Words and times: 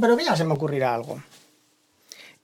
pero 0.00 0.16
que 0.16 0.24
ya 0.24 0.36
se 0.36 0.44
me 0.44 0.52
ocurrirá 0.54 0.94
algo. 0.94 1.22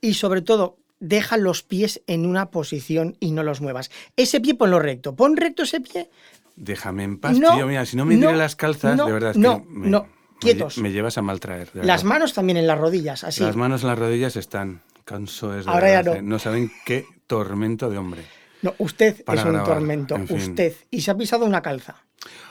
Y 0.00 0.14
sobre 0.14 0.42
todo, 0.42 0.78
deja 1.00 1.36
los 1.36 1.62
pies 1.62 2.02
en 2.06 2.26
una 2.26 2.50
posición 2.50 3.16
y 3.20 3.32
no 3.32 3.42
los 3.42 3.60
muevas. 3.60 3.90
Ese 4.16 4.40
pie 4.40 4.54
ponlo 4.54 4.78
recto. 4.78 5.14
Pon 5.14 5.36
recto 5.36 5.64
ese 5.64 5.80
pie. 5.80 6.10
Déjame 6.56 7.04
en 7.04 7.18
paz, 7.18 7.38
No, 7.38 7.54
tío. 7.56 7.66
Mira, 7.66 7.84
si 7.86 7.96
no 7.96 8.04
me 8.04 8.16
no, 8.16 8.28
tire 8.28 8.38
las 8.38 8.56
calzas, 8.56 8.96
no, 8.96 9.06
de 9.06 9.12
verdad 9.12 9.30
es 9.32 9.36
no, 9.36 9.62
que 9.62 9.68
me, 9.70 9.88
no, 9.88 10.08
quietos. 10.38 10.78
Me, 10.78 10.92
llevas 10.92 11.18
a 11.18 11.22
maltraer. 11.22 11.70
Las 11.74 12.04
manos 12.04 12.34
también 12.34 12.56
en 12.56 12.66
las 12.66 12.78
rodillas, 12.78 13.24
así. 13.24 13.42
Las 13.42 13.56
manos 13.56 13.82
en 13.82 13.88
las 13.88 13.98
rodillas 13.98 14.36
están. 14.36 14.82
Canso 15.04 15.58
es 15.58 15.64
de 15.64 15.70
Ahora 15.72 15.88
ya 15.90 16.02
verdad, 16.02 16.22
no. 16.22 16.36
eh. 16.36 16.38
saben 16.38 16.70
qué 16.84 17.04
tormento 17.26 17.90
de 17.90 17.98
hombre. 17.98 18.22
No, 18.62 18.74
usted 18.78 19.24
Para 19.24 19.40
es 19.40 19.46
un 19.46 19.52
grabar, 19.54 19.72
tormento. 19.74 20.16
fin. 20.18 20.36
Usted. 20.36 20.74
Y 20.90 21.00
se 21.00 21.10
ha 21.10 21.16
pisado 21.16 21.46
una 21.46 21.62
calza. 21.62 21.96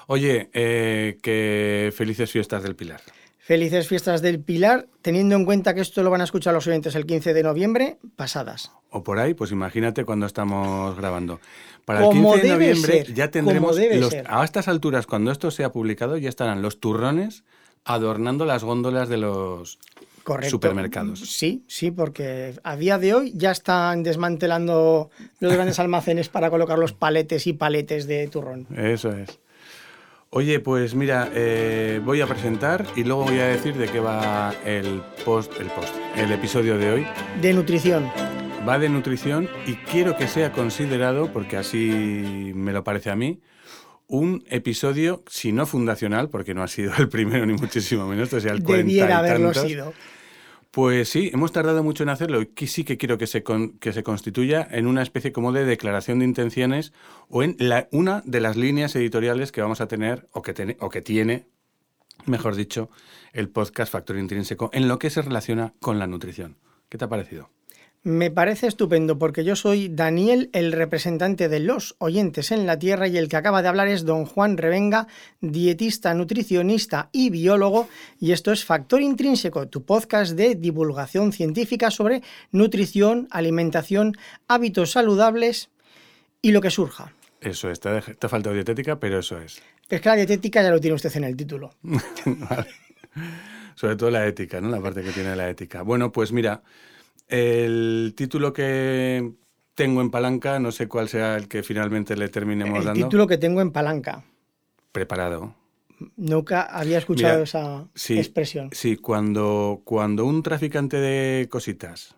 Oye, 0.07 0.50
eh, 0.54 1.20
que 1.21 1.93
felices 1.95 2.29
fiestas 2.31 2.63
del 2.63 2.75
Pilar. 2.75 3.02
Felices 3.50 3.88
fiestas 3.88 4.21
del 4.21 4.39
Pilar, 4.39 4.86
teniendo 5.02 5.36
en 5.36 5.43
cuenta 5.43 5.73
que 5.73 5.81
esto 5.81 6.04
lo 6.04 6.11
van 6.11 6.21
a 6.21 6.25
escuchar 6.25 6.54
los 6.54 6.68
oyentes 6.68 6.93
el 6.93 7.08
15 7.08 7.34
de 7.34 7.41
noviembre, 7.41 7.98
pasadas. 8.16 8.72
O 8.91 9.03
por 9.03 9.17
ahí, 9.17 9.34
pues 9.34 9.52
imagínate 9.52 10.05
cuando 10.05 10.27
estamos 10.27 10.95
grabando. 10.95 11.39
Para 11.84 12.02
Como 12.02 12.35
el 12.35 12.41
15 12.41 12.48
de 12.48 12.53
noviembre 12.53 13.05
ser, 13.05 13.13
ya 13.16 13.31
tendremos 13.31 13.75
los, 13.75 14.16
a 14.27 14.44
estas 14.45 14.67
alturas, 14.67 15.08
cuando 15.08 15.31
esto 15.31 15.49
sea 15.49 15.72
publicado, 15.72 16.16
ya 16.17 16.30
estarán 16.30 16.62
los 16.62 16.80
turrones 16.80 17.44
adornando 17.85 18.45
las 18.45 18.63
góndolas 18.63 19.09
de 19.09 19.17
los 19.17 19.80
Correcto. 20.23 20.52
supermercados. 20.52 21.22
Sí, 21.22 21.63
sí, 21.66 21.89
porque 21.89 22.53
a 22.61 22.75
día 22.75 23.00
de 23.00 23.16
hoy 23.16 23.34
ya 23.36 23.50
están 23.50 24.03
desmantelando 24.03 25.09
los 25.39 25.52
grandes 25.52 25.80
almacenes 25.80 26.30
para 26.30 26.52
colocar 26.52 26.77
los 26.77 26.94
paletes 26.94 27.47
y 27.47 27.53
paletes 27.53 28.05
de 28.05 28.27
turrón. 28.27 28.67
Eso 28.77 29.09
es. 29.09 29.39
Oye, 30.31 30.59
pues 30.59 30.93
mira, 30.93 31.27
eh, 31.33 31.99
voy 32.05 32.21
a 32.21 32.27
presentar 32.27 32.85
y 32.95 33.03
luego 33.03 33.23
voy 33.23 33.39
a 33.39 33.47
decir 33.47 33.73
de 33.73 33.88
qué 33.88 33.99
va 33.99 34.53
el 34.63 35.02
post, 35.25 35.52
el 35.59 35.65
post, 35.67 35.95
el 36.15 36.31
episodio 36.31 36.77
de 36.77 36.91
hoy. 36.91 37.07
De 37.41 37.52
nutrición. 37.52 38.07
Va 38.67 38.77
de 38.77 38.89
nutrición 38.89 39.49
y 39.66 39.73
quiero 39.73 40.17
que 40.17 40.27
sea 40.27 40.52
considerado, 40.52 41.33
porque 41.33 41.58
así 41.58 42.52
me 42.53 42.73
lo 42.73 42.83
parece 42.83 43.09
a 43.09 43.16
mí, 43.16 43.39
un 44.05 44.44
episodio, 44.52 45.23
si 45.27 45.52
no 45.52 45.66
fundacional, 45.66 46.30
porque 46.30 46.53
no 46.53 46.61
ha 46.61 46.67
sido 46.67 46.93
el 46.99 47.09
primero 47.09 47.43
ni 47.47 47.53
muchísimo 47.53 48.05
menos, 48.05 48.25
esto 48.25 48.39
sea 48.39 48.52
el 48.52 48.61
40 48.61 48.91
y 48.91 48.99
haberlo 48.99 49.52
tantos, 49.52 49.67
sido. 49.67 49.93
Pues 50.72 51.09
sí, 51.09 51.31
hemos 51.34 51.52
tardado 51.52 51.84
mucho 51.84 52.03
en 52.03 52.09
hacerlo 52.09 52.42
y 52.44 52.67
sí 52.67 52.84
que 52.84 52.98
quiero 52.98 53.17
que 53.17 53.25
se, 53.25 53.42
con- 53.44 53.80
que 53.80 53.92
se 53.92 54.03
constituya 54.03 54.67
en 54.70 54.86
una 54.86 55.02
especie 55.02 55.31
como 55.31 55.52
de 55.52 55.66
declaración 55.66 56.20
de 56.20 56.26
intenciones 56.26 56.94
o 57.28 57.42
en 57.42 57.56
la- 57.58 57.88
una 57.92 58.22
de 58.26 58.39
las 58.39 58.56
líneas 58.56 58.95
editoriales 58.95 59.52
que 59.52 59.61
vamos 59.61 59.81
a 59.81 59.88
tener 59.88 60.28
o 60.31 60.44
que, 60.44 60.78
o 60.80 60.89
que 60.89 61.02
tiene, 61.02 61.48
mejor 62.26 62.56
dicho, 62.56 62.92
el 63.34 63.50
podcast 63.50 63.92
Factor 63.92 64.17
Intrínseco 64.17 64.70
en 64.72 64.88
lo 64.88 65.00
que 65.00 65.09
se 65.09 65.23
relaciona 65.23 65.73
con 65.80 65.98
la 65.98 66.06
nutrición. 66.06 66.58
¿Qué 66.88 67.00
te 67.00 67.06
ha 67.06 67.09
parecido? 67.09 67.50
Me 68.03 68.31
parece 68.31 68.67
estupendo 68.67 69.19
porque 69.19 69.44
yo 69.44 69.58
soy 69.58 69.89
Daniel, 69.89 70.50
el 70.53 70.72
representante 70.72 71.50
de 71.50 71.59
los 71.59 71.97
oyentes 71.97 72.52
en 72.52 72.66
la 72.66 72.80
Tierra 72.80 73.09
y 73.09 73.17
el 73.17 73.28
que 73.28 73.36
acaba 73.36 73.61
de 73.61 73.67
hablar 73.67 73.89
es 73.89 74.05
don 74.05 74.25
Juan 74.25 74.55
Revenga, 74.55 75.08
dietista, 75.42 76.14
nutricionista 76.14 77.09
y 77.11 77.30
biólogo 77.30 77.89
y 78.17 78.31
esto 78.31 78.53
es 78.53 78.64
Factor 78.64 79.02
Intrínseco, 79.02 79.67
tu 79.67 79.83
podcast 79.83 80.31
de 80.38 80.55
divulgación 80.55 81.33
científica 81.33 81.92
sobre 81.92 82.22
nutrición, 82.53 83.27
alimentación, 83.31 84.16
hábitos 84.47 84.92
saludables 84.92 85.70
y 86.42 86.53
lo 86.53 86.61
que 86.61 86.72
surja. 86.72 87.14
Eso 87.42 87.70
es, 87.70 87.81
te 87.81 87.89
ha, 87.89 88.30
faltado 88.30 88.53
dietética, 88.53 88.97
pero 88.97 89.20
eso 89.20 89.39
es. 89.39 89.61
Es 89.89 90.00
que 90.00 90.08
la 90.08 90.16
dietética 90.16 90.61
ya 90.61 90.70
lo 90.70 90.80
tiene 90.80 90.95
usted 90.95 91.14
en 91.17 91.25
el 91.25 91.36
título. 91.36 91.73
Vale. 91.81 92.67
Sobre 93.75 93.97
todo 93.97 94.09
la 94.09 94.25
ética, 94.25 94.61
¿no? 94.61 94.70
La 94.70 94.80
parte 94.80 95.03
que 95.03 95.11
tiene 95.11 95.36
la 95.36 95.50
ética. 95.50 95.81
Bueno, 95.81 96.11
pues 96.11 96.31
mira, 96.31 96.64
el 97.30 98.13
título 98.17 98.52
que 98.53 99.31
tengo 99.75 100.02
en 100.02 100.09
palanca, 100.11 100.59
no 100.59 100.72
sé 100.73 100.88
cuál 100.88 101.08
sea 101.08 101.38
el 101.38 101.47
que 101.47 101.63
finalmente 101.63 102.17
le 102.17 102.27
terminemos 102.30 102.80
El 102.80 102.86
dando. 102.86 103.05
título 103.05 103.27
que 103.27 103.37
tengo 103.37 103.61
en 103.61 103.71
palanca. 103.71 104.26
Preparado. 104.92 105.55
Nunca 106.17 106.61
había 106.64 106.98
escuchado 106.98 107.33
Mira, 107.33 107.43
esa 107.43 107.87
Sí, 107.93 108.17
expresión. 108.17 108.70
sí 108.71 108.95
cuando, 108.98 109.81
cuando 109.83 110.26
un 110.26 110.43
traficante 110.43 110.98
de 110.98 111.48
cositas 111.49 112.15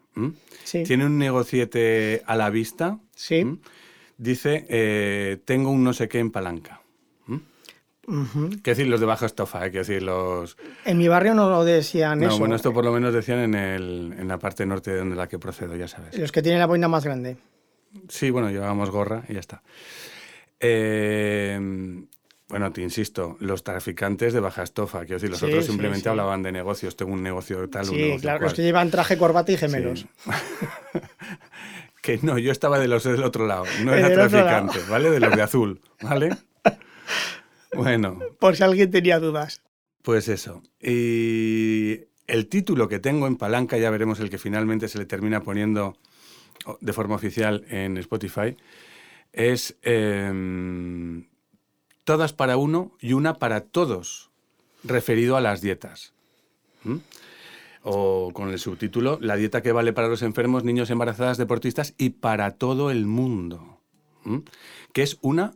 tiene 0.72 1.06
un 1.06 1.18
negociete 1.18 2.22
a 2.26 2.36
la 2.36 2.50
vista, 2.50 3.00
sí. 3.16 3.60
dice, 4.18 4.66
eh, 4.70 5.38
tengo 5.46 5.72
un 5.72 5.84
no 5.84 5.94
sé 5.94 6.08
qué 6.08 6.20
en 6.20 6.32
palanca. 6.32 6.81
Quiero 8.04 8.60
decir 8.64 8.88
los 8.88 9.00
de 9.00 9.06
baja 9.06 9.26
estofa, 9.28 9.66
¿eh? 9.66 9.70
decir 9.70 10.02
los... 10.02 10.58
En 10.86 10.98
mi 10.98 11.08
barrio 11.08 11.34
no 11.36 11.50
lo 11.50 11.64
decían 11.64 12.20
No, 12.20 12.28
eso. 12.30 12.40
bueno, 12.40 12.56
esto 12.56 12.74
por 12.74 12.84
lo 12.84 12.92
menos 12.92 13.14
decían 13.14 13.40
en, 13.40 13.54
el, 13.56 14.16
en 14.18 14.28
la 14.28 14.40
parte 14.40 14.66
norte 14.66 14.92
de 14.92 14.98
donde 15.00 15.16
la 15.16 15.28
que 15.28 15.38
procedo, 15.40 15.76
ya 15.76 15.88
sabes. 15.88 16.18
Los 16.18 16.32
que 16.32 16.42
tienen 16.42 16.60
la 16.60 16.66
boina 16.66 16.88
más 16.88 17.06
grande. 17.06 17.38
Sí, 18.10 18.30
bueno, 18.32 18.50
llevábamos 18.50 18.90
gorra 18.90 19.24
y 19.30 19.34
ya 19.34 19.40
está. 19.40 19.62
Eh, 20.60 21.60
bueno, 22.50 22.72
te 22.74 22.82
insisto, 22.82 23.38
los 23.40 23.64
traficantes 23.64 24.34
de 24.34 24.40
baja 24.40 24.64
estofa, 24.64 25.00
quiero 25.02 25.16
decir, 25.16 25.30
los 25.30 25.40
Sí, 25.40 25.46
otros 25.46 25.66
simplemente 25.66 26.04
sí. 26.04 26.10
hablaban 26.10 26.44
de 26.44 26.52
negocios, 26.52 26.96
tengo 26.98 27.14
un 27.14 27.24
negocio 27.24 27.70
tal, 27.70 27.84
un 27.84 27.90
Sí, 27.90 27.96
negocio 28.02 28.22
claro, 28.22 28.40
cual. 28.40 28.46
los 28.50 28.54
que 28.56 28.62
llevan 28.64 28.90
traje, 28.92 29.18
corbata 29.18 29.52
y 29.52 29.58
gemelos. 29.58 30.06
Que 32.02 32.18
no, 32.24 32.40
yo 32.40 32.52
estaba 32.52 32.80
de 32.80 32.88
los 32.88 33.04
del 33.04 33.24
otro 33.24 33.46
lado, 33.46 33.66
no 33.84 33.94
era 33.94 34.12
traficante, 34.12 34.80
¿vale? 34.90 35.12
De 35.12 35.20
los 35.20 35.36
de 35.36 35.42
azul, 35.44 35.80
¿vale? 36.02 36.36
Bueno, 37.74 38.20
Por 38.40 38.56
si 38.56 38.64
alguien 38.64 38.92
tenía 38.92 39.20
dudas. 39.20 39.62
pues 40.02 40.28
eso. 40.28 40.62
Y 40.82 42.02
el 42.28 42.48
título 42.48 42.88
que 42.88 43.00
tengo 43.00 43.28
en 43.28 43.38
palanca, 43.38 43.78
ya 43.78 43.90
veremos 43.90 44.20
el 44.20 44.30
que 44.30 44.38
finalmente 44.38 44.88
se 44.88 44.98
le 44.98 45.06
termina 45.06 45.42
poniendo 45.42 45.96
de 46.80 46.94
forma 46.94 47.16
oficial 47.16 47.66
en 47.70 47.98
Spotify, 47.98 48.56
es 49.34 49.78
em, 49.82 51.28
Todas 52.04 52.34
para 52.34 52.58
uno 52.58 52.98
y 53.00 53.14
una 53.14 53.36
para 53.36 53.62
todos, 53.62 54.32
referido 54.84 55.38
a 55.38 55.42
las 55.42 55.62
dietas. 55.62 56.14
¿Mm? 56.84 56.98
O 57.84 58.32
con 58.34 58.50
el 58.50 58.60
subtítulo, 58.60 59.20
La 59.22 59.36
dieta 59.36 59.62
que 59.62 59.72
vale 59.72 59.94
para 59.94 60.08
los 60.08 60.24
enfermos, 60.24 60.64
niños 60.64 60.90
embarazadas, 60.90 61.38
deportistas 61.38 61.94
y 61.98 62.10
para 62.10 62.52
todo 62.52 62.90
el 62.92 63.06
mundo. 63.06 63.80
¿Mm? 64.24 64.40
Que 64.94 65.04
es 65.04 65.18
una 65.22 65.54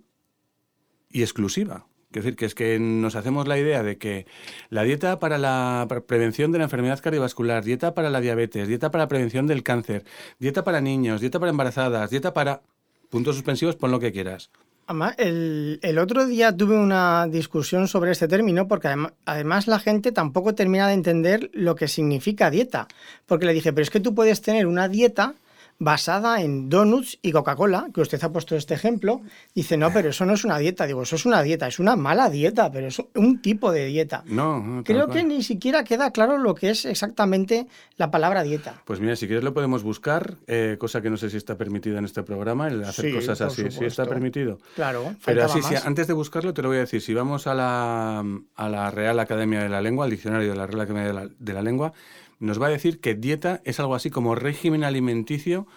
y 1.10 1.22
exclusiva. 1.24 1.88
Es 2.20 2.26
decir, 2.26 2.36
que 2.38 2.46
es 2.46 2.56
que 2.56 2.80
nos 2.80 3.16
hacemos 3.16 3.48
la 3.48 3.58
idea 3.58 3.84
de 3.84 3.98
que 3.98 4.26
la 4.70 4.84
dieta 4.84 5.20
para 5.20 5.38
la 5.38 5.86
pre- 5.90 6.02
prevención 6.02 6.52
de 6.52 6.58
la 6.60 6.64
enfermedad 6.66 7.00
cardiovascular, 7.02 7.64
dieta 7.64 7.94
para 7.94 8.10
la 8.10 8.22
diabetes, 8.22 8.68
dieta 8.68 8.92
para 8.92 9.04
la 9.04 9.08
prevención 9.08 9.48
del 9.48 9.64
cáncer, 9.64 10.04
dieta 10.40 10.64
para 10.64 10.82
niños, 10.82 11.22
dieta 11.22 11.40
para 11.40 11.50
embarazadas, 11.52 12.10
dieta 12.10 12.34
para... 12.34 12.62
Puntos 13.10 13.36
suspensivos, 13.36 13.76
pon 13.76 13.92
lo 13.92 14.00
que 14.00 14.12
quieras. 14.12 14.50
Además, 14.88 15.16
el, 15.20 15.80
el 15.84 16.00
otro 16.00 16.26
día 16.26 16.56
tuve 16.56 16.76
una 16.76 17.28
discusión 17.28 17.88
sobre 17.88 18.12
este 18.12 18.28
término 18.28 18.68
porque 18.68 18.88
adem- 18.88 19.14
además 19.26 19.68
la 19.68 19.80
gente 19.80 20.12
tampoco 20.12 20.54
termina 20.56 20.88
de 20.88 20.96
entender 20.96 21.50
lo 21.54 21.76
que 21.76 21.88
significa 21.88 22.50
dieta. 22.50 22.88
Porque 23.26 23.46
le 23.46 23.54
dije, 23.54 23.72
pero 23.74 23.84
es 23.84 23.90
que 23.90 24.00
tú 24.00 24.14
puedes 24.16 24.42
tener 24.42 24.68
una 24.68 24.88
dieta 24.90 25.36
basada 25.78 26.42
en 26.42 26.70
donuts 26.70 27.20
y 27.22 27.32
Coca-Cola, 27.32 27.88
que 27.94 28.02
usted 28.02 28.24
ha 28.24 28.32
puesto 28.32 28.56
este 28.56 28.74
ejemplo. 28.74 29.22
Dice, 29.54 29.76
no, 29.78 29.92
pero 29.92 30.10
eso 30.10 30.26
no 30.26 30.34
es 30.34 30.46
una 30.46 30.58
dieta. 30.58 30.88
Digo, 30.88 31.02
eso 31.04 31.16
es 31.18 31.26
una 31.26 31.42
dieta, 31.44 31.68
es 31.68 31.80
una 31.80 31.96
mala 31.96 32.30
dieta, 32.30 32.72
pero 32.72 32.88
es 32.88 33.02
un 33.16 33.42
tipo 33.42 33.72
de 33.72 33.86
dieta. 33.86 34.24
No, 34.28 34.60
no, 34.62 34.84
Creo 34.84 35.08
que 35.10 35.24
ni 35.24 35.44
siquiera 35.44 35.84
queda 35.84 36.12
claro 36.12 36.38
lo 36.38 36.56
que 36.56 36.70
es 36.70 36.86
exactamente 36.86 37.68
la 37.98 38.10
palabra 38.12 38.44
dieta. 38.44 38.82
Pues 38.86 39.00
mira, 39.00 39.16
si 39.16 39.28
quieres 39.28 39.44
lo 39.44 39.54
podemos 39.54 39.84
buscar, 39.84 40.36
eh, 40.48 40.78
cosa 40.80 41.02
que 41.02 41.10
no 41.10 41.18
sé 41.18 41.30
si 41.30 41.38
está 41.38 41.58
permitida 41.58 42.00
en 42.00 42.06
este 42.06 42.24
programa, 42.24 42.68
el 42.68 42.84
hacer 42.84 43.06
Sí, 43.06 43.14
cosas 43.14 43.42
así. 43.42 43.62
Sí 43.64 43.68
está 43.68 43.74
supuesto. 43.78 44.10
permitido. 44.10 44.60
Claro, 44.76 45.14
Pero 45.26 45.44
así, 45.46 45.60
antes 45.84 46.08
de 46.08 46.14
buscarlo, 46.14 46.54
te 46.54 46.62
lo 46.62 46.70
voy 46.70 46.78
a 46.78 46.82
decir. 46.82 47.02
Si 47.02 47.14
vamos 47.14 47.48
a 47.48 47.54
la, 47.54 48.24
a 48.56 48.70
la 48.70 48.92
Real 48.92 49.20
Academia 49.20 49.62
de 49.62 49.70
la 49.70 49.82
Lengua, 49.82 50.06
al 50.06 50.12
diccionario 50.12 50.50
de 50.50 50.56
la 50.56 50.68
Real 50.68 50.82
Academia 50.82 51.08
de 51.08 51.14
la, 51.14 51.28
de 51.38 51.54
la 51.54 51.62
Lengua, 51.62 51.94
nos 52.40 52.62
va 52.62 52.68
a 52.68 52.70
decir 52.70 53.00
que 53.00 53.16
dieta 53.16 53.62
es 53.66 53.80
algo 53.80 53.96
así 53.96 54.10
como 54.10 54.36
régimen 54.36 54.84
alimenticio 54.84 55.68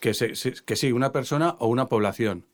que, 0.00 0.14
se- 0.14 0.34
que 0.64 0.76
sigue 0.76 0.92
una 0.92 1.12
persona 1.12 1.56
o 1.58 1.68
una 1.68 1.88
población. 1.88 2.44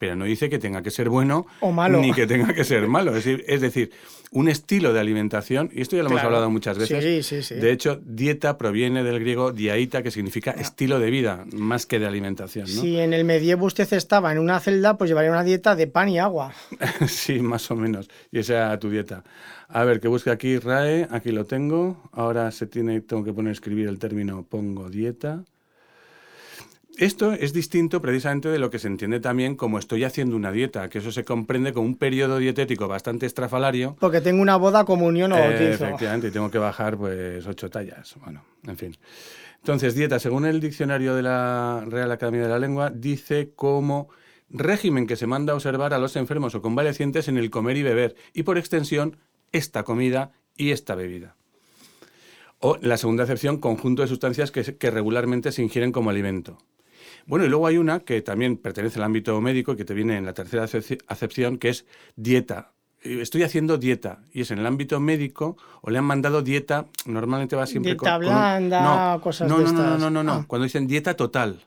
Pero 0.00 0.16
no 0.16 0.24
dice 0.24 0.48
que 0.48 0.58
tenga 0.58 0.80
que 0.80 0.90
ser 0.90 1.10
bueno 1.10 1.46
O 1.60 1.72
malo. 1.72 2.00
ni 2.00 2.14
que 2.14 2.26
tenga 2.26 2.54
que 2.54 2.64
ser 2.64 2.88
malo. 2.88 3.10
Es 3.14 3.22
decir, 3.22 3.44
es 3.46 3.60
decir, 3.60 3.90
un 4.30 4.48
estilo 4.48 4.94
de 4.94 5.00
alimentación, 5.00 5.68
y 5.74 5.82
esto 5.82 5.94
ya 5.94 6.02
lo 6.02 6.08
hemos 6.08 6.22
hablado 6.22 6.48
muchas 6.48 6.78
veces. 6.78 7.04
Sí, 7.04 7.22
sí, 7.22 7.42
sí. 7.42 7.56
De 7.56 7.70
hecho, 7.70 8.00
dieta 8.02 8.56
proviene 8.56 9.04
del 9.04 9.20
griego 9.20 9.52
diaita, 9.52 10.02
que 10.02 10.10
significa 10.10 10.52
estilo 10.52 10.98
de 11.00 11.10
vida, 11.10 11.44
más 11.52 11.84
que 11.84 11.98
de 11.98 12.06
alimentación. 12.06 12.64
¿no? 12.74 12.80
Si 12.80 12.98
en 12.98 13.12
el 13.12 13.26
medievo 13.26 13.66
usted 13.66 13.92
estaba 13.92 14.32
en 14.32 14.38
una 14.38 14.58
celda, 14.58 14.96
pues 14.96 15.10
llevaría 15.10 15.32
una 15.32 15.44
dieta 15.44 15.76
de 15.76 15.86
pan 15.86 16.08
y 16.08 16.18
agua. 16.18 16.54
Sí, 17.06 17.40
más 17.40 17.70
o 17.70 17.76
menos. 17.76 18.08
Y 18.32 18.38
esa 18.38 18.54
era 18.54 18.78
tu 18.78 18.88
dieta. 18.88 19.22
A 19.68 19.84
ver, 19.84 20.00
que 20.00 20.08
busque 20.08 20.30
aquí 20.30 20.58
RAE, 20.58 21.08
aquí 21.10 21.30
lo 21.30 21.44
tengo. 21.44 22.08
Ahora 22.12 22.50
se 22.52 22.66
tiene, 22.66 23.02
tengo 23.02 23.22
que 23.22 23.34
poner 23.34 23.52
escribir 23.52 23.86
el 23.86 23.98
término 23.98 24.44
pongo 24.44 24.88
dieta. 24.88 25.44
Esto 27.00 27.32
es 27.32 27.54
distinto 27.54 28.02
precisamente 28.02 28.50
de 28.50 28.58
lo 28.58 28.68
que 28.68 28.78
se 28.78 28.86
entiende 28.86 29.20
también 29.20 29.56
como 29.56 29.78
estoy 29.78 30.04
haciendo 30.04 30.36
una 30.36 30.52
dieta, 30.52 30.90
que 30.90 30.98
eso 30.98 31.10
se 31.10 31.24
comprende 31.24 31.72
como 31.72 31.86
un 31.86 31.94
periodo 31.94 32.36
dietético 32.36 32.88
bastante 32.88 33.24
estrafalario. 33.24 33.96
Porque 33.98 34.20
tengo 34.20 34.42
una 34.42 34.56
boda, 34.56 34.84
comunión 34.84 35.32
o 35.32 35.38
Eh, 35.38 35.72
efectivamente, 35.72 36.28
y 36.28 36.30
tengo 36.30 36.50
que 36.50 36.58
bajar 36.58 36.98
pues 36.98 37.46
ocho 37.46 37.70
tallas. 37.70 38.16
Bueno, 38.22 38.44
en 38.66 38.76
fin. 38.76 38.98
Entonces, 39.56 39.94
dieta, 39.94 40.18
según 40.18 40.44
el 40.44 40.60
diccionario 40.60 41.14
de 41.14 41.22
la 41.22 41.86
Real 41.88 42.12
Academia 42.12 42.42
de 42.42 42.48
la 42.50 42.58
Lengua, 42.58 42.90
dice 42.90 43.50
como 43.56 44.10
régimen 44.50 45.06
que 45.06 45.16
se 45.16 45.26
manda 45.26 45.54
a 45.54 45.56
observar 45.56 45.94
a 45.94 45.98
los 45.98 46.16
enfermos 46.16 46.54
o 46.54 46.60
convalecientes 46.60 47.28
en 47.28 47.38
el 47.38 47.48
comer 47.48 47.78
y 47.78 47.82
beber, 47.82 48.14
y 48.34 48.42
por 48.42 48.58
extensión, 48.58 49.16
esta 49.52 49.84
comida 49.84 50.32
y 50.54 50.72
esta 50.72 50.96
bebida. 50.96 51.34
O 52.58 52.76
la 52.82 52.98
segunda 52.98 53.24
acepción, 53.24 53.56
conjunto 53.56 54.02
de 54.02 54.08
sustancias 54.08 54.50
que 54.50 54.90
regularmente 54.90 55.50
se 55.50 55.62
ingieren 55.62 55.92
como 55.92 56.10
alimento. 56.10 56.58
Bueno, 57.26 57.44
y 57.44 57.48
luego 57.48 57.66
hay 57.66 57.76
una 57.78 58.00
que 58.00 58.22
también 58.22 58.56
pertenece 58.56 58.98
al 58.98 59.04
ámbito 59.04 59.40
médico, 59.40 59.76
que 59.76 59.84
te 59.84 59.94
viene 59.94 60.16
en 60.16 60.24
la 60.24 60.32
tercera 60.34 60.64
acep- 60.64 61.02
acepción, 61.06 61.58
que 61.58 61.68
es 61.70 61.86
dieta. 62.16 62.72
Estoy 63.02 63.44
haciendo 63.44 63.78
dieta, 63.78 64.20
y 64.32 64.42
es 64.42 64.50
en 64.50 64.58
el 64.58 64.66
ámbito 64.66 65.00
médico, 65.00 65.56
o 65.80 65.90
le 65.90 65.98
han 65.98 66.04
mandado 66.04 66.42
dieta, 66.42 66.86
normalmente 67.06 67.56
va 67.56 67.66
siempre 67.66 67.92
Dieta 67.92 67.98
con, 67.98 68.08
con 68.10 68.18
un- 68.24 68.28
blanda, 68.28 69.14
no, 69.14 69.20
cosas 69.22 69.48
no, 69.48 69.58
de 69.58 69.64
no, 69.64 69.72
no, 69.72 69.82
no, 69.82 69.98
no, 69.98 70.10
no, 70.10 70.22
no. 70.22 70.32
Ah. 70.32 70.44
Cuando 70.46 70.64
dicen 70.64 70.86
dieta 70.86 71.14
total, 71.14 71.64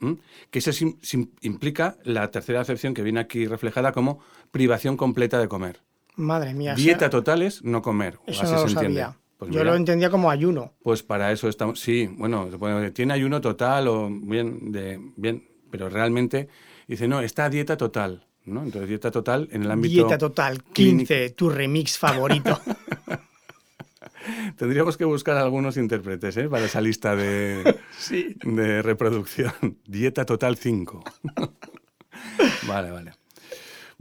¿m? 0.00 0.16
que 0.50 0.60
eso 0.60 0.72
sim- 0.72 0.96
sim- 1.02 1.28
implica 1.42 1.96
la 2.04 2.30
tercera 2.30 2.60
acepción 2.62 2.94
que 2.94 3.02
viene 3.02 3.20
aquí 3.20 3.46
reflejada 3.46 3.92
como 3.92 4.20
privación 4.50 4.96
completa 4.96 5.38
de 5.38 5.48
comer. 5.48 5.82
Madre 6.16 6.54
mía. 6.54 6.74
Dieta 6.74 7.10
total 7.10 7.42
es 7.42 7.62
no 7.64 7.82
comer, 7.82 8.18
Eso 8.26 8.42
así 8.42 8.52
no 8.52 8.60
lo 8.62 8.68
se 8.68 8.72
entiende. 8.74 9.00
sabía. 9.02 9.18
Pues 9.42 9.50
Yo 9.54 9.58
mira, 9.58 9.72
lo 9.72 9.76
entendía 9.76 10.08
como 10.08 10.30
ayuno. 10.30 10.72
pues 10.84 11.02
para 11.02 11.32
eso 11.32 11.48
estamos. 11.48 11.80
Sí, 11.80 12.06
bueno, 12.06 12.48
tiene 12.92 13.12
ayuno 13.12 13.40
total 13.40 13.88
o 13.88 14.08
bien, 14.08 14.70
de, 14.70 15.00
bien, 15.16 15.48
pero 15.68 15.88
realmente 15.88 16.48
dice, 16.86 17.08
no, 17.08 17.20
está 17.20 17.46
a 17.46 17.50
dieta 17.50 17.76
total. 17.76 18.24
¿no? 18.44 18.62
Entonces, 18.62 18.88
dieta 18.88 19.10
total 19.10 19.48
en 19.50 19.64
el 19.64 19.70
ámbito. 19.72 19.94
Dieta 19.94 20.16
total, 20.16 20.62
clínico. 20.62 21.08
15, 21.08 21.30
tu 21.30 21.50
remix 21.50 21.98
favorito. 21.98 22.56
Tendríamos 24.56 24.96
que 24.96 25.04
buscar 25.04 25.36
algunos 25.36 25.76
intérpretes 25.76 26.36
¿eh? 26.36 26.48
para 26.48 26.66
esa 26.66 26.80
lista 26.80 27.16
de, 27.16 27.80
sí. 27.98 28.36
de 28.44 28.80
reproducción. 28.80 29.52
Dieta 29.84 30.24
total 30.24 30.56
5. 30.56 31.02
vale, 32.68 32.92
vale. 32.92 33.12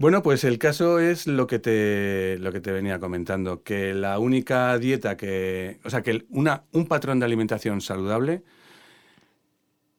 Bueno, 0.01 0.23
pues 0.23 0.43
el 0.45 0.57
caso 0.57 0.97
es 0.97 1.27
lo 1.27 1.45
que 1.45 1.59
te, 1.59 2.39
lo 2.39 2.51
que 2.51 2.59
te 2.59 2.71
venía 2.71 2.99
comentando, 2.99 3.61
que 3.61 3.93
la 3.93 4.17
única 4.17 4.75
dieta 4.79 5.15
que, 5.15 5.79
o 5.83 5.91
sea, 5.91 6.01
que 6.01 6.25
una, 6.31 6.63
un 6.71 6.87
patrón 6.87 7.19
de 7.19 7.27
alimentación 7.27 7.81
saludable 7.81 8.41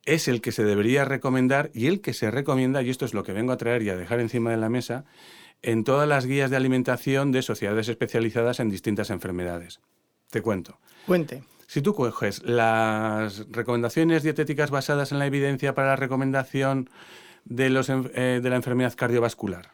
es 0.05 0.27
el 0.27 0.41
que 0.41 0.51
se 0.51 0.65
debería 0.65 1.05
recomendar 1.05 1.71
y 1.73 1.87
el 1.87 2.01
que 2.01 2.15
se 2.15 2.33
recomienda, 2.33 2.83
y 2.83 2.91
esto 2.91 3.05
es 3.05 3.15
lo 3.15 3.23
que 3.23 3.33
vengo 3.33 3.53
a 3.53 3.57
traer 3.57 3.85
y 3.85 3.91
a 3.91 3.97
dejar 3.97 4.19
encima 4.19 4.51
de 4.51 4.57
la 4.57 4.69
mesa, 4.69 5.05
en 5.63 5.85
todas 5.85 6.09
las 6.09 6.27
guías 6.27 6.51
de 6.51 6.57
alimentación 6.57 7.31
de 7.31 7.43
sociedades 7.43 7.87
especializadas 7.89 8.59
en 8.59 8.71
distintas 8.71 9.09
enfermedades. 9.11 9.79
Te 10.31 10.43
cuento. 10.43 10.81
Cuente. 11.07 11.45
Si 11.69 11.81
tú 11.81 11.95
coges 11.95 12.43
las 12.43 13.47
recomendaciones 13.53 14.25
dietéticas 14.25 14.73
basadas 14.73 15.13
en 15.13 15.21
la 15.21 15.27
evidencia 15.27 15.77
para 15.77 15.91
la 15.91 15.97
recomendación 15.97 16.91
de, 17.45 17.71
los, 17.71 17.89
eh, 17.89 18.41
de 18.43 18.51
la 18.51 18.57
enfermedad 18.57 18.95
cardiovascular, 18.97 19.71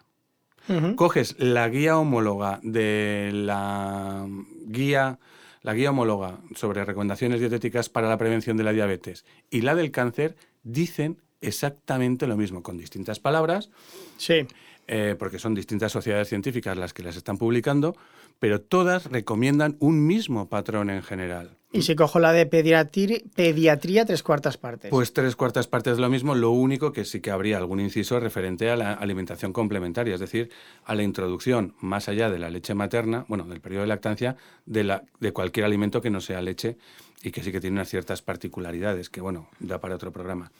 Coges 0.96 1.34
la 1.38 1.68
guía 1.68 1.98
homóloga 1.98 2.60
de 2.62 3.30
la 3.32 4.26
guía, 4.66 5.18
la 5.62 5.74
guía 5.74 5.90
homóloga 5.90 6.38
sobre 6.54 6.84
recomendaciones 6.84 7.40
dietéticas 7.40 7.88
para 7.88 8.08
la 8.08 8.18
prevención 8.18 8.56
de 8.56 8.64
la 8.64 8.72
diabetes 8.72 9.24
y 9.50 9.62
la 9.62 9.74
del 9.74 9.90
cáncer, 9.90 10.36
dicen 10.62 11.18
exactamente 11.40 12.26
lo 12.26 12.36
mismo, 12.36 12.62
con 12.62 12.76
distintas 12.76 13.18
palabras, 13.20 13.70
Sí. 14.16 14.46
eh, 14.86 15.16
porque 15.18 15.38
son 15.38 15.54
distintas 15.54 15.92
sociedades 15.92 16.28
científicas 16.28 16.76
las 16.76 16.92
que 16.92 17.02
las 17.02 17.16
están 17.16 17.38
publicando, 17.38 17.96
pero 18.38 18.60
todas 18.60 19.06
recomiendan 19.06 19.76
un 19.80 20.06
mismo 20.06 20.48
patrón 20.48 20.90
en 20.90 21.02
general. 21.02 21.56
Y 21.70 21.82
si 21.82 21.94
cojo 21.94 22.18
la 22.18 22.32
de 22.32 22.48
pediatri- 22.48 23.24
pediatría, 23.34 24.06
tres 24.06 24.22
cuartas 24.22 24.56
partes. 24.56 24.90
Pues 24.90 25.12
tres 25.12 25.36
cuartas 25.36 25.66
partes 25.66 25.96
de 25.96 26.00
lo 26.02 26.08
mismo, 26.08 26.34
lo 26.34 26.50
único 26.50 26.92
que 26.92 27.04
sí 27.04 27.20
que 27.20 27.30
habría 27.30 27.58
algún 27.58 27.78
inciso 27.78 28.18
referente 28.20 28.70
a 28.70 28.76
la 28.76 28.94
alimentación 28.94 29.52
complementaria, 29.52 30.14
es 30.14 30.20
decir, 30.20 30.50
a 30.86 30.94
la 30.94 31.02
introducción 31.02 31.74
más 31.80 32.08
allá 32.08 32.30
de 32.30 32.38
la 32.38 32.48
leche 32.48 32.72
materna, 32.74 33.26
bueno, 33.28 33.44
del 33.44 33.60
periodo 33.60 33.82
de 33.82 33.88
lactancia, 33.88 34.36
de, 34.64 34.84
la, 34.84 35.02
de 35.20 35.32
cualquier 35.32 35.66
alimento 35.66 36.00
que 36.00 36.08
no 36.08 36.22
sea 36.22 36.40
leche 36.40 36.78
y 37.22 37.32
que 37.32 37.42
sí 37.42 37.52
que 37.52 37.60
tiene 37.60 37.74
unas 37.74 37.90
ciertas 37.90 38.22
particularidades, 38.22 39.10
que 39.10 39.20
bueno, 39.20 39.50
da 39.60 39.78
para 39.78 39.96
otro 39.96 40.10
programa. 40.10 40.50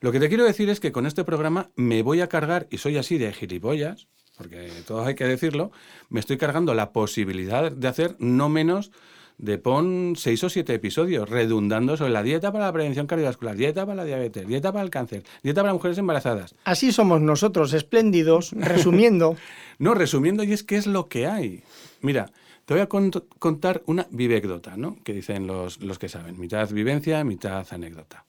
Lo 0.00 0.12
que 0.12 0.20
te 0.20 0.28
quiero 0.28 0.44
decir 0.44 0.68
es 0.70 0.78
que 0.78 0.92
con 0.92 1.06
este 1.06 1.24
programa 1.24 1.70
me 1.74 2.02
voy 2.02 2.20
a 2.20 2.28
cargar, 2.28 2.68
y 2.70 2.78
soy 2.78 2.96
así 2.96 3.18
de 3.18 3.32
gilipollas, 3.32 4.06
porque 4.38 4.70
todo 4.86 5.04
hay 5.04 5.14
que 5.14 5.24
decirlo, 5.24 5.70
me 6.08 6.20
estoy 6.20 6.38
cargando 6.38 6.72
la 6.72 6.92
posibilidad 6.92 7.70
de 7.70 7.88
hacer 7.88 8.16
no 8.18 8.48
menos 8.48 8.90
de 9.36 9.56
pon 9.58 10.14
seis 10.16 10.42
o 10.42 10.48
siete 10.48 10.74
episodios 10.74 11.28
redundando 11.28 11.96
sobre 11.96 12.10
la 12.12 12.22
dieta 12.24 12.50
para 12.50 12.64
la 12.66 12.72
prevención 12.72 13.06
cardiovascular, 13.06 13.54
dieta 13.56 13.84
para 13.86 13.96
la 13.96 14.04
diabetes, 14.04 14.46
dieta 14.48 14.72
para 14.72 14.82
el 14.84 14.90
cáncer, 14.90 15.22
dieta 15.44 15.60
para 15.60 15.72
mujeres 15.74 15.98
embarazadas. 15.98 16.54
Así 16.64 16.90
somos 16.90 17.20
nosotros, 17.20 17.72
espléndidos, 17.72 18.52
resumiendo. 18.56 19.36
No, 19.78 19.94
resumiendo, 19.94 20.42
y 20.42 20.52
es 20.52 20.64
que 20.64 20.76
es 20.76 20.86
lo 20.88 21.08
que 21.08 21.26
hay. 21.28 21.62
Mira, 22.00 22.30
te 22.64 22.74
voy 22.74 22.80
a 22.82 22.88
cont- 22.88 23.22
contar 23.38 23.82
una 23.86 24.08
vivécdota, 24.10 24.76
¿no? 24.76 24.96
Que 25.04 25.12
dicen 25.12 25.46
los, 25.46 25.80
los 25.80 25.98
que 26.00 26.08
saben. 26.08 26.38
Mitad 26.40 26.68
vivencia, 26.70 27.22
mitad 27.22 27.64
anécdota. 27.70 28.24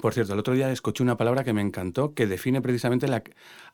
Por 0.00 0.14
cierto, 0.14 0.32
el 0.32 0.38
otro 0.38 0.54
día 0.54 0.70
escuché 0.72 1.02
una 1.02 1.16
palabra 1.16 1.44
que 1.44 1.52
me 1.52 1.60
encantó, 1.60 2.14
que 2.14 2.26
define 2.26 2.60
precisamente 2.62 3.08
la- 3.08 3.22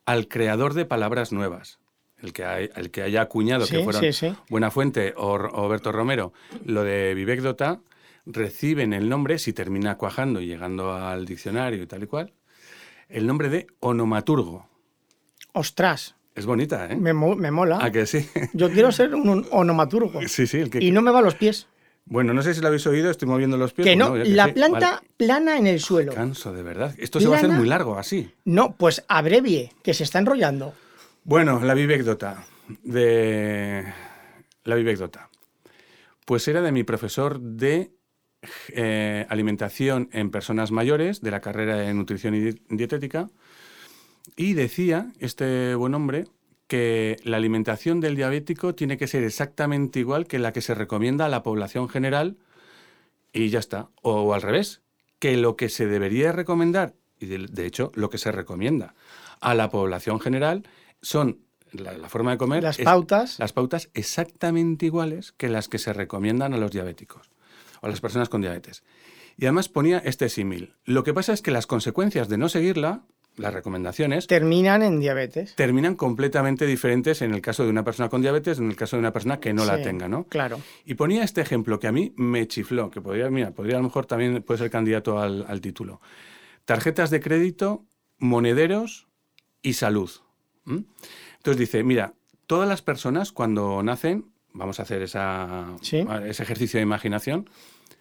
al 0.04 0.28
creador 0.28 0.74
de 0.74 0.84
palabras 0.84 1.32
nuevas. 1.32 1.78
El 2.20 2.32
que, 2.32 2.44
hay- 2.44 2.70
el 2.74 2.90
que 2.90 3.02
haya 3.02 3.22
acuñado, 3.22 3.66
Sí, 3.66 3.76
que 3.76 3.84
fueron 3.84 4.02
sí, 4.02 4.12
sí. 4.12 4.34
Buenafuente 4.50 5.14
o, 5.16 5.34
o 5.34 5.68
Berto 5.68 5.92
Romero, 5.92 6.32
lo 6.64 6.82
de 6.82 7.14
vivécdota, 7.14 7.80
reciben 8.26 8.92
el 8.92 9.08
nombre, 9.08 9.38
si 9.38 9.52
termina 9.52 9.96
cuajando 9.96 10.40
y 10.40 10.46
llegando 10.46 10.92
al 10.92 11.24
diccionario 11.26 11.82
y 11.82 11.86
tal 11.86 12.02
y 12.02 12.06
cual, 12.08 12.32
el 13.08 13.26
nombre 13.26 13.48
de 13.48 13.68
onomaturgo. 13.80 14.66
Ostras, 15.52 16.16
Es 16.34 16.46
bonita, 16.46 16.86
¿eh? 16.90 16.96
me, 16.96 17.12
mo- 17.12 17.36
me 17.36 17.50
mola. 17.50 17.78
¿A 17.80 17.90
que 17.90 18.06
sí? 18.06 18.28
Yo 18.52 18.70
quiero 18.70 18.90
ser 18.92 19.14
un 19.14 19.46
onomaturgo. 19.52 20.20
Sí, 20.28 20.46
sí, 20.46 20.58
el 20.58 20.70
que... 20.70 20.82
Y 20.82 20.90
no 20.90 21.02
me 21.02 21.10
va 21.10 21.20
a 21.20 21.22
los 21.22 21.34
pies. 21.36 21.68
Bueno, 22.10 22.32
no 22.32 22.42
sé 22.42 22.54
si 22.54 22.60
lo 22.60 22.68
habéis 22.68 22.86
oído, 22.86 23.10
estoy 23.10 23.28
moviendo 23.28 23.56
los 23.56 23.72
pies. 23.72 23.86
Que 23.86 23.94
no, 23.96 24.14
que 24.14 24.24
la 24.24 24.52
planta 24.54 24.90
Vale. 24.96 25.08
plana 25.16 25.58
en 25.58 25.66
el 25.66 25.78
suelo. 25.80 26.12
Canso, 26.14 26.52
de 26.52 26.62
verdad. 26.62 26.94
Esto 26.98 27.20
se 27.20 27.28
va 27.28 27.34
a 27.36 27.38
hacer 27.38 27.50
muy 27.50 27.68
largo, 27.68 27.98
así. 27.98 28.30
No, 28.44 28.74
pues 28.76 29.04
abrevie, 29.08 29.72
que 29.82 29.92
se 29.94 30.04
está 30.04 30.18
enrollando. 30.18 30.74
Bueno, 31.24 31.60
la 31.62 31.74
vivécdota 31.74 32.44
de... 32.82 33.84
La 34.64 34.74
vivécdota. 34.74 35.28
Pues 36.24 36.46
era 36.48 36.60
de 36.62 36.72
mi 36.72 36.82
profesor 36.84 37.40
de 37.40 37.92
eh, 38.68 39.26
alimentación 39.28 40.08
en 40.12 40.30
personas 40.30 40.70
mayores, 40.70 41.20
de 41.20 41.30
la 41.30 41.40
carrera 41.40 41.76
de 41.76 41.92
nutrición 41.94 42.34
y 42.34 42.40
di- 42.40 42.62
dietética, 42.70 43.28
y 44.36 44.54
decía, 44.54 45.08
este 45.20 45.74
buen 45.74 45.94
hombre, 45.94 46.24
que 46.68 47.16
la 47.24 47.38
alimentación 47.38 47.98
del 48.00 48.14
diabético 48.14 48.74
tiene 48.74 48.96
que 48.98 49.06
ser 49.08 49.24
exactamente 49.24 49.98
igual 49.98 50.26
que 50.26 50.38
la 50.38 50.52
que 50.52 50.60
se 50.60 50.74
recomienda 50.74 51.26
a 51.26 51.28
la 51.28 51.42
población 51.42 51.88
general 51.88 52.36
y 53.32 53.48
ya 53.48 53.58
está. 53.58 53.88
O, 54.02 54.32
al 54.34 54.42
revés, 54.42 54.82
que 55.18 55.36
lo 55.36 55.56
que 55.56 55.68
se 55.70 55.86
debería 55.86 56.30
recomendar, 56.32 56.94
y 57.18 57.26
de, 57.26 57.66
hecho 57.66 57.90
lo 57.94 58.10
que 58.10 58.18
se 58.18 58.30
recomienda 58.30 58.94
a 59.40 59.54
la 59.54 59.70
población 59.70 60.20
general, 60.20 60.68
son 61.02 61.40
la, 61.72 61.92
la 61.96 62.08
forma 62.08 62.32
de 62.32 62.38
comer. 62.38 62.62
Las 62.62 62.78
es- 62.78 62.84
pautas. 62.84 63.38
las 63.38 63.52
pautas 63.52 63.90
exactamente 63.94 64.86
iguales 64.86 65.32
que 65.32 65.48
las 65.48 65.68
que 65.68 65.78
se 65.78 65.92
recomiendan 65.92 66.54
a 66.54 66.58
los 66.58 66.70
diabéticos 66.70 67.30
o 67.80 67.86
a 67.86 67.88
las 67.90 68.00
personas 68.00 68.28
con 68.28 68.40
diabetes. 68.42 68.84
Y 69.36 69.46
además 69.46 69.68
ponía 69.68 69.98
este 69.98 70.28
símil. 70.28 70.74
Lo 70.84 71.02
que 71.04 71.14
pasa 71.14 71.32
es 71.32 71.42
que 71.42 71.50
las 71.50 71.66
consecuencias 71.66 72.28
de 72.28 72.38
no 72.38 72.48
seguirla, 72.48 73.04
las 73.38 73.54
recomendaciones, 73.54 74.26
Terminan 74.26 74.82
en 74.82 75.00
diabetes. 75.00 75.54
terminan 75.54 75.94
completamente 75.94 76.66
diferentes 76.66 77.22
en 77.22 77.32
el 77.32 77.40
caso 77.40 77.64
de 77.64 77.70
una 77.70 77.84
persona 77.84 78.08
con 78.08 78.20
diabetes, 78.20 78.58
en 78.58 78.68
el 78.68 78.76
caso 78.76 78.96
de 78.96 79.00
una 79.00 79.12
persona 79.12 79.40
que 79.40 79.52
no 79.54 79.64
la 79.64 79.80
tenga, 79.82 80.08
¿no? 80.08 80.24
Claro. 80.24 80.60
Y 80.84 80.94
ponía 80.94 81.22
este 81.24 81.40
ejemplo 81.40 81.78
que 81.78 81.86
a 81.86 81.92
mí 81.92 82.12
me 82.16 82.46
chifló, 82.48 82.90
que 82.90 83.00
podría, 83.00 83.30
mira, 83.30 83.52
podría 83.52 83.76
a 83.76 83.78
lo 83.78 83.84
mejor 83.84 84.06
también 84.06 84.42
puede 84.42 84.58
ser 84.58 84.70
candidato 84.70 85.18
al, 85.20 85.44
al 85.48 85.60
título. 85.60 86.00
Tarjetas 86.64 87.10
de 87.10 87.20
crédito, 87.20 87.84
monederos 88.18 89.06
y 89.62 89.74
salud. 89.74 90.10
Entonces 90.66 91.58
dice, 91.58 91.82
mira, 91.82 92.14
todas 92.46 92.68
las 92.68 92.82
personas 92.82 93.32
cuando 93.32 93.82
nacen, 93.82 94.26
vamos 94.52 94.80
a 94.80 94.82
hacer 94.82 95.02
esa, 95.02 95.76
Sí. 95.80 96.04
ese 96.26 96.42
ejercicio 96.42 96.78
de 96.78 96.82
imaginación, 96.82 97.48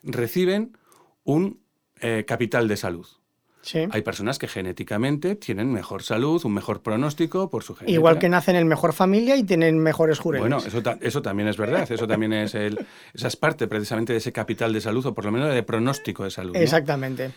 reciben 0.03 0.77
un 1.23 1.61
eh, 2.01 2.25
capital 2.27 2.67
de 2.67 2.77
salud. 2.77 3.07
Sí. 3.67 3.85
Hay 3.91 4.01
personas 4.01 4.39
que 4.39 4.47
genéticamente 4.47 5.35
tienen 5.35 5.73
mejor 5.73 6.01
salud, 6.01 6.41
un 6.45 6.53
mejor 6.53 6.81
pronóstico 6.81 7.49
por 7.49 7.63
su 7.63 7.75
genética. 7.75 7.93
Igual 7.93 8.17
que 8.17 8.29
nacen 8.29 8.55
en 8.55 8.65
mejor 8.65 8.93
familia 8.93 9.35
y 9.35 9.43
tienen 9.43 9.77
mejores 9.77 10.19
jureles. 10.19 10.41
Bueno, 10.47 10.65
eso, 10.65 10.81
ta- 10.81 10.97
eso 11.01 11.21
también 11.21 11.49
es 11.49 11.57
verdad, 11.57 11.91
eso 11.91 12.07
también 12.07 12.31
es 12.31 12.55
el, 12.55 12.79
esa 13.13 13.27
es 13.27 13.35
parte 13.35 13.67
precisamente 13.67 14.13
de 14.13 14.19
ese 14.19 14.31
capital 14.31 14.71
de 14.71 14.79
salud, 14.79 15.05
o 15.05 15.13
por 15.13 15.25
lo 15.25 15.33
menos 15.33 15.53
de 15.53 15.63
pronóstico 15.63 16.23
de 16.23 16.31
salud. 16.31 16.53
¿no? 16.53 16.59
Exactamente. 16.61 17.31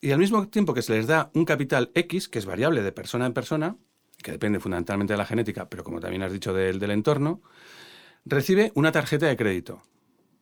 Y 0.00 0.10
al 0.10 0.18
mismo 0.18 0.48
tiempo 0.48 0.74
que 0.74 0.82
se 0.82 0.94
les 0.94 1.06
da 1.06 1.30
un 1.34 1.44
capital 1.44 1.92
X, 1.94 2.28
que 2.28 2.40
es 2.40 2.46
variable 2.46 2.82
de 2.82 2.90
persona 2.90 3.24
en 3.26 3.32
persona, 3.32 3.76
que 4.22 4.32
depende 4.32 4.58
fundamentalmente 4.58 5.12
de 5.12 5.18
la 5.18 5.24
genética, 5.26 5.68
pero 5.68 5.84
como 5.84 6.00
también 6.00 6.22
has 6.24 6.32
dicho 6.32 6.52
del, 6.52 6.80
del 6.80 6.90
entorno, 6.90 7.42
recibe 8.24 8.72
una 8.74 8.90
tarjeta 8.90 9.26
de 9.26 9.36
crédito. 9.36 9.82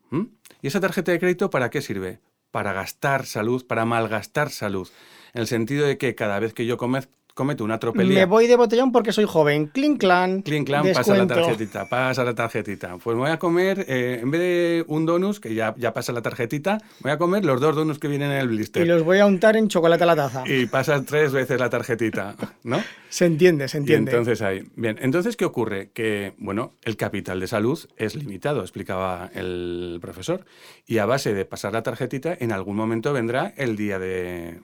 ¿Mm? 0.08 0.22
¿Y 0.62 0.66
esa 0.68 0.80
tarjeta 0.80 1.12
de 1.12 1.18
crédito 1.18 1.50
para 1.50 1.68
qué 1.70 1.82
sirve? 1.82 2.20
Para 2.50 2.72
gastar 2.72 3.26
salud, 3.26 3.66
para 3.66 3.84
malgastar 3.84 4.48
salud. 4.50 4.88
En 5.34 5.40
el 5.42 5.46
sentido 5.46 5.86
de 5.86 5.98
que 5.98 6.14
cada 6.14 6.38
vez 6.38 6.54
que 6.54 6.64
yo 6.64 6.76
come- 6.76 7.02
cometo 7.34 7.64
una 7.64 7.80
tropelía... 7.80 8.20
Me 8.20 8.24
voy 8.26 8.46
de 8.46 8.54
botellón 8.54 8.92
porque 8.92 9.10
soy 9.10 9.24
joven. 9.24 9.66
Clean 9.66 9.96
clan. 9.96 10.42
Clean 10.42 10.62
Clan, 10.64 10.86
pasa 10.94 11.16
la 11.16 11.26
tarjetita, 11.26 11.88
pasa 11.88 12.22
la 12.22 12.32
tarjetita. 12.36 12.96
Pues 12.98 13.16
me 13.16 13.22
voy 13.22 13.30
a 13.32 13.40
comer, 13.40 13.84
eh, 13.88 14.20
en 14.22 14.30
vez 14.30 14.40
de 14.40 14.84
un 14.86 15.04
donus, 15.04 15.40
que 15.40 15.52
ya, 15.52 15.74
ya 15.76 15.92
pasa 15.92 16.12
la 16.12 16.22
tarjetita, 16.22 16.78
voy 17.00 17.10
a 17.10 17.18
comer 17.18 17.44
los 17.44 17.60
dos 17.60 17.74
donuts 17.74 17.98
que 17.98 18.06
vienen 18.06 18.30
en 18.30 18.38
el 18.38 18.46
blister. 18.46 18.84
Y 18.84 18.88
los 18.88 19.02
voy 19.02 19.18
a 19.18 19.26
untar 19.26 19.56
en 19.56 19.66
chocolate 19.66 20.04
a 20.04 20.06
la 20.06 20.14
taza. 20.14 20.44
Y 20.46 20.66
pasas 20.66 21.04
tres 21.04 21.32
veces 21.32 21.58
la 21.58 21.68
tarjetita, 21.68 22.36
¿no? 22.62 22.80
Se 23.08 23.26
entiende, 23.26 23.66
se 23.68 23.78
Y 23.78 23.80
entiende. 23.80 24.12
entonces 24.12 24.40
ahí. 24.42 24.68
Bien, 24.76 24.96
entonces, 25.00 25.36
¿qué 25.36 25.44
ocurre? 25.44 25.90
Que, 25.92 26.34
bueno, 26.38 26.72
el 26.82 26.96
capital 26.96 27.40
de 27.40 27.48
salud 27.48 27.78
es 27.96 28.14
limitado, 28.14 28.60
explicaba 28.60 29.28
el 29.34 29.98
profesor. 30.00 30.44
Y 30.86 30.98
a 30.98 31.06
base 31.06 31.34
de 31.34 31.44
pasar 31.44 31.72
la 31.72 31.82
tarjetita, 31.82 32.36
en 32.38 32.52
algún 32.52 32.76
momento 32.76 33.12
vendrá 33.12 33.52
el 33.56 33.76
día 33.76 33.98
de, 34.00 34.58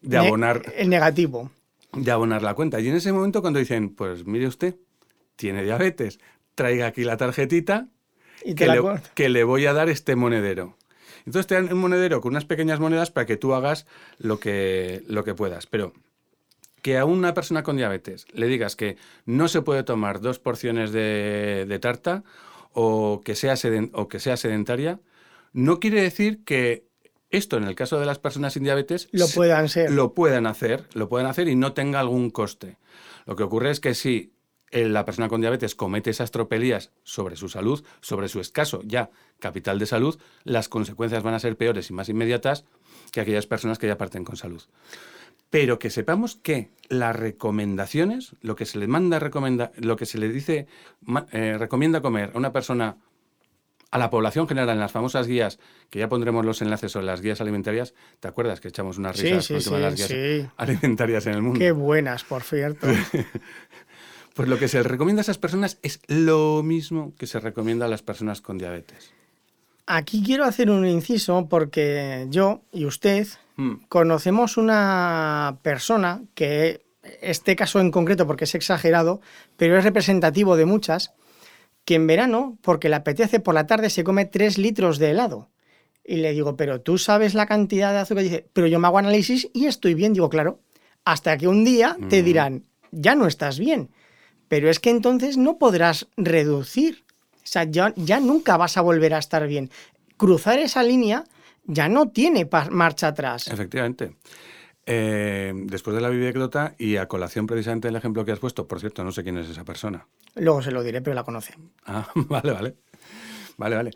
de 0.00 0.18
Ne- 0.18 0.26
abonar 0.26 0.62
El 0.76 0.88
negativo. 0.88 1.50
de 1.92 2.10
abonar 2.10 2.42
la 2.42 2.54
cuenta. 2.54 2.80
Y 2.80 2.88
en 2.88 2.94
ese 2.96 3.12
momento 3.12 3.40
cuando 3.42 3.58
dicen, 3.58 3.94
pues 3.94 4.26
mire 4.26 4.46
usted, 4.46 4.76
tiene 5.36 5.62
diabetes, 5.64 6.20
traiga 6.54 6.86
aquí 6.86 7.04
la 7.04 7.16
tarjetita 7.16 7.88
Y 8.44 8.54
que 8.54 8.66
la 8.66 8.74
le, 8.76 8.80
co- 8.80 8.94
que 9.14 9.28
le 9.28 9.44
voy 9.44 9.66
a 9.66 9.72
dar 9.72 9.88
este 9.88 10.16
monedero. 10.16 10.76
Entonces 11.26 11.46
te 11.46 11.54
dan 11.54 11.72
un 11.72 11.78
monedero 11.78 12.20
con 12.20 12.32
unas 12.32 12.44
pequeñas 12.46 12.80
monedas 12.80 13.10
para 13.10 13.26
que 13.26 13.36
tú 13.36 13.52
hagas 13.54 13.86
lo 14.18 14.40
que, 14.40 15.02
lo 15.06 15.22
que 15.24 15.34
puedas. 15.34 15.66
Pero 15.66 15.92
que 16.82 16.96
a 16.96 17.04
una 17.04 17.34
persona 17.34 17.62
con 17.62 17.76
diabetes 17.76 18.24
le 18.32 18.46
digas 18.46 18.74
que 18.76 18.96
no 19.26 19.48
se 19.48 19.60
puede 19.60 19.82
tomar 19.82 20.20
dos 20.20 20.38
porciones 20.38 20.92
de, 20.92 21.66
de 21.68 21.78
tarta 21.78 22.24
o 22.72 23.20
que, 23.22 23.34
sea 23.34 23.54
o 23.92 24.08
que 24.08 24.18
sea 24.20 24.36
sedentaria, 24.38 24.98
no 25.52 25.78
quiere 25.80 26.00
decir 26.00 26.42
que 26.44 26.86
esto, 27.30 27.56
en 27.56 27.64
el 27.64 27.74
caso 27.74 27.98
de 28.00 28.06
las 28.06 28.18
personas 28.18 28.52
sin 28.54 28.64
diabetes, 28.64 29.08
Lo 29.12 29.28
puedan 29.28 29.68
ser. 29.68 29.90
lo 29.90 30.14
puedan 30.14 30.46
hacer, 30.46 30.84
lo 30.94 31.08
pueden 31.08 31.26
hacer 31.26 31.48
y 31.48 31.56
no 31.56 31.72
tenga 31.72 32.00
algún 32.00 32.30
coste. 32.30 32.76
Lo 33.26 33.36
que 33.36 33.42
ocurre 33.42 33.70
es 33.70 33.80
que 33.80 33.94
si 33.94 34.32
eh, 34.72 34.88
la 34.88 35.04
persona 35.04 35.28
con 35.28 35.40
diabetes 35.40 35.74
comete 35.74 36.10
esas 36.10 36.30
tropelías 36.30 36.92
sobre 37.02 37.36
su 37.36 37.48
salud, 37.48 37.84
sobre 38.00 38.28
su 38.28 38.40
escaso 38.40 38.82
ya 38.84 39.10
capital 39.38 39.78
de 39.78 39.86
salud, 39.86 40.18
las 40.44 40.68
consecuencias 40.68 41.22
van 41.22 41.34
a 41.34 41.40
ser 41.40 41.56
peores 41.56 41.90
y 41.90 41.92
más 41.92 42.08
inmediatas 42.08 42.64
que 43.12 43.20
aquellas 43.20 43.46
personas 43.46 43.78
que 43.78 43.86
ya 43.86 43.98
parten 43.98 44.24
con 44.24 44.36
salud. 44.36 44.62
Pero 45.50 45.80
que 45.80 45.90
sepamos 45.90 46.36
que 46.36 46.70
las 46.88 47.16
recomendaciones, 47.16 48.36
lo 48.40 48.54
que 48.54 48.66
se 48.66 48.78
le 48.78 48.86
manda 48.86 49.18
recomenda, 49.18 49.72
lo 49.76 49.96
que 49.96 50.06
se 50.06 50.18
le 50.18 50.28
dice, 50.28 50.68
eh, 51.32 51.56
recomienda 51.58 52.00
comer 52.00 52.30
a 52.34 52.38
una 52.38 52.52
persona, 52.52 52.98
a 53.90 53.98
la 53.98 54.10
población 54.10 54.46
general, 54.46 54.70
en 54.70 54.80
las 54.80 54.92
famosas 54.92 55.26
guías, 55.26 55.58
que 55.90 55.98
ya 55.98 56.08
pondremos 56.08 56.44
los 56.44 56.62
enlaces 56.62 56.92
sobre 56.92 57.06
las 57.06 57.20
guías 57.20 57.40
alimentarias, 57.40 57.94
¿te 58.20 58.28
acuerdas 58.28 58.60
que 58.60 58.68
echamos 58.68 58.98
unas 58.98 59.18
risas 59.20 59.44
sí, 59.44 59.68
con 59.68 59.82
las 59.82 59.96
guías 59.96 60.50
alimentarias 60.56 61.26
en 61.26 61.34
el 61.34 61.42
mundo? 61.42 61.58
Qué 61.58 61.72
buenas, 61.72 62.24
por 62.24 62.42
cierto. 62.42 62.86
Pues 64.32 64.48
lo 64.48 64.58
que 64.58 64.68
se 64.68 64.82
recomienda 64.84 65.20
a 65.20 65.22
esas 65.22 65.38
personas 65.38 65.78
es 65.82 66.00
lo 66.06 66.62
mismo 66.62 67.12
que 67.18 67.26
se 67.26 67.40
recomienda 67.40 67.86
a 67.86 67.88
las 67.88 68.00
personas 68.00 68.40
con 68.40 68.58
diabetes. 68.58 69.12
Aquí 69.86 70.22
quiero 70.24 70.44
hacer 70.44 70.70
un 70.70 70.86
inciso 70.86 71.48
porque 71.50 72.26
yo 72.30 72.62
y 72.72 72.86
usted 72.86 73.26
Mm, 73.60 73.74
conocemos 73.90 74.56
una 74.56 75.58
persona 75.60 76.22
que, 76.34 76.80
este 77.20 77.56
caso 77.56 77.78
en 77.78 77.90
concreto 77.90 78.26
porque 78.26 78.44
es 78.44 78.54
exagerado, 78.54 79.20
pero 79.58 79.76
es 79.76 79.84
representativo 79.84 80.56
de 80.56 80.64
muchas, 80.64 81.12
que 81.84 81.94
en 81.96 82.06
verano, 82.06 82.58
porque 82.62 82.88
le 82.88 82.96
apetece 82.96 83.40
por 83.40 83.54
la 83.54 83.66
tarde, 83.66 83.90
se 83.90 84.04
come 84.04 84.24
3 84.24 84.58
litros 84.58 84.98
de 84.98 85.10
helado. 85.10 85.48
Y 86.04 86.16
le 86.16 86.32
digo, 86.32 86.56
pero 86.56 86.80
tú 86.80 86.98
sabes 86.98 87.34
la 87.34 87.46
cantidad 87.46 87.92
de 87.92 87.98
azúcar. 87.98 88.24
Y 88.24 88.28
dice, 88.28 88.46
pero 88.52 88.66
yo 88.66 88.78
me 88.78 88.86
hago 88.86 88.98
análisis 88.98 89.48
y 89.52 89.66
estoy 89.66 89.94
bien. 89.94 90.12
Digo, 90.12 90.28
claro, 90.28 90.60
hasta 91.04 91.36
que 91.36 91.46
un 91.48 91.64
día 91.64 91.96
te 92.08 92.22
Mm. 92.22 92.24
dirán, 92.24 92.64
ya 92.90 93.14
no 93.14 93.26
estás 93.26 93.58
bien. 93.58 93.90
Pero 94.48 94.68
es 94.70 94.80
que 94.80 94.90
entonces 94.90 95.36
no 95.36 95.58
podrás 95.58 96.08
reducir. 96.16 97.04
O 97.36 97.46
sea, 97.50 97.64
ya, 97.64 97.92
ya 97.96 98.18
nunca 98.20 98.56
vas 98.56 98.76
a 98.76 98.80
volver 98.80 99.14
a 99.14 99.18
estar 99.18 99.46
bien. 99.46 99.70
Cruzar 100.16 100.58
esa 100.58 100.82
línea 100.82 101.24
ya 101.64 101.88
no 101.88 102.08
tiene 102.08 102.48
marcha 102.70 103.08
atrás. 103.08 103.46
Efectivamente. 103.48 104.16
Eh, 104.92 105.52
después 105.54 105.94
de 105.94 106.00
la 106.00 106.08
vivécdota 106.08 106.74
y 106.76 106.96
a 106.96 107.06
colación 107.06 107.46
precisamente 107.46 107.86
del 107.86 107.94
ejemplo 107.94 108.24
que 108.24 108.32
has 108.32 108.40
puesto, 108.40 108.66
por 108.66 108.80
cierto, 108.80 109.04
no 109.04 109.12
sé 109.12 109.22
quién 109.22 109.38
es 109.38 109.48
esa 109.48 109.62
persona. 109.64 110.08
Luego 110.34 110.62
se 110.62 110.72
lo 110.72 110.82
diré, 110.82 111.00
pero 111.00 111.14
la 111.14 111.22
conoce. 111.22 111.54
Ah, 111.86 112.08
vale, 112.14 112.50
vale. 112.50 112.74
Vale, 113.56 113.76
vale. 113.76 113.90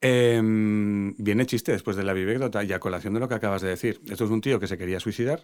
Eh, 0.00 0.40
viene 0.40 1.46
chiste 1.46 1.72
después 1.72 1.96
de 1.96 2.04
la 2.04 2.12
vivécdota 2.12 2.62
y 2.62 2.72
a 2.72 2.78
colación 2.78 3.14
de 3.14 3.20
lo 3.20 3.28
que 3.28 3.34
acabas 3.34 3.62
de 3.62 3.70
decir. 3.70 4.00
Esto 4.08 4.24
es 4.24 4.30
un 4.30 4.40
tío 4.40 4.60
que 4.60 4.68
se 4.68 4.78
quería 4.78 5.00
suicidar 5.00 5.42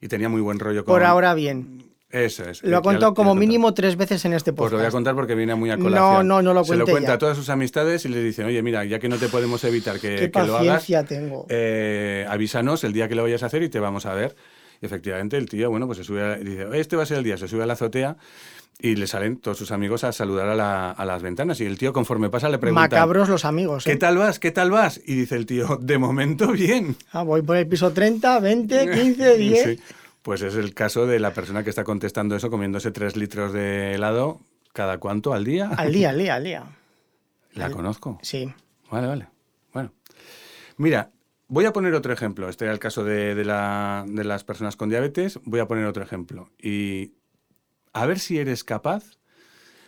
y 0.00 0.06
tenía 0.06 0.28
muy 0.28 0.40
buen 0.40 0.60
rollo 0.60 0.84
con... 0.84 0.94
Por 0.94 1.02
ahora 1.02 1.34
bien. 1.34 1.91
Eso 2.12 2.44
es. 2.48 2.62
Lo 2.62 2.76
ha 2.76 2.82
contado 2.82 3.14
como 3.14 3.34
mínimo 3.34 3.72
tres 3.72 3.96
veces 3.96 4.22
en 4.26 4.34
este 4.34 4.52
Pues 4.52 4.70
lo 4.70 4.76
voy 4.76 4.82
a 4.82 4.88
podcast. 4.90 4.94
contar 4.94 5.14
porque 5.14 5.34
viene 5.34 5.54
muy 5.54 5.70
a 5.70 5.76
No, 5.78 5.84
colación. 5.84 6.28
no, 6.28 6.42
no 6.42 6.52
lo 6.54 6.62
Se 6.62 6.72
lo 6.76 6.84
cuente 6.84 6.92
cuenta 6.92 7.08
ya. 7.08 7.14
a 7.14 7.18
todas 7.18 7.36
sus 7.38 7.48
amistades 7.48 8.04
y 8.04 8.08
le 8.10 8.22
dicen, 8.22 8.44
oye, 8.46 8.62
mira, 8.62 8.84
ya 8.84 8.98
que 8.98 9.08
no 9.08 9.16
te 9.16 9.28
podemos 9.28 9.64
evitar 9.64 9.98
que, 9.98 10.16
Qué 10.16 10.30
que 10.30 10.38
lo 10.44 10.56
hagas, 10.58 10.74
paciencia 10.82 11.04
tengo. 11.04 11.46
eh, 11.48 12.26
avísanos 12.28 12.84
el 12.84 12.92
día 12.92 13.08
que 13.08 13.14
lo 13.14 13.22
vayas 13.22 13.42
a 13.42 13.46
hacer 13.46 13.62
y 13.62 13.70
te 13.70 13.80
vamos 13.80 14.04
a 14.04 14.12
ver. 14.14 14.36
Y 14.82 14.86
efectivamente, 14.86 15.38
el 15.38 15.48
tío, 15.48 15.70
bueno, 15.70 15.86
pues 15.86 15.98
se 15.98 16.04
sube, 16.04 16.22
a- 16.22 16.36
dice, 16.36 16.66
este 16.74 16.96
va 16.96 17.04
a 17.04 17.06
ser 17.06 17.16
el 17.18 17.24
día, 17.24 17.38
se 17.38 17.48
sube 17.48 17.62
a 17.62 17.66
la 17.66 17.72
azotea 17.72 18.16
y 18.78 18.96
le 18.96 19.06
salen 19.06 19.36
todos 19.38 19.56
sus 19.56 19.70
amigos 19.70 20.04
a 20.04 20.12
saludar 20.12 20.48
a, 20.48 20.54
la- 20.54 20.90
a 20.90 21.04
las 21.06 21.22
ventanas. 21.22 21.60
Y 21.60 21.64
el 21.66 21.78
tío, 21.78 21.94
conforme 21.94 22.28
pasa, 22.28 22.50
le 22.50 22.58
pregunta, 22.58 22.80
Macabros 22.82 23.28
los 23.30 23.44
amigos. 23.46 23.84
¿qué 23.84 23.92
¿eh? 23.92 23.96
tal 23.96 24.18
vas? 24.18 24.38
¿Qué 24.38 24.50
tal 24.50 24.70
vas? 24.70 25.00
Y 25.06 25.14
dice 25.14 25.36
el 25.36 25.46
tío, 25.46 25.78
de 25.80 25.96
momento 25.96 26.48
bien. 26.52 26.94
Ah, 27.12 27.22
voy 27.22 27.40
por 27.42 27.56
el 27.56 27.66
piso 27.68 27.90
30, 27.92 28.38
20, 28.40 28.90
15, 28.90 29.36
10. 29.38 29.64
Sí. 29.64 29.80
Pues 30.22 30.42
es 30.42 30.54
el 30.54 30.72
caso 30.74 31.06
de 31.06 31.18
la 31.18 31.34
persona 31.34 31.64
que 31.64 31.70
está 31.70 31.84
contestando 31.84 32.36
eso, 32.36 32.50
comiéndose 32.50 32.90
tres 32.92 33.16
litros 33.16 33.52
de 33.52 33.94
helado, 33.94 34.40
¿cada 34.72 34.98
cuánto? 34.98 35.32
¿Al 35.34 35.44
día? 35.44 35.70
Al 35.76 35.92
día, 35.92 36.10
al 36.10 36.18
día, 36.18 36.34
al 36.36 36.44
día. 36.44 36.64
La 37.54 37.70
conozco. 37.70 38.18
Sí. 38.22 38.52
Vale, 38.90 39.06
vale. 39.08 39.28
Bueno. 39.72 39.92
Mira, 40.76 41.10
voy 41.48 41.64
a 41.64 41.72
poner 41.72 41.92
otro 41.94 42.12
ejemplo. 42.12 42.48
Este 42.48 42.64
era 42.64 42.72
el 42.72 42.78
caso 42.78 43.04
de, 43.04 43.34
de 43.34 43.44
la- 43.44 44.04
de 44.08 44.24
las 44.24 44.44
personas 44.44 44.76
con 44.76 44.88
diabetes. 44.88 45.38
Voy 45.44 45.60
a 45.60 45.66
poner 45.66 45.86
otro 45.86 46.02
ejemplo. 46.02 46.50
Y 46.58 47.12
a 47.92 48.06
ver 48.06 48.18
si 48.20 48.38
eres 48.38 48.64
capaz 48.64 49.04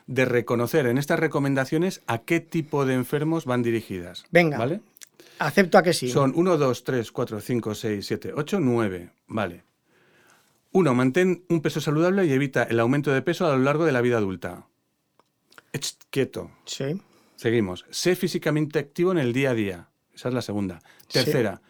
de 0.07 0.25
reconocer 0.27 0.87
en 0.87 0.99
estas 0.99 1.19
recomendaciones 1.19 2.03
a 2.07 2.19
qué 2.19 2.41
tipo 2.41 2.85
de 2.85 2.95
enfermos 2.95 3.45
van 3.47 3.63
dirigidas. 3.63 4.25
Venga. 4.31 4.59
¿Vale? 4.59 4.81
Acepto 5.39 5.79
a 5.79 5.83
que 5.83 5.93
sí. 5.95 6.11
Son 6.11 6.33
1, 6.35 6.59
2, 6.59 6.85
3, 6.85 7.11
4, 7.13 7.41
5, 7.41 7.75
6, 7.75 8.07
7, 8.07 8.33
8, 8.37 8.61
9. 8.61 9.11
Vale. 9.29 9.63
1. 10.75 10.93
Mantén 10.95 11.45
un 11.49 11.63
peso 11.63 11.81
saludable 11.81 12.27
y 12.27 12.33
evita 12.33 12.65
el 12.65 12.81
aumento 12.81 13.13
de 13.13 13.23
peso 13.23 13.47
a 13.47 13.57
lo 13.57 13.63
largo 13.63 13.85
de 13.87 13.93
la 13.93 14.01
vida 14.03 14.19
adulta. 14.19 14.67
Ech, 15.73 15.95
quieto. 16.11 16.51
Sí. 16.67 17.01
Seguimos. 17.37 17.87
Sé 17.91 18.17
físicamente 18.17 18.79
activo 18.81 19.13
en 19.13 19.19
el 19.19 19.33
día 19.33 19.51
a 19.51 19.55
día. 19.55 19.89
Esa 20.15 20.29
es 20.29 20.35
la 20.35 20.43
segunda. 20.43 20.81
Sí. 21.09 21.21
Tercera. 21.25 21.63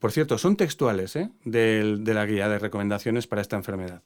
Por 0.00 0.10
cierto, 0.12 0.38
son 0.38 0.56
textuales 0.56 1.16
¿eh? 1.16 1.30
del- 1.44 2.02
de 2.04 2.14
la 2.14 2.24
guía 2.24 2.48
de 2.48 2.58
recomendaciones 2.58 3.26
para 3.26 3.42
esta 3.42 3.56
enfermedad. 3.56 4.02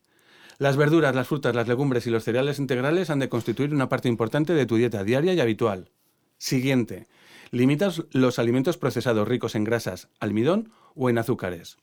Las 0.58 0.76
verduras, 0.76 1.14
las 1.14 1.28
frutas, 1.28 1.54
las 1.54 1.68
legumbres 1.68 2.06
y 2.06 2.10
los 2.10 2.24
cereales 2.24 2.58
integrales 2.58 3.08
han 3.10 3.18
de 3.20 3.28
constituir 3.28 3.72
una 3.72 3.88
parte 3.88 4.08
importante 4.08 4.52
de 4.52 4.66
tu 4.66 4.76
dieta 4.76 5.04
diaria 5.04 5.32
y 5.34 5.40
habitual. 5.40 5.90
Siguiente. 6.38 7.06
Limitas 7.50 8.02
los 8.10 8.38
alimentos 8.38 8.78
procesados 8.78 9.28
ricos 9.28 9.54
en 9.54 9.64
grasas, 9.64 10.08
almidón 10.18 10.72
o 10.94 11.10
en 11.10 11.18
azúcares. 11.18 11.76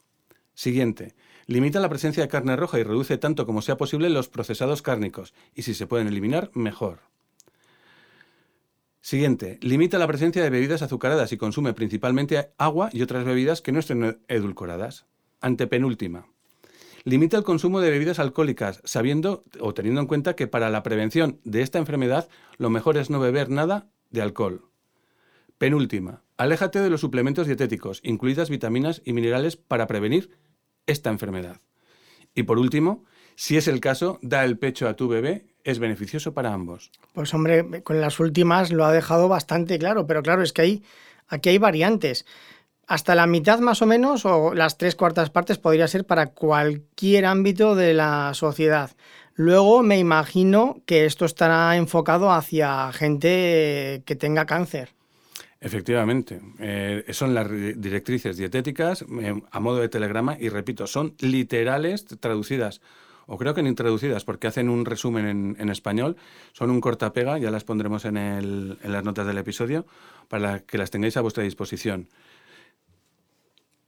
Siguiente. 0.60 1.16
Limita 1.46 1.80
la 1.80 1.88
presencia 1.88 2.22
de 2.22 2.28
carne 2.28 2.58
roja 2.58 2.78
y 2.78 2.84
reduce 2.84 3.18
tanto 3.18 3.46
como 3.46 3.62
sea 3.62 3.78
posible 3.78 4.10
los 4.10 4.28
procesados 4.28 4.82
cárnicos. 4.82 5.34
Y 5.56 5.62
si 5.62 5.74
se 5.74 5.88
pueden 5.88 6.10
eliminar, 6.10 6.52
mejor. 6.54 7.00
Siguiente. 9.00 9.58
Limita 9.62 9.98
la 9.98 10.08
presencia 10.08 10.44
de 10.44 10.50
bebidas 10.50 10.82
azucaradas 10.82 11.32
y 11.32 11.38
consume 11.38 11.72
principalmente 11.72 12.52
agua 12.58 12.90
y 12.92 13.04
otras 13.04 13.24
bebidas 13.24 13.62
que 13.62 13.72
no 13.72 13.80
estén 13.80 14.20
edulcoradas. 14.28 15.06
Antepenúltima. 15.40 16.28
Limita 17.06 17.38
el 17.38 17.46
consumo 17.46 17.80
de 17.80 17.92
bebidas 17.92 18.20
alcohólicas, 18.20 18.82
sabiendo 18.84 19.46
o 19.62 19.74
teniendo 19.74 20.02
en 20.02 20.08
cuenta 20.08 20.36
que 20.36 20.48
para 20.48 20.70
la 20.70 20.84
prevención 20.84 21.40
de 21.46 21.62
esta 21.62 21.80
enfermedad 21.80 22.28
lo 22.58 22.70
mejor 22.70 22.98
es 22.98 23.10
no 23.10 23.22
beber 23.22 23.50
nada 23.50 23.88
de 24.10 24.22
alcohol. 24.22 24.66
Penúltima. 25.58 26.24
Aléjate 26.36 26.82
de 26.82 26.90
los 26.90 27.00
suplementos 27.00 27.48
dietéticos, 27.48 28.02
incluidas 28.04 28.50
vitaminas 28.50 29.02
y 29.06 29.14
minerales, 29.14 29.56
para 29.56 29.88
prevenir 29.88 30.38
esta 30.90 31.10
enfermedad. 31.10 31.58
Y 32.36 32.44
por 32.44 32.60
último, 32.60 33.06
si 33.36 33.58
es 33.58 33.68
el 33.68 33.80
caso, 33.80 34.20
da 34.22 34.44
el 34.44 34.58
pecho 34.58 34.88
a 34.88 34.96
tu 34.96 35.08
bebé, 35.08 35.46
es 35.64 35.80
beneficioso 35.80 36.34
para 36.34 36.54
ambos. 36.54 36.92
Pues 37.14 37.34
hombre, 37.34 37.84
con 37.84 38.02
las 38.02 38.20
últimas 38.20 38.72
lo 38.72 38.86
ha 38.86 38.92
dejado 38.92 39.28
bastante 39.28 39.78
claro, 39.78 40.08
pero 40.08 40.22
claro, 40.22 40.42
es 40.42 40.54
que 40.54 40.62
hay, 40.62 40.84
aquí 41.28 41.50
hay 41.50 41.58
variantes. 41.58 42.26
hasta 42.90 43.14
la 43.14 43.28
mitad 43.28 43.60
más 43.60 43.84
o 43.84 43.86
menos, 43.86 44.26
o 44.26 44.56
las 44.56 44.80
tres 44.80 44.96
cuartas 44.96 45.30
partes, 45.30 45.60
podría 45.60 45.88
ser 45.88 46.06
para 46.06 46.32
cualquier 46.34 47.26
ámbito 47.26 47.76
de 47.76 47.94
la 47.94 48.32
sociedad. 48.34 48.90
Luego 49.36 49.84
me 49.84 50.00
imagino 50.00 50.82
que 50.88 51.06
esto 51.06 51.26
estará 51.26 51.78
enfocado 51.78 52.32
hacia 52.32 52.92
gente 52.92 54.02
que 54.06 54.16
tenga 54.16 54.48
cáncer. 54.48 54.90
Efectivamente, 55.62 56.40
eh, 56.60 57.04
son 57.10 57.34
las 57.34 57.50
directrices 57.50 58.38
dietéticas 58.38 59.02
eh, 59.02 59.42
a 59.52 59.60
modo 59.60 59.80
de 59.80 59.90
telegrama 59.90 60.38
y 60.40 60.48
repito, 60.48 60.88
son 60.88 61.16
literales 61.20 62.06
traducidas 62.06 62.82
o 63.28 63.38
creo 63.38 63.54
que 63.54 63.62
ni 63.62 63.76
traducidas 63.76 64.24
porque 64.24 64.48
hacen 64.48 64.70
un 64.70 64.86
resumen 64.86 65.56
en, 65.60 65.70
español, 65.70 66.16
son 66.54 66.72
un 66.72 66.82
cortapega, 66.82 67.38
ya 67.38 67.52
las 67.52 67.64
pondremos 67.64 68.06
en, 68.06 68.18
en 68.18 68.92
las 68.92 69.04
notas 69.04 69.28
del 69.28 69.38
episodio 69.38 69.86
para 70.30 70.62
que 70.62 70.80
las 70.80 70.90
tengáis 70.90 71.16
a 71.16 71.22
vuestra 71.22 71.44
disposición. 71.44 72.08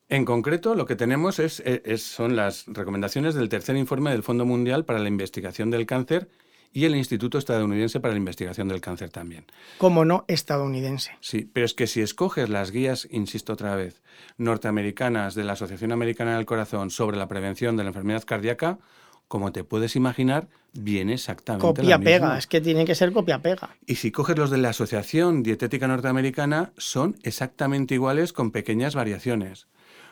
En 0.09 0.25
concreto, 0.25 0.75
lo 0.75 0.85
que 0.85 0.97
tenemos 0.97 1.39
es, 1.39 1.63
son 2.03 2.35
las 2.35 2.65
recomendaciones 2.67 3.33
del 3.33 3.47
tercer 3.47 3.77
informe 3.77 4.11
del 4.11 4.23
Fondo 4.23 4.45
Mundial 4.45 4.83
para 4.83 4.99
la 4.99 5.07
Investigación 5.07 5.71
del 5.71 5.85
Cáncer 5.85 6.27
y 6.73 6.85
el 6.85 6.95
Instituto 6.95 7.37
Estadounidense 7.37 7.99
para 7.99 8.13
la 8.13 8.19
Investigación 8.19 8.67
del 8.67 8.81
Cáncer 8.81 9.09
también. 9.09 9.45
¿Cómo 9.77 10.05
no 10.05 10.25
estadounidense? 10.27 11.11
Sí, 11.19 11.49
pero 11.51 11.65
es 11.65 11.73
que 11.73 11.87
si 11.87 12.01
escoges 12.01 12.49
las 12.49 12.71
guías, 12.71 13.07
insisto 13.11 13.53
otra 13.53 13.75
vez, 13.75 14.01
norteamericanas 14.37 15.35
de 15.35 15.43
la 15.43 15.53
Asociación 15.53 15.91
Americana 15.91 16.35
del 16.35 16.45
Corazón 16.45 16.89
sobre 16.89 17.17
la 17.17 17.27
prevención 17.27 17.77
de 17.77 17.83
la 17.83 17.89
enfermedad 17.89 18.23
cardíaca, 18.23 18.79
como 19.27 19.53
te 19.53 19.63
puedes 19.63 19.95
imaginar, 19.95 20.49
viene 20.73 21.13
exactamente 21.13 21.65
Copia-pega, 21.65 22.37
es 22.37 22.47
que 22.47 22.59
tiene 22.59 22.83
que 22.83 22.95
ser 22.95 23.13
copia-pega. 23.13 23.69
Y 23.85 23.95
si 23.95 24.11
coges 24.11 24.37
los 24.37 24.49
de 24.49 24.57
la 24.57 24.69
Asociación 24.69 25.41
Dietética 25.41 25.87
Norteamericana, 25.87 26.73
son 26.77 27.15
exactamente 27.23 27.95
iguales 27.95 28.33
con 28.33 28.51
pequeñas 28.51 28.93
variaciones. 28.93 29.67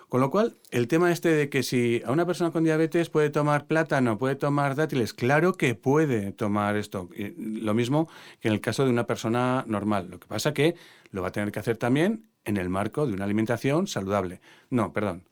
Con 0.10 0.22
lo 0.22 0.32
cual, 0.32 0.58
el 0.72 0.88
tema 0.88 1.12
este 1.12 1.30
de 1.30 1.50
que 1.50 1.62
si 1.62 2.02
a 2.04 2.12
una 2.12 2.26
persona 2.26 2.50
con 2.50 2.64
diabetes 2.64 3.10
puede 3.12 3.30
tomar 3.30 3.68
plátano, 3.68 4.18
puede 4.18 4.36
tomar 4.36 4.76
dátiles, 4.76 5.14
claro 5.14 5.54
que 5.54 5.76
puede 5.76 6.32
tomar 6.32 6.76
esto. 6.78 7.10
Lo 7.38 7.76
mismo 7.76 8.10
que 8.40 8.48
en 8.48 8.56
el 8.56 8.60
caso 8.60 8.84
de 8.84 8.90
una 8.90 9.06
persona 9.06 9.64
normal. 9.68 10.08
Lo 10.10 10.20
que 10.20 10.28
pasa 10.28 10.52
que 10.52 10.76
lo 11.12 11.22
va 11.22 11.28
a 11.28 11.32
tener 11.32 11.52
que 11.52 11.60
hacer 11.60 11.78
también 11.78 12.26
en 12.44 12.58
el 12.58 12.70
marco 12.70 13.06
de 13.06 13.14
una 13.14 13.26
alimentación 13.26 13.86
saludable. 13.86 14.42
No, 14.72 14.94
perdón, 14.94 15.26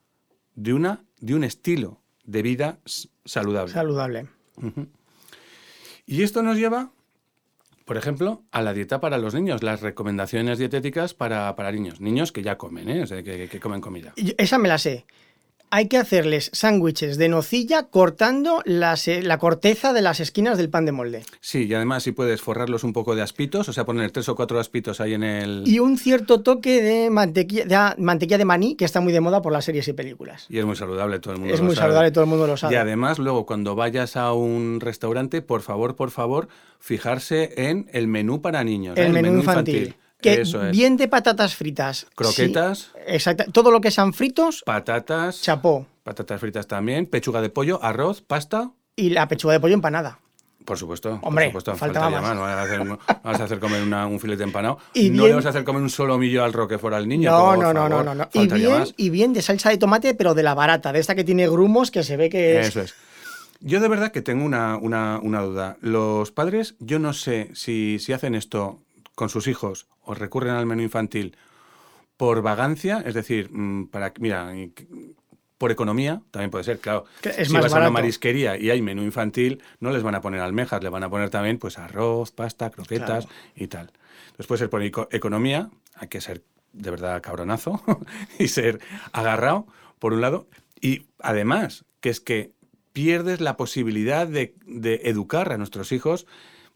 de, 0.54 0.72
una, 0.74 1.04
de 1.18 1.34
un 1.34 1.42
estilo 1.42 2.00
de 2.22 2.42
vida 2.42 2.78
saludable. 3.24 3.72
Saludable. 3.72 4.28
Y 6.06 6.22
esto 6.22 6.42
nos 6.44 6.56
lleva 6.56 6.92
por 7.88 7.96
ejemplo, 7.96 8.44
a 8.52 8.60
la 8.60 8.74
dieta 8.74 9.00
para 9.00 9.16
los 9.16 9.34
niños, 9.34 9.62
las 9.62 9.80
recomendaciones 9.80 10.58
dietéticas 10.58 11.14
para, 11.14 11.72
niños. 11.72 12.02
Niños 12.02 12.32
que 12.32 12.42
ya 12.42 12.58
comen, 12.58 12.90
¿eh? 12.90 13.48
que, 13.50 13.60
comen 13.60 13.80
comida. 13.80 14.12
Esa 14.36 14.58
me 14.58 14.68
la 14.68 14.76
sé 14.76 15.06
hay 15.70 15.88
que 15.88 15.96
hacerles 15.96 16.50
sándwiches 16.52 17.18
de 17.18 17.28
nocilla 17.28 17.84
cortando 17.84 18.62
eh, 18.64 19.22
la 19.22 19.38
corteza 19.38 19.92
de 19.92 20.02
las 20.02 20.20
esquinas 20.20 20.58
del 20.58 20.70
pan 20.70 20.86
de 20.86 20.92
molde. 20.92 21.24
Sí, 21.40 21.66
y 21.66 21.74
además 21.74 22.02
si 22.02 22.12
puedes 22.12 22.40
forrarlos 22.40 22.84
un 22.84 22.92
poco 22.92 23.14
de 23.14 23.22
aspitos, 23.22 23.68
o 23.68 23.72
sea, 23.72 23.84
poner 23.84 24.10
tres 24.10 24.28
o 24.28 24.36
cuatro 24.36 24.58
aspitos 24.58 25.00
ahí 25.00 25.14
en 25.14 25.22
el... 25.22 25.62
Y 25.66 25.78
un 25.78 25.98
cierto 25.98 26.40
toque 26.42 26.82
de 26.82 27.10
mantequilla 27.10 27.64
de, 27.64 28.02
mantequilla 28.02 28.38
de 28.38 28.44
maní, 28.44 28.74
que 28.76 28.84
está 28.84 29.00
muy 29.00 29.12
de 29.12 29.20
moda 29.20 29.42
por 29.42 29.52
las 29.52 29.64
series 29.64 29.88
y 29.88 29.92
películas. 29.92 30.46
Y 30.48 30.58
es 30.58 30.64
muy 30.64 30.76
saludable, 30.76 31.18
todo 31.18 31.34
el 31.34 31.40
mundo 31.40 31.54
es 31.54 31.60
muy 31.60 31.76
saludable, 31.76 32.10
todo 32.10 32.24
el 32.24 32.30
mundo 32.30 32.46
lo 32.46 32.56
sabe. 32.56 32.74
Y 32.74 32.76
además, 32.76 33.18
luego, 33.18 33.46
cuando 33.46 33.74
vayas 33.74 34.16
a 34.16 34.32
un 34.32 34.80
restaurante, 34.80 35.42
por 35.42 35.62
favor, 35.62 35.96
por 35.96 36.10
favor, 36.10 36.48
fijarse 36.78 37.54
en 37.56 37.88
el 37.92 38.08
menú 38.08 38.40
para 38.40 38.64
niños. 38.64 38.96
El, 38.96 39.12
menú, 39.12 39.38
infantil 39.38 39.96
que 40.20 40.42
bien 40.72 40.96
de 40.96 41.08
patatas 41.08 41.54
fritas. 41.54 42.06
Croquetas. 42.14 42.90
exacto. 43.06 43.44
Todo 43.52 43.70
lo 43.70 43.80
que 43.80 43.90
sean 43.90 44.12
fritos. 44.12 44.62
Patatas. 44.64 45.42
Chapó. 45.42 45.86
Patatas 46.02 46.40
fritas 46.40 46.66
también. 46.66 47.06
Pechuga 47.06 47.40
de 47.40 47.50
pollo, 47.50 47.82
arroz, 47.82 48.22
pasta. 48.22 48.72
Y 48.96 49.10
la 49.10 49.28
pechuga 49.28 49.54
de 49.54 49.60
pollo 49.60 49.74
empanada. 49.74 50.20
Por 50.64 50.76
supuesto. 50.76 51.18
Hombre, 51.22 51.50
por 51.50 51.62
supuesto, 51.62 51.76
falta 51.76 52.10
más. 52.10 52.34
No 52.34 52.42
vas 52.42 53.40
a 53.40 53.44
hacer, 53.44 53.58
comer 53.58 53.82
un 53.82 54.20
filete 54.20 54.42
empanado. 54.42 54.78
Y 54.92 55.08
no 55.08 55.26
le 55.26 55.32
vas 55.32 55.46
a 55.46 55.48
hacer 55.48 55.64
comer 55.64 55.80
un 55.80 55.88
solomillo 55.88 56.44
al 56.44 56.52
roquefort 56.52 56.94
al 56.94 57.08
niño. 57.08 57.30
No, 57.30 57.56
no, 57.56 57.72
no, 57.72 57.88
no, 57.88 58.14
no, 58.14 58.28
Y 58.34 58.48
bien, 58.48 58.84
y 58.98 59.08
bien 59.08 59.32
de 59.32 59.40
salsa 59.40 59.70
de 59.70 59.78
tomate, 59.78 60.12
pero 60.12 60.34
de 60.34 60.42
la 60.42 60.52
barata, 60.52 60.92
de 60.92 60.98
esta 60.98 61.14
que 61.14 61.24
tiene 61.24 61.48
grumos 61.48 61.90
que 61.90 62.02
se 62.02 62.18
ve 62.18 62.28
que 62.28 62.60
es... 62.60 62.68
Eso 62.68 62.82
es. 62.82 62.94
Yo 63.60 63.80
de 63.80 63.88
verdad 63.88 64.12
que 64.12 64.20
tengo 64.20 64.44
una, 64.44 64.76
una, 64.76 65.18
una 65.22 65.40
duda. 65.40 65.78
Los 65.80 66.32
padres, 66.32 66.74
yo 66.80 66.98
no 66.98 67.14
sé 67.14 67.50
si, 67.54 67.98
si 67.98 68.12
hacen 68.12 68.34
esto 68.34 68.82
con 69.18 69.30
sus 69.30 69.48
hijos 69.48 69.88
o 70.04 70.14
recurren 70.14 70.54
al 70.54 70.64
menú 70.64 70.82
infantil 70.82 71.36
por 72.16 72.40
vagancia, 72.40 73.02
es 73.04 73.14
decir, 73.14 73.50
mm, 73.50 73.88
para 73.88 74.12
mira, 74.20 74.54
por 75.58 75.72
economía, 75.72 76.22
también 76.30 76.52
puede 76.52 76.62
ser, 76.62 76.78
claro. 76.78 77.04
si 77.20 77.52
vas 77.52 77.74
a 77.74 77.78
una 77.78 77.90
marisquería 77.90 78.56
y 78.56 78.70
hay 78.70 78.80
menú 78.80 79.02
infantil, 79.02 79.60
no 79.80 79.90
les 79.90 80.04
van 80.04 80.14
a 80.14 80.20
poner 80.20 80.40
almejas, 80.40 80.84
le 80.84 80.88
van 80.88 81.02
a 81.02 81.10
poner 81.10 81.30
también 81.30 81.58
pues 81.58 81.78
arroz, 81.78 82.30
pasta, 82.30 82.70
croquetas 82.70 83.26
y 83.56 83.66
tal. 83.66 83.90
Entonces 84.26 84.46
puede 84.46 84.58
ser 84.60 84.70
por 84.70 84.84
economía, 84.84 85.68
hay 85.96 86.06
que 86.06 86.20
ser 86.20 86.44
de 86.72 86.90
verdad 86.92 87.20
cabronazo 87.20 87.82
y 88.38 88.46
ser 88.46 88.78
agarrado, 89.10 89.66
por 89.98 90.12
un 90.12 90.20
lado, 90.20 90.46
y 90.80 91.06
además, 91.18 91.86
que 92.00 92.10
es 92.10 92.20
que 92.20 92.52
pierdes 92.92 93.40
la 93.40 93.56
posibilidad 93.56 94.28
de, 94.28 94.54
de 94.64 95.00
educar 95.06 95.52
a 95.52 95.58
nuestros 95.58 95.90
hijos 95.90 96.24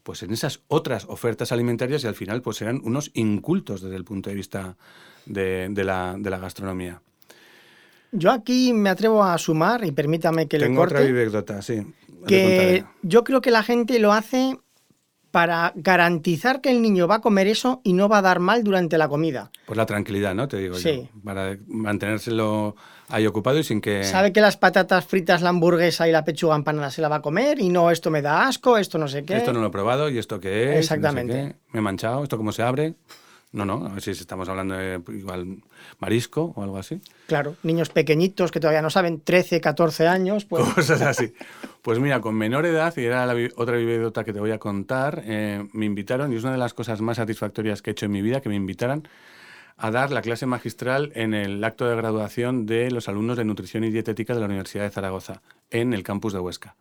pues 0.03 0.21
en 0.23 0.31
esas 0.31 0.61
otras 0.67 1.05
ofertas 1.05 1.51
alimentarias 1.51 2.03
y 2.03 2.07
al 2.07 2.15
final 2.15 2.41
pues 2.41 2.57
serán 2.57 2.81
unos 2.83 3.11
incultos 3.13 3.81
desde 3.81 3.95
el 3.95 4.03
punto 4.03 4.29
de 4.29 4.35
vista 4.35 4.77
de, 5.25 5.69
la, 5.83 6.17
gastronomía. 6.39 7.01
Yo 8.11 8.31
aquí 8.31 8.73
me 8.73 8.89
atrevo 8.89 9.23
a 9.23 9.37
sumar, 9.37 9.83
y 9.85 9.91
permítame 9.91 10.47
que 10.47 10.59
le 10.59 10.73
corte. 10.75 10.95
otra 10.95 11.07
anécdota, 11.07 11.61
sí. 11.61 11.81
Que 12.27 12.85
yo 13.01 13.23
creo 13.23 13.41
que 13.41 13.51
la 13.51 13.63
gente 13.63 13.97
lo 13.99 14.13
hace 14.13 14.57
para 15.33 15.73
garantizar 15.73 16.61
que 16.61 16.69
el 16.69 16.83
niño 16.83 17.07
va 17.07 17.15
a 17.15 17.21
comer 17.21 17.47
eso 17.47 17.81
y 17.83 17.93
no 17.93 18.07
va 18.07 18.19
a 18.19 18.21
dar 18.21 18.39
mal 18.39 18.63
durante 18.63 18.99
la 18.99 19.07
comida. 19.07 19.49
Pues 19.65 19.75
la 19.75 19.87
tranquilidad, 19.87 20.35
¿no? 20.35 20.47
Te 20.47 20.57
digo 20.57 20.75
sí. 20.75 21.09
yo. 21.11 21.21
Para 21.23 21.57
mantenérselo 21.65 22.75
ahí 23.09 23.25
ocupado 23.25 23.57
y 23.57 23.63
sin 23.63 23.81
que... 23.81 24.03
Sabe 24.03 24.31
que 24.31 24.41
las 24.41 24.57
patatas 24.57 25.03
fritas, 25.05 25.41
la 25.41 25.49
hamburguesa 25.49 26.07
y 26.07 26.11
la 26.11 26.23
pechuga 26.23 26.55
empanada 26.55 26.91
se 26.91 27.01
la 27.01 27.09
va 27.09 27.15
a 27.15 27.21
comer 27.23 27.59
y 27.59 27.69
no, 27.69 27.89
esto 27.89 28.11
me 28.11 28.21
da 28.21 28.47
asco, 28.47 28.77
esto 28.77 28.99
no 28.99 29.07
sé 29.07 29.25
qué. 29.25 29.37
Esto 29.37 29.53
no 29.53 29.61
lo 29.61 29.67
he 29.69 29.71
probado 29.71 30.07
y 30.07 30.19
esto 30.19 30.39
qué 30.39 30.73
es. 30.73 30.81
Exactamente. 30.81 31.55
Me 31.71 31.79
he 31.79 31.81
manchado, 31.81 32.21
esto 32.21 32.37
cómo 32.37 32.51
se 32.51 32.61
abre. 32.61 32.93
No, 33.53 33.65
no, 33.65 33.85
a 33.85 33.89
ver 33.89 34.01
si 34.01 34.09
estamos 34.09 34.49
hablando 34.49 34.73
de 34.75 34.99
igual 35.09 35.59
marisco 35.99 36.53
o 36.55 36.63
algo 36.63 36.79
así. 36.79 36.99
Claro, 37.27 37.55
niños 37.61 37.89
pequeñitos 37.89 38.51
que 38.51 38.59
todavía 38.59 38.81
no 38.81 38.89
saben, 38.89 39.21
13, 39.21 39.61
14 39.61 40.07
años. 40.07 40.45
Pues... 40.45 40.63
Cosas 40.73 41.01
así. 41.03 41.33
Pues 41.83 41.99
mira, 41.99 42.19
con 42.19 42.33
menor 42.33 42.65
edad, 42.65 42.91
y 42.97 43.05
era 43.05 43.27
la 43.27 43.35
otra 43.55 43.77
vividota 43.77 44.23
que 44.23 44.33
te 44.33 44.39
voy 44.39 44.49
a 44.49 44.57
contar, 44.57 45.21
eh, 45.25 45.67
me 45.71 45.85
invitaron, 45.85 46.33
y 46.33 46.37
es 46.37 46.43
una 46.43 46.53
de 46.53 46.57
las 46.57 46.73
cosas 46.73 46.99
más 47.01 47.17
satisfactorias 47.17 47.83
que 47.83 47.91
he 47.91 47.93
hecho 47.93 48.07
en 48.07 48.11
mi 48.11 48.23
vida, 48.23 48.41
que 48.41 48.49
me 48.49 48.55
invitaran 48.55 49.07
a 49.77 49.91
dar 49.91 50.11
la 50.11 50.23
clase 50.23 50.47
magistral 50.47 51.11
en 51.13 51.35
el 51.35 51.63
acto 51.63 51.87
de 51.87 51.95
graduación 51.95 52.65
de 52.65 52.89
los 52.89 53.07
alumnos 53.07 53.37
de 53.37 53.45
nutrición 53.45 53.83
y 53.83 53.91
dietética 53.91 54.33
de 54.33 54.39
la 54.39 54.47
Universidad 54.47 54.83
de 54.83 54.89
Zaragoza, 54.89 55.43
en 55.69 55.93
el 55.93 56.01
campus 56.01 56.33
de 56.33 56.39
Huesca. 56.39 56.75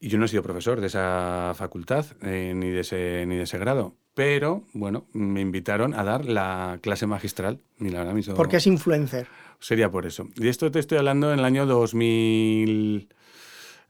Y 0.00 0.08
yo 0.08 0.18
no 0.18 0.24
he 0.24 0.28
sido 0.28 0.42
profesor 0.42 0.80
de 0.80 0.88
esa 0.88 1.52
facultad, 1.56 2.06
eh, 2.22 2.52
ni, 2.54 2.70
de 2.70 2.80
ese, 2.80 3.24
ni 3.26 3.36
de 3.36 3.42
ese 3.42 3.58
grado, 3.58 3.94
pero 4.18 4.64
bueno, 4.72 5.06
me 5.12 5.40
invitaron 5.40 5.94
a 5.94 6.02
dar 6.02 6.24
la 6.24 6.80
clase 6.82 7.06
magistral. 7.06 7.60
Y 7.78 7.90
la 7.90 8.02
verdad 8.02 8.34
Porque 8.34 8.56
es 8.56 8.66
influencer. 8.66 9.28
Sería 9.60 9.92
por 9.92 10.06
eso. 10.06 10.26
Y 10.34 10.48
esto 10.48 10.72
te 10.72 10.80
estoy 10.80 10.98
hablando 10.98 11.32
en 11.32 11.38
el 11.38 11.44
año 11.44 11.66
2000, 11.66 13.08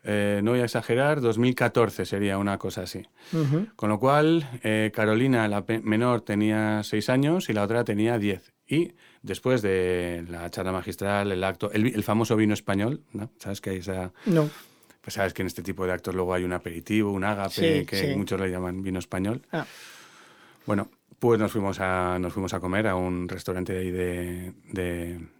eh, 0.05 0.41
no 0.45 0.51
voy 0.51 0.61
a 0.61 0.64
exagerar, 0.64 1.23
2014 1.23 2.05
sería 2.05 2.37
una 2.37 2.59
cosa 2.59 2.83
así. 2.83 3.07
Con 3.75 3.88
lo 3.88 3.99
cual, 3.99 4.47
eh, 4.62 4.91
Carolina, 4.95 5.49
la 5.49 5.64
menor, 5.83 6.21
tenía 6.21 6.83
6 6.83 7.09
años 7.09 7.49
y 7.49 7.55
la 7.55 7.62
otra 7.62 7.83
tenía 7.85 8.19
10. 8.19 8.53
Y 8.67 8.93
después 9.23 9.62
de 9.62 10.27
la 10.29 10.51
charla 10.51 10.73
magistral, 10.73 11.33
el 11.33 11.43
acto, 11.43 11.73
el, 11.73 12.05
famoso 12.05 12.37
vino 12.37 12.53
español, 12.53 13.01
¿no? 13.14 13.31
¿Sabes 13.38 13.62
que 13.62 13.71
hay 13.71 13.79
esa...? 13.79 14.12
No. 14.27 14.51
Pues 15.01 15.14
sabes 15.14 15.33
que 15.33 15.41
en 15.41 15.47
este 15.47 15.62
tipo 15.62 15.87
de 15.87 15.93
actos 15.93 16.14
luego 16.14 16.35
hay 16.35 16.45
un 16.45 16.53
aperitivo, 16.53 17.12
un 17.12 17.25
ágape, 17.25 17.87
que 17.87 18.14
muchos 18.14 18.38
le 18.38 18.51
llaman 18.51 18.83
vino 18.83 18.99
español. 18.99 19.41
Ah. 19.53 19.64
Bueno, 20.69 20.91
pues 21.19 21.41
nos 21.41 21.51
fuimos 21.51 21.81
a, 21.81 22.19
nos 22.19 22.35
fuimos 22.35 22.53
a 22.53 22.61
comer 22.61 22.89
a 22.89 22.95
un 22.95 23.27
restaurante 23.27 23.73
de 23.73 23.79
ahí 23.79 23.91
de, 23.91 24.53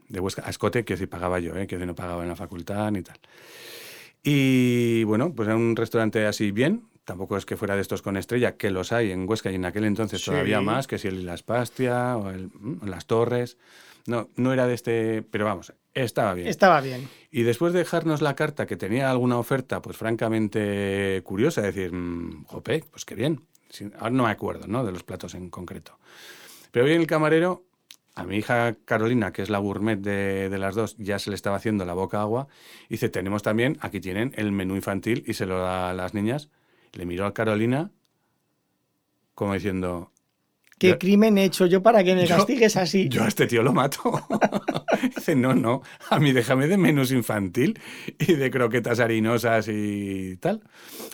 de, 0.09 0.21
Huesca, 0.21 0.43
a 0.47 0.49
Escote, 0.49 0.87
que 0.87 0.97
sí 0.97 1.07
pagaba 1.07 1.39
yo, 1.39 1.55
¿eh? 1.55 1.67
que 1.67 1.77
no 1.77 1.95
pagaba 1.95 2.23
en 2.23 2.31
la 2.31 2.35
facultad 2.35 2.91
ni 2.91 3.03
tal. 3.03 3.19
Y 4.23 5.05
bueno, 5.05 5.35
pues 5.35 5.47
era 5.47 5.55
un 5.55 5.77
restaurante 5.77 6.25
así 6.25 6.51
bien, 6.51 6.89
tampoco 7.05 7.37
es 7.37 7.45
que 7.45 7.59
fuera 7.59 7.75
de 7.75 7.83
estos 7.83 8.01
con 8.01 8.17
estrella, 8.17 8.57
que 8.57 8.71
los 8.71 8.91
hay 8.91 9.13
en 9.13 9.29
Huesca 9.29 9.53
y 9.53 9.57
en 9.57 9.67
aquel 9.67 9.85
entonces 9.85 10.25
todavía 10.25 10.63
más, 10.63 10.87
que 10.87 10.97
si 10.97 11.09
el 11.09 11.27
Las 11.27 11.43
Pastia 11.43 12.17
o, 12.17 12.31
el, 12.31 12.51
las 12.87 13.05
Torres. 13.05 13.59
No, 14.07 14.31
no 14.37 14.55
era 14.55 14.67
de 14.67 14.73
este, 14.73 15.23
pero 15.31 15.45
vamos, 15.45 15.75
estaba 15.93 16.33
bien. 16.33 16.49
Estaba 16.49 16.81
bien. 16.81 17.07
Y 17.31 17.43
después 17.43 17.75
de 17.75 17.81
dejarnos 17.81 18.23
la 18.23 18.35
carta 18.35 18.65
que 18.65 18.79
tenía 18.79 19.11
alguna 19.11 19.37
oferta, 19.37 19.83
pues 19.83 19.99
francamente 19.99 21.21
curiosa, 21.23 21.61
decir, 21.61 21.93
mm, 21.93 22.45
jope, 22.45 22.83
pues 22.91 23.05
qué 23.05 23.15
bien 23.15 23.43
ahora 23.99 24.11
no 24.11 24.25
me 24.25 24.31
acuerdo 24.31 24.67
¿no? 24.67 24.85
de 24.85 24.93
los 24.93 25.03
platos 25.05 25.35
en 25.35 25.51
concreto. 25.51 25.99
Pero 26.71 26.87
hoy 26.87 26.93
el 26.93 27.07
camarero 27.07 27.65
A 28.15 28.25
mi 28.25 28.37
hija 28.37 28.75
Carolina, 28.85 29.33
que 29.33 29.43
es 29.43 29.51
la 29.51 29.59
gourmet 29.59 29.97
de, 29.97 30.49
de 30.49 30.59
las 30.59 30.75
dos, 30.75 30.97
ya 30.99 31.19
se 31.21 31.31
le 31.31 31.37
estaba 31.37 31.57
haciendo 31.57 31.85
la 31.85 31.95
boca 31.95 32.21
agua. 32.21 32.49
Y 32.89 32.95
dice, 32.95 33.09
tenemos 33.09 33.43
también, 33.43 33.79
aquí 33.81 34.01
tienen 34.01 34.33
el 34.37 34.51
menú 34.51 34.75
infantil 34.75 35.23
y 35.27 35.35
se 35.35 35.47
lo 35.47 35.59
da 35.61 35.91
a 35.91 35.95
las 35.95 36.15
niñas. 36.15 36.49
Le 36.93 37.07
miró 37.07 37.27
a 37.27 37.35
Carolina 37.35 37.93
como 39.39 39.55
diciendo, 39.55 40.11
¿Qué 40.79 40.91
Yo- 40.91 40.99
crimen 40.99 41.39
he 41.39 41.45
hecho 41.45 41.67
yo 41.67 41.83
para 41.83 42.05
que 42.05 42.15
me 42.15 42.27
Yo- 42.27 42.37
castigues 42.37 42.77
así? 42.77 43.09
yo 43.09 43.25
a 43.25 43.29
este 43.29 43.47
tío 43.47 43.63
lo 43.63 43.73
mato. 43.73 43.99
Dice, 45.17 45.35
no, 45.37 45.55
no, 45.55 45.83
a 46.11 46.19
mí 46.19 46.33
déjame 46.33 46.67
de 46.69 46.77
menús 46.77 47.13
infantil 47.13 47.79
y 48.19 48.35
de 48.35 48.51
croquetas 48.51 49.01
harinosas 49.01 49.69
y 49.69 50.37
tal. 50.37 50.63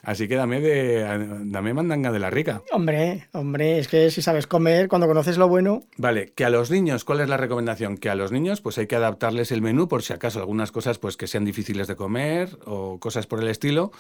Así 0.03 0.29
que 0.29 0.37
dame 0.37 0.61
de 0.61 1.05
dame 1.45 1.75
mandanga 1.75 2.13
de 2.13 2.19
la 2.19 2.31
rica. 2.31 2.63
Hombre, 2.73 3.27
hombre, 3.33 3.79
es 3.79 3.89
que 3.89 4.11
si 4.11 4.23
sabes 4.23 4.47
comer, 4.47 4.89
cuando 4.89 5.07
conoces 5.07 5.39
lo 5.39 5.49
bueno, 5.49 5.83
Vale, 5.97 6.33
que 6.35 6.45
a 6.45 6.51
los 6.51 6.71
niños, 6.71 7.05
¿cuál 7.05 7.21
es 7.21 7.29
la 7.29 7.37
recomendación? 7.37 7.97
Que 7.97 8.11
a 8.11 8.15
los 8.15 8.33
niños 8.33 8.61
pues 8.61 8.79
hay 8.79 8.87
que 8.87 8.97
adaptarles 8.97 9.51
el 9.53 9.63
menú 9.63 9.89
por 9.89 10.03
si 10.03 10.13
acaso 10.13 10.39
algunas 10.41 10.73
cosas 10.73 10.99
pues 10.99 11.17
que 11.17 11.27
sean 11.27 11.45
difíciles 11.45 11.87
de 11.89 11.97
comer 11.97 12.59
o 12.67 12.99
cosas 13.01 13.27
por 13.27 13.41
el 13.43 13.49
estilo. 13.49 13.93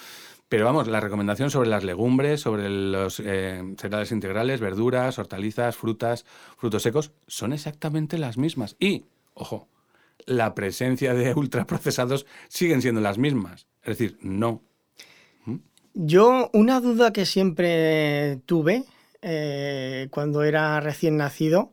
Pero 0.48 0.66
vamos, 0.66 0.88
la 0.88 1.00
recomendación 1.00 1.50
sobre 1.50 1.68
las 1.68 1.85
legumbres, 1.85 2.40
sobre 2.40 2.68
los 2.68 3.20
eh, 3.20 3.62
cereales 3.78 4.12
integrales, 4.12 4.61
verduras, 4.61 5.18
hortalizas, 5.18 5.76
frutas, 5.76 6.24
frutos 6.57 6.83
secos, 6.83 7.12
son 7.26 7.52
exactamente 7.52 8.18
las 8.18 8.37
mismas. 8.37 8.76
Y, 8.78 9.07
ojo, 9.35 9.68
la 10.26 10.54
presencia 10.54 11.14
de 11.14 11.35
ultraprocesados 11.37 12.26
siguen 12.48 12.83
siendo 12.83 13.00
las 13.00 13.18
mismas. 13.18 13.66
Es 13.83 13.98
decir, 13.98 14.18
no. 14.20 14.62
Yo, 15.94 16.50
una 16.52 16.80
duda 16.80 17.12
que 17.12 17.24
siempre 17.24 18.40
tuve 18.46 18.85
eh, 19.22 20.09
cuando 20.11 20.42
era 20.42 20.80
recién 20.80 21.16
nacido, 21.16 21.72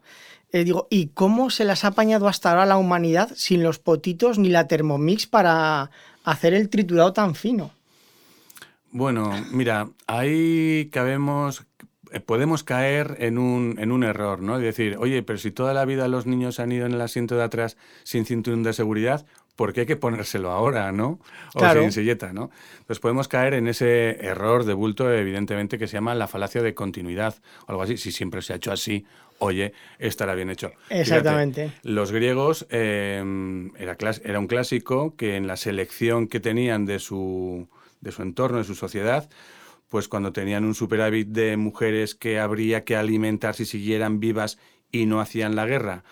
eh, 0.51 0.63
digo, 0.63 0.87
¿y 0.89 1.07
cómo 1.07 1.49
se 1.49 1.65
las 1.65 1.85
ha 1.85 1.89
apañado 1.89 2.27
hasta 2.27 2.51
ahora 2.51 2.65
la 2.65 2.77
humanidad 2.77 3.31
sin 3.35 3.63
los 3.63 3.79
potitos 3.79 4.37
ni 4.37 4.49
la 4.49 4.67
Thermomix 4.67 5.25
para 5.25 5.91
hacer 6.23 6.53
el 6.53 6.69
triturado 6.69 7.13
tan 7.13 7.35
fino? 7.35 7.71
Bueno, 8.91 9.31
mira, 9.51 9.89
ahí 10.07 10.89
cabemos, 10.91 11.65
eh, 12.11 12.19
podemos 12.19 12.63
caer 12.63 13.15
en 13.19 13.37
un, 13.37 13.75
en 13.79 13.91
un 13.91 14.03
error, 14.03 14.41
¿no? 14.41 14.59
Y 14.59 14.63
decir, 14.63 14.97
oye, 14.99 15.23
pero 15.23 15.39
si 15.39 15.51
toda 15.51 15.73
la 15.73 15.85
vida 15.85 16.07
los 16.07 16.25
niños 16.25 16.59
han 16.59 16.71
ido 16.71 16.85
en 16.85 16.93
el 16.93 17.01
asiento 17.01 17.35
de 17.37 17.43
atrás 17.43 17.77
sin 18.03 18.25
cinturón 18.25 18.63
de 18.63 18.73
seguridad, 18.73 19.25
¿por 19.55 19.71
qué 19.73 19.81
hay 19.81 19.85
que 19.85 19.95
ponérselo 19.95 20.51
ahora, 20.51 20.91
no? 20.91 21.19
O 21.55 21.59
Claro. 21.59 21.81
sin 21.81 21.91
silleta, 21.91 22.33
¿no? 22.33 22.49
Entonces 22.79 22.99
podemos 22.99 23.27
caer 23.27 23.53
en 23.53 23.67
ese 23.67 24.17
error 24.25 24.65
de 24.65 24.73
bulto, 24.73 25.11
evidentemente, 25.11 25.77
que 25.77 25.87
se 25.87 25.93
llama 25.93 26.13
la 26.15 26.27
falacia 26.27 26.61
de 26.61 26.73
continuidad 26.73 27.35
o 27.67 27.71
algo 27.71 27.83
así. 27.83 27.95
Si 27.97 28.11
siempre 28.11 28.41
se 28.41 28.53
ha 28.53 28.55
hecho 28.57 28.71
así, 28.73 29.05
oye, 29.39 29.73
estará 29.99 30.35
bien 30.35 30.49
hecho. 30.49 30.69
Fíjate, 30.87 30.99
Exactamente. 31.01 31.71
los 31.83 32.11
griegos 32.11 32.67
eh, 32.69 33.23
era 34.23 34.39
un 34.39 34.47
clásico 34.47 35.15
que 35.15 35.35
en 35.37 35.47
la 35.47 35.55
selección 35.57 36.27
que 36.27 36.39
tenían 36.39 36.85
de 36.85 36.99
su, 36.99 37.67
de 38.01 38.11
su 38.11 38.21
entorno, 38.21 38.57
de 38.57 38.63
su 38.63 38.75
sociedad, 38.75 39.29
pues 39.89 40.07
cuando 40.07 40.31
tenían 40.31 40.65
un 40.65 40.73
superávit 40.75 41.29
de 41.29 41.57
mujeres 41.57 42.15
que 42.15 42.39
habría 42.39 42.83
que 42.83 42.95
alimentar 42.95 43.55
si 43.55 43.65
siguieran 43.65 44.19
vivas 44.19 44.57
y 44.91 45.05
no 45.05 45.21
hacían 45.21 45.55
la 45.55 45.65
guerra, 45.65 46.03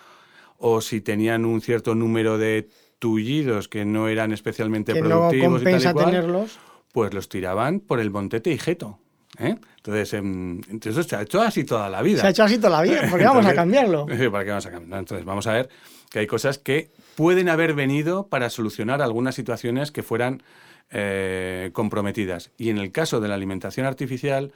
o 0.58 0.80
si 0.80 1.00
tenían 1.00 1.44
un 1.44 1.60
cierto 1.60 1.94
número 1.94 2.38
de 2.38 2.68
tullidos 2.98 3.68
que 3.68 3.84
no 3.84 4.08
eran 4.08 4.32
especialmente 4.32 4.92
Que 4.92 5.00
no 5.00 5.08
productivos 5.08 5.62
y 5.62 5.64
tal 5.64 5.80
y 5.80 5.92
cual, 5.92 6.04
tenerlos. 6.06 6.58
pues 6.92 7.14
los 7.14 7.28
tiraban 7.28 7.80
por 7.80 8.00
el 8.00 8.10
montete 8.10 8.50
y 8.52 8.58
jeto. 8.58 8.98
¿eh? 9.38 9.56
Entonces, 9.76 10.12
em, 10.12 10.60
entonces, 10.68 10.98
eso 10.98 11.02
se 11.02 11.16
ha 11.16 11.22
hecho 11.22 11.40
así 11.40 11.64
toda 11.64 11.88
la 11.88 12.02
vida. 12.02 12.20
Se 12.20 12.26
ha 12.26 12.30
hecho 12.30 12.44
así 12.44 12.58
toda 12.58 12.70
la 12.70 12.82
vida, 12.82 13.06
porque 13.10 13.24
vamos 13.24 13.46
a 13.46 13.54
cambiarlo. 13.54 14.06
¿Para 14.30 14.44
qué 14.44 14.50
vamos 14.50 14.66
a 14.66 14.70
cambiar? 14.70 14.98
Entonces, 14.98 15.24
vamos 15.24 15.46
a 15.46 15.54
ver 15.54 15.70
que 16.10 16.18
hay 16.18 16.26
cosas 16.26 16.58
que 16.58 16.90
pueden 17.16 17.48
haber 17.48 17.72
venido 17.72 18.26
para 18.26 18.50
solucionar 18.50 19.00
algunas 19.00 19.34
situaciones 19.34 19.90
que 19.90 20.02
fueran 20.02 20.42
eh, 20.90 21.70
comprometidas. 21.72 22.50
Y 22.58 22.70
en 22.70 22.78
el 22.78 22.92
caso 22.92 23.20
de 23.20 23.28
la 23.28 23.34
alimentación 23.34 23.86
artificial, 23.86 24.52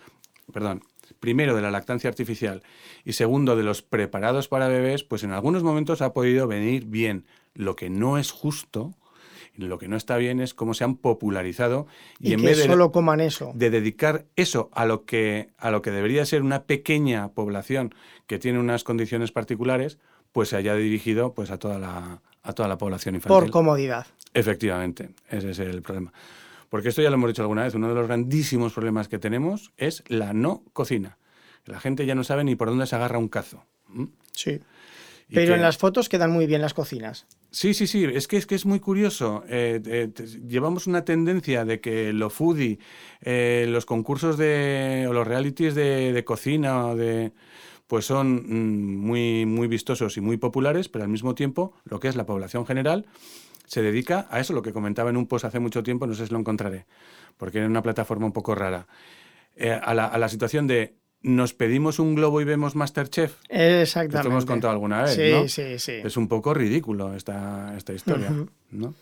perdón, 0.53 0.83
primero 1.21 1.55
de 1.55 1.63
la 1.63 1.71
lactancia 1.71 2.11
artificial 2.11 2.63
y 3.05 3.13
segundo 3.13 3.57
de 3.57 3.63
los 3.63 3.83
preparados 3.83 4.49
para 4.49 4.69
bebés, 4.69 5.05
pues 5.05 5.23
en 5.23 5.33
algunos 5.33 5.63
momentos 5.63 6.03
ha 6.03 6.13
podido 6.13 6.47
venir 6.47 6.87
bien. 6.87 7.25
Lo 7.55 7.77
que 7.77 7.89
no 7.89 8.19
es 8.19 8.31
justo, 8.33 8.95
lo 9.57 9.79
que 9.79 9.87
no 9.87 9.97
está 9.97 10.17
bien 10.17 10.41
es 10.41 10.55
cómo 10.55 10.75
se 10.75 10.83
han 10.85 10.97
popularizado 10.97 11.87
y, 12.19 12.31
Y, 12.31 12.33
en 12.35 12.41
que 12.41 12.47
vez 12.47 12.59
de 12.59 12.65
solo 12.65 12.91
coman 12.91 13.21
eso. 13.21 13.53
de 13.55 13.71
dedicar 13.71 14.25
eso 14.35 14.71
a 14.73 14.87
lo 14.87 15.05
que 15.05 15.51
a 15.57 15.71
lo 15.71 15.83
que 15.83 15.93
debería 15.93 16.27
ser 16.27 16.43
una 16.43 16.65
pequeña 16.65 17.29
población 17.29 17.95
que 18.27 18.39
tiene 18.39 18.59
unas 18.59 18.83
condiciones 18.83 19.31
particulares, 19.31 19.99
pues 20.33 20.49
se 20.49 20.57
haya 20.57 20.75
dirigido 20.75 21.33
pues 21.35 21.53
a 21.53 21.59
toda 21.59 21.79
la 21.79 22.21
a 22.45 22.53
toda 22.53 22.69
la 22.69 22.79
población 22.79 23.17
infantil. 23.17 23.37
Por 23.37 23.51
comodidad. 23.51 24.07
Efectivamente, 24.33 25.11
ese 25.29 25.51
es 25.51 25.59
el 25.59 25.83
problema. 25.83 26.13
Porque 26.69 26.89
esto 26.91 27.03
ya 27.03 27.11
lo 27.11 27.15
hemos 27.15 27.29
dicho 27.29 27.43
alguna 27.43 27.63
vez, 27.65 27.75
uno 27.75 27.89
de 27.89 27.95
los 27.95 28.07
grandísimos 28.07 28.73
problemas 28.73 29.09
que 29.09 29.19
tenemos 29.19 29.73
es 29.77 30.03
la 30.09 30.33
no 30.33 30.63
cocina. 30.73 31.19
La 31.65 31.81
gente 31.81 32.05
ya 32.07 32.15
no 32.15 32.25
sabe 32.25 32.45
ni 32.45 32.57
por 32.57 32.69
dónde 32.69 32.87
se 32.87 32.95
agarra 32.97 33.19
un 33.19 33.29
cazo. 33.29 33.65
¿m? 33.95 34.09
Sí. 34.33 34.61
Y 35.29 35.35
Pero 35.37 35.49
que- 35.49 35.55
en 35.55 35.63
las 35.63 35.79
fotos 35.79 36.09
quedan 36.11 36.31
muy 36.33 36.47
bien 36.47 36.61
las 36.61 36.75
cocinas. 36.75 37.27
Sí, 37.51 37.73
sí, 37.73 37.87
sí, 37.87 38.05
es 38.05 38.27
que 38.29 38.37
es, 38.37 38.47
que 38.47 38.57
es 38.57 38.67
muy 38.67 38.81
curioso. 38.81 39.45
Eh, 39.49 39.81
eh, 39.87 40.11
llevamos 40.47 40.87
una 40.89 41.05
tendencia 41.05 41.65
de 41.65 41.81
que 41.81 42.13
lo 42.13 42.29
foodie, 42.29 42.79
eh, 43.23 43.65
los 43.69 43.87
concursos 43.87 44.37
de, 44.37 45.07
o 45.09 45.13
los 45.13 45.27
realities 45.27 45.75
de, 45.75 46.13
de 46.13 46.25
cocina, 46.25 46.89
o 46.89 46.97
de, 46.97 47.33
pues 47.87 48.05
son 48.07 48.35
mm, 48.47 48.97
muy, 49.07 49.47
muy 49.47 49.69
vistosos 49.69 50.17
y 50.17 50.21
muy 50.21 50.37
populares, 50.37 50.89
pero 50.89 51.05
al 51.05 51.11
mismo 51.11 51.35
tiempo 51.35 51.75
lo 51.85 52.01
que 52.01 52.09
es 52.09 52.17
la 52.17 52.27
población 52.27 52.67
general 52.67 53.07
se 53.67 53.83
dedica 53.83 54.27
a 54.31 54.41
eso, 54.41 54.53
lo 54.53 54.63
que 54.63 54.73
comentaba 54.73 55.11
en 55.11 55.17
un 55.17 55.27
post 55.27 55.45
hace 55.45 55.59
mucho 55.59 55.83
tiempo, 55.83 56.07
no 56.07 56.15
sé 56.15 56.27
si 56.27 56.33
lo 56.33 56.39
encontraré, 56.39 56.87
porque 57.37 57.59
era 57.59 57.67
una 57.67 57.83
plataforma 57.83 58.27
un 58.27 58.33
poco 58.33 58.55
rara, 58.55 58.87
Eh, 59.57 59.71
a, 59.71 59.95
la, 59.95 60.07
a 60.07 60.19
la 60.19 60.29
situación 60.29 60.67
de 60.67 60.95
nos 61.23 61.55
pedimos 61.55 61.99
un 62.01 62.15
globo 62.17 62.41
y 62.41 62.45
vemos 62.45 62.75
Masterchef. 62.75 63.37
Exactamente. 63.49 64.17
Esto 64.19 64.29
hemos 64.29 64.45
contado 64.45 64.73
alguna 64.73 65.03
vez, 65.05 65.15
Sí, 65.15 65.31
¿no? 65.31 65.49
sí, 65.49 65.79
sí. 65.79 65.93
Es 66.05 66.17
un 66.19 66.27
poco 66.29 66.53
ridículo 66.53 67.15
esta, 67.15 67.73
esta 67.77 67.93
historia. 67.95 68.31
¿no? 68.73 68.95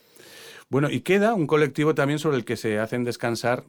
Bueno, 0.69 0.89
y 0.91 1.01
queda 1.01 1.35
un 1.35 1.47
colectivo 1.47 1.95
también 1.95 2.19
sobre 2.19 2.37
el 2.37 2.45
que 2.45 2.57
se 2.57 2.79
hacen 2.79 3.03
descansar 3.05 3.65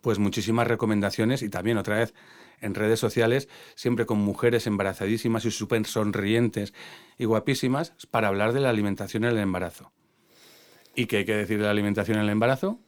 pues 0.00 0.18
muchísimas 0.18 0.66
recomendaciones 0.66 1.42
y 1.42 1.48
también 1.48 1.76
otra 1.78 1.98
vez 1.98 2.14
en 2.60 2.74
redes 2.74 3.00
sociales, 3.00 3.48
siempre 3.74 4.06
con 4.06 4.18
mujeres 4.18 4.66
embarazadísimas 4.66 5.44
y 5.44 5.50
súper 5.50 5.86
sonrientes 5.86 6.74
y 7.18 7.24
guapísimas 7.24 7.92
para 8.10 8.28
hablar 8.28 8.52
de 8.52 8.60
la 8.60 8.70
alimentación 8.70 9.24
en 9.24 9.30
el 9.30 9.38
embarazo. 9.38 9.92
¿Y 10.94 11.06
qué 11.06 11.18
hay 11.18 11.24
que 11.24 11.34
decir 11.36 11.58
de 11.58 11.64
la 11.64 11.70
alimentación 11.70 12.18
en 12.18 12.24
el 12.24 12.30
embarazo? 12.30 12.78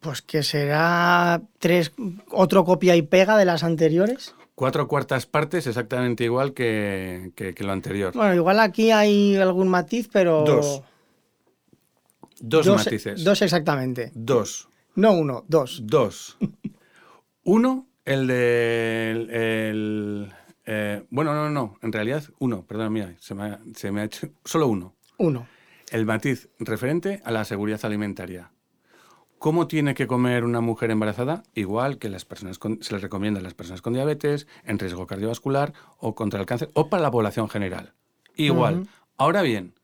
Pues 0.00 0.20
que 0.22 0.42
será 0.42 1.42
tres, 1.58 1.92
otro 2.30 2.64
copia 2.64 2.96
y 2.96 3.02
pega 3.02 3.36
de 3.36 3.44
las 3.44 3.62
anteriores. 3.62 4.34
Cuatro 4.54 4.88
cuartas 4.88 5.26
partes 5.26 5.66
exactamente 5.66 6.24
igual 6.24 6.54
que, 6.54 7.30
que- 7.36 7.54
que 7.54 7.62
lo 7.62 7.72
anterior. 7.72 8.12
Bueno, 8.14 8.34
igual 8.34 8.58
aquí 8.58 8.90
hay 8.90 9.36
algún 9.36 9.68
matiz, 9.68 10.08
pero. 10.10 10.44
Dos. 10.44 10.82
Dos, 12.40 12.66
dos, 12.66 12.76
matices. 12.84 13.22
Dos 13.24 13.42
exactamente. 13.42 14.10
Dos. 14.14 14.68
No 14.94 15.12
uno, 15.12 15.44
dos. 15.46 15.80
Dos. 15.84 16.36
Uno, 17.44 17.86
el 18.06 18.26
de... 18.26 19.10
El, 19.10 19.30
el, 19.30 20.32
eh, 20.64 21.04
bueno, 21.10 21.34
no, 21.34 21.50
no, 21.50 21.76
en 21.82 21.92
realidad 21.92 22.24
uno, 22.38 22.64
perdón, 22.64 22.92
mira, 22.92 23.14
se 23.20 23.34
me, 23.34 23.44
ha, 23.44 23.60
se 23.74 23.92
me 23.92 24.00
ha 24.00 24.04
hecho... 24.04 24.28
Solo 24.44 24.66
uno. 24.68 24.94
Uno. 25.18 25.46
El 25.90 26.06
matiz 26.06 26.48
referente 26.58 27.20
a 27.24 27.30
la 27.30 27.44
seguridad 27.44 27.84
alimentaria. 27.84 28.50
¿Cómo 29.38 29.68
tiene 29.68 29.94
que 29.94 30.06
comer 30.06 30.44
una 30.44 30.60
mujer 30.60 30.90
embarazada? 30.90 31.42
Igual 31.54 31.98
que 31.98 32.08
las 32.08 32.24
personas 32.24 32.58
con- 32.58 32.82
se 32.82 32.94
les 32.94 33.02
recomienda 33.02 33.38
a 33.38 33.42
las 33.42 33.54
personas 33.54 33.82
con 33.82 33.92
diabetes, 33.92 34.46
en 34.64 34.78
riesgo 34.78 35.06
cardiovascular 35.06 35.74
o 35.98 36.14
contra 36.14 36.40
el 36.40 36.46
cáncer, 36.46 36.70
o 36.72 36.88
para 36.88 37.02
la 37.02 37.10
población 37.10 37.48
general. 37.48 37.92
Igual. 38.34 38.88
Ahora 39.18 39.42
bien, 39.42 39.74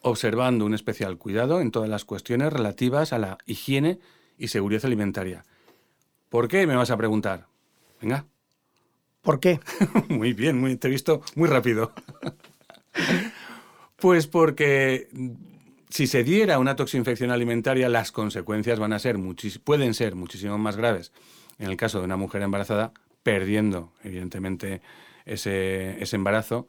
observando 0.00 0.64
un 0.64 0.74
especial 0.74 1.18
cuidado 1.18 1.60
en 1.60 1.70
todas 1.72 1.88
las 1.88 2.04
cuestiones 2.04 2.52
relativas 2.52 3.12
a 3.12 3.18
la 3.18 3.36
higiene 3.46 3.98
y 4.38 4.48
seguridad 4.48 4.86
alimentaria. 4.86 5.44
¿Por 6.28 6.48
qué? 6.48 6.66
Me 6.66 6.76
vas 6.76 6.90
a 6.90 6.96
preguntar. 6.96 7.46
Venga, 8.00 8.26
¿Por 9.22 9.40
qué? 9.40 9.60
muy 10.08 10.32
bien, 10.32 10.58
muy, 10.58 10.76
te 10.76 10.88
he 10.88 10.90
visto 10.90 11.20
muy 11.34 11.48
rápido. 11.48 11.92
pues 13.96 14.26
porque 14.26 15.08
si 15.90 16.06
se 16.06 16.24
diera 16.24 16.58
una 16.58 16.76
toxinfección 16.76 17.30
alimentaria, 17.30 17.88
las 17.88 18.12
consecuencias 18.12 18.78
van 18.78 18.92
a 18.92 18.98
ser 18.98 19.18
pueden 19.64 19.94
ser 19.94 20.14
muchísimo 20.14 20.56
más 20.56 20.76
graves. 20.76 21.12
En 21.58 21.68
el 21.68 21.76
caso 21.76 21.98
de 21.98 22.04
una 22.04 22.16
mujer 22.16 22.42
embarazada, 22.42 22.92
perdiendo, 23.22 23.92
evidentemente, 24.02 24.80
ese, 25.26 26.02
ese 26.02 26.16
embarazo, 26.16 26.68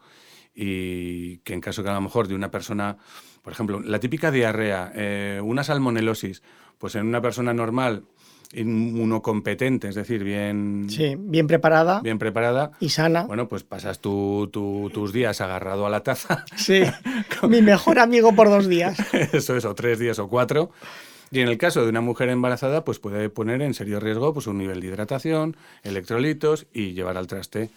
y 0.54 1.38
que 1.40 1.54
en 1.54 1.62
caso 1.62 1.82
que 1.84 1.90
a 1.90 1.94
lo 1.94 2.02
mejor 2.02 2.28
de 2.28 2.36
una 2.36 2.52
persona, 2.52 2.98
por 3.42 3.54
ejemplo, 3.54 3.80
la 3.80 4.00
típica 4.00 4.32
diarrea, 4.32 4.92
eh, 4.96 5.40
una 5.42 5.64
salmonelosis, 5.64 6.42
pues 6.78 6.96
en 6.96 7.06
una 7.06 7.22
persona 7.22 7.54
normal 7.54 8.04
inmunocompetente, 8.54 9.88
es 9.90 9.96
decir, 9.96 10.24
bien, 10.24 10.88
Sí, 10.90 11.16
bien 11.18 11.48
preparada 11.48 12.02
bien 12.02 12.18
preparada, 12.20 12.72
y 12.80 12.90
sana. 12.90 13.24
bueno, 13.24 13.48
pues 13.48 13.64
pasas 13.64 14.00
tu- 14.00 14.50
tu- 14.52 14.90
tus 14.94 15.14
días 15.14 15.42
agarrado 15.42 15.86
a 15.86 15.90
la 15.90 16.02
taza, 16.02 16.46
Sí, 16.56 16.82
mi 17.50 17.62
mejor 17.62 18.00
amigo 18.00 18.34
por 18.34 18.50
dos 18.50 18.68
días. 18.68 18.98
eso 19.34 19.56
es, 19.56 19.66
o 19.66 19.76
tres 19.76 20.00
días 20.00 20.20
o 20.20 20.28
cuatro. 20.28 20.72
Y 21.32 21.42
en 21.42 21.48
el 21.48 21.60
caso 21.60 21.84
de 21.84 21.90
una 21.90 22.02
mujer 22.02 22.30
embarazada, 22.30 22.84
pues 22.84 22.98
puede 22.98 23.30
poner 23.30 23.62
en 23.62 23.76
serio 23.76 24.00
riesgo 24.00 24.34
pues, 24.34 24.48
un 24.48 24.58
nivel 24.58 24.82
de 24.82 24.88
hidratación, 24.88 25.56
electrolitos 25.84 26.66
y 26.74 26.94
llevar 26.94 27.18
al 27.18 27.28
traste 27.28 27.70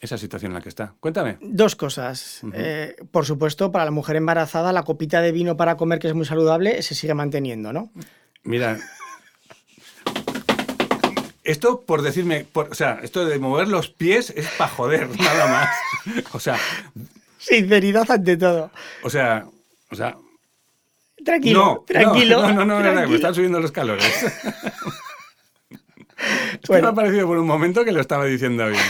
esa 0.00 0.16
situación 0.16 0.52
en 0.52 0.54
la 0.54 0.60
que 0.62 0.70
está. 0.70 0.94
Cuéntame. 1.00 1.36
Dos 1.42 1.76
cosas. 1.76 2.40
Eh, 2.54 2.96
por 3.10 3.26
supuesto, 3.26 3.70
para 3.70 3.84
la 3.84 3.90
mujer 3.90 4.16
embarazada, 4.16 4.72
la 4.72 4.82
copita 4.82 5.20
de 5.20 5.32
vino 5.32 5.58
para 5.58 5.76
comer, 5.76 5.98
que 5.98 6.08
es 6.08 6.14
muy 6.14 6.24
saludable, 6.24 6.80
se 6.80 6.94
sigue 6.94 7.12
manteniendo, 7.12 7.70
¿no? 7.74 7.90
Mira. 8.44 8.78
Esto 11.46 11.80
por 11.80 12.02
decirme, 12.02 12.44
por- 12.50 12.68
o 12.70 12.74
sea, 12.74 13.00
esto 13.02 13.24
de 13.24 13.38
mover 13.38 13.68
los 13.68 13.88
pies 13.88 14.30
es 14.36 14.46
para 14.58 14.70
joder, 14.70 15.08
nada 15.18 15.46
más. 15.46 16.24
O 16.34 16.40
sea, 16.40 16.58
Sinceridad 17.38 18.10
ante 18.10 18.36
todo. 18.36 18.70
o 19.02 19.10
sea, 19.10 19.46
o 19.90 19.94
sea, 19.94 20.16
Tranquilo, 21.24 21.64
no, 21.64 21.84
tranquilo. 21.86 22.42
No, 22.42 22.48
no, 22.48 22.54
no, 22.54 22.64
no, 22.64 22.78
no, 22.78 22.84
me 22.84 22.92
tranquilo. 22.92 23.16
están 23.16 23.34
subiendo 23.34 23.60
los 23.60 23.72
calores. 23.72 24.04
Es 26.18 26.60
que 26.60 26.68
Bueno. 26.68 26.84
me 26.84 26.88
ha 26.92 26.94
parecido 26.94 27.26
por 27.26 27.36
un 27.38 27.46
momento 27.46 27.84
que 27.84 27.92
lo 27.92 28.00
estaba 28.00 28.24
diciendo 28.24 28.66
bien. 28.68 28.80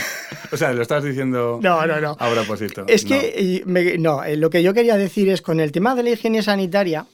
O 0.51 0.57
sea, 0.57 0.71
lo 0.71 0.81
estabas 0.81 1.03
diciendo 1.03 1.59
No, 1.63 1.85
no, 1.85 1.99
no. 1.99 2.15
a 2.17 2.29
propósito. 2.31 2.85
Es 2.87 3.03
No. 3.03 3.09
que, 3.09 3.33
eh, 3.35 3.63
me- 3.65 3.97
no, 3.97 4.23
eh, 4.23 4.37
lo 4.37 4.49
que 4.49 4.63
yo 4.63 4.73
quería 4.73 4.95
decir 4.97 5.29
es 5.29 5.41
con 5.41 5.59
el 5.59 5.71
tema 5.73 5.93
de 5.93 6.03
la 6.03 6.11
higiene 6.11 6.41
sanitaria, 6.41 7.05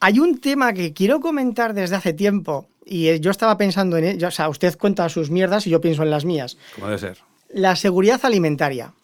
hay 0.00 0.20
un 0.20 0.40
tema 0.40 0.72
que 0.72 0.92
quiero 0.92 1.20
comentar 1.20 1.74
desde 1.74 1.96
hace 1.96 2.12
tiempo 2.12 2.68
y 2.84 3.08
eh, 3.08 3.20
yo 3.20 3.30
estaba 3.30 3.56
pensando 3.56 3.96
en 3.96 4.04
ello, 4.04 4.28
o 4.28 4.30
sea, 4.30 4.48
usted 4.48 4.76
cuenta 4.78 5.08
sus 5.08 5.30
mierdas 5.30 5.66
y 5.66 5.70
yo 5.70 5.80
pienso 5.80 6.02
en 6.02 6.10
las 6.10 6.24
mías. 6.24 6.56
Como 6.74 6.86
debe 6.88 6.98
ser. 6.98 7.18
La 7.50 7.76
seguridad 7.76 8.20
alimentaria. 8.24 8.94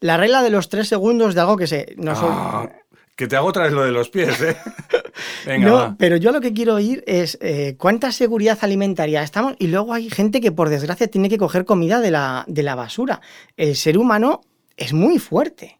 La 0.00 0.16
regla 0.16 0.42
de 0.42 0.50
los 0.50 0.68
tres 0.68 0.88
segundos 0.88 1.34
de 1.34 1.40
algo 1.40 1.56
que 1.56 1.66
se... 1.66 1.94
No, 1.96 2.14
son- 2.14 2.28
Ah, 2.32 2.70
que 3.16 3.26
te 3.26 3.34
hago 3.36 3.48
otra 3.48 3.64
vez 3.64 3.72
lo 3.72 3.82
de 3.82 3.92
los 3.92 4.10
pies, 4.10 4.38
¿eh? 4.42 4.56
Venga, 5.46 5.66
No, 5.68 5.74
va. 5.74 5.96
pero 5.98 6.16
yo 6.18 6.32
lo 6.32 6.42
que 6.42 6.52
quiero 6.52 6.74
oír 6.74 7.02
es 7.06 7.38
eh, 7.40 7.74
cuánta 7.78 8.12
seguridad 8.12 8.58
alimentaria 8.60 9.22
estamos 9.22 9.54
y 9.58 9.68
luego 9.68 9.94
hay 9.94 10.10
gente 10.10 10.42
que 10.42 10.52
por 10.52 10.68
desgracia 10.68 11.06
tiene 11.08 11.30
que 11.30 11.38
coger 11.38 11.64
comida 11.64 12.00
de 12.02 12.10
la, 12.10 12.44
de 12.46 12.62
la 12.62 12.74
basura. 12.74 13.22
El 13.56 13.74
ser 13.74 13.96
humano 13.96 14.42
es 14.76 14.92
muy 14.92 15.18
fuerte. 15.18 15.75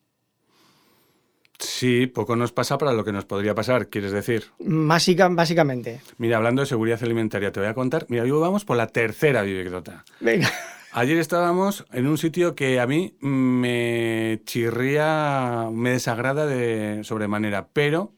Sí, 1.59 2.07
poco 2.07 2.37
nos 2.37 2.53
pasa 2.53 2.77
para 2.79 2.92
lo 2.92 3.05
que 3.05 3.12
nos 3.12 3.25
podría 3.25 3.55
pasar, 3.55 3.88
quieres 3.88 4.12
decir. 4.12 4.45
Básica- 4.59 5.29
básicamente. 5.29 6.01
Mira, 6.19 6.37
hablando 6.37 6.61
de 6.62 6.66
seguridad 6.66 7.03
alimentaria, 7.03 7.51
te 7.53 7.61
voy 7.61 7.69
a 7.69 7.75
contar. 7.75 8.07
Mira, 8.09 8.23
hoy 8.25 8.31
vamos 8.31 8.64
por 8.64 8.77
la 8.77 8.87
tercera 8.88 9.40
anécdota. 9.40 10.05
Venga. 10.21 10.51
Ayer 10.92 11.19
estábamos 11.19 11.85
en 11.92 12.07
un 12.07 12.16
sitio 12.19 12.55
que 12.55 12.81
a 12.81 12.87
mí 12.87 13.14
me 13.21 14.40
chirría, 14.45 15.69
me 15.73 15.90
desagrada 15.90 16.47
de 16.47 17.03
sobremanera, 17.05 17.69
pero 17.73 18.14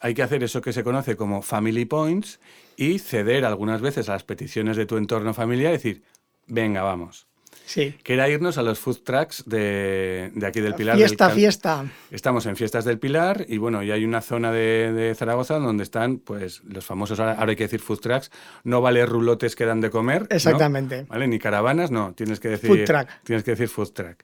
hay 0.00 0.14
que 0.14 0.22
hacer 0.22 0.42
eso 0.42 0.60
que 0.60 0.72
se 0.72 0.84
conoce 0.84 1.16
como 1.16 1.42
family 1.42 1.84
points 1.84 2.40
y 2.76 2.98
ceder 2.98 3.44
algunas 3.44 3.80
veces 3.80 4.08
a 4.08 4.12
las 4.12 4.24
peticiones 4.24 4.76
de 4.76 4.86
tu 4.86 4.96
entorno 4.96 5.32
familiar 5.34 5.70
y 5.70 5.76
decir, 5.76 6.02
venga, 6.46 6.82
vamos. 6.82 7.27
Sí. 7.68 7.94
Que 8.02 8.14
era 8.14 8.26
irnos 8.30 8.56
a 8.56 8.62
los 8.62 8.78
food 8.78 9.00
trucks 9.04 9.44
de, 9.44 10.30
de 10.34 10.46
aquí 10.46 10.62
del 10.62 10.74
Pilar. 10.74 10.96
Fiesta, 10.96 11.28
fiesta. 11.28 11.84
Estamos 12.10 12.46
en 12.46 12.56
Fiestas 12.56 12.86
del 12.86 12.98
Pilar 12.98 13.44
y 13.46 13.58
bueno, 13.58 13.82
y 13.82 13.90
hay 13.90 14.06
una 14.06 14.22
zona 14.22 14.52
de, 14.52 14.90
de 14.94 15.14
Zaragoza 15.14 15.58
donde 15.58 15.82
están 15.82 16.16
pues 16.16 16.62
los 16.64 16.86
famosos, 16.86 17.20
ahora, 17.20 17.36
hay 17.38 17.56
que 17.56 17.64
decir 17.64 17.80
food 17.80 17.98
trucks, 18.00 18.30
no 18.64 18.80
vale 18.80 19.04
rulotes 19.04 19.54
que 19.54 19.66
dan 19.66 19.82
de 19.82 19.90
comer. 19.90 20.22
¿no? 20.22 20.28
Exactamente. 20.30 21.04
¿Vale? 21.10 21.28
Ni 21.28 21.38
caravanas, 21.38 21.90
no, 21.90 22.14
tienes 22.14 22.40
que 22.40 22.48
decir 22.48 22.70
Food 22.70 22.84
truck. 22.86 23.08
Tienes 23.22 23.44
que 23.44 23.50
decir 23.50 23.68
food 23.68 23.90
truck. 23.92 24.16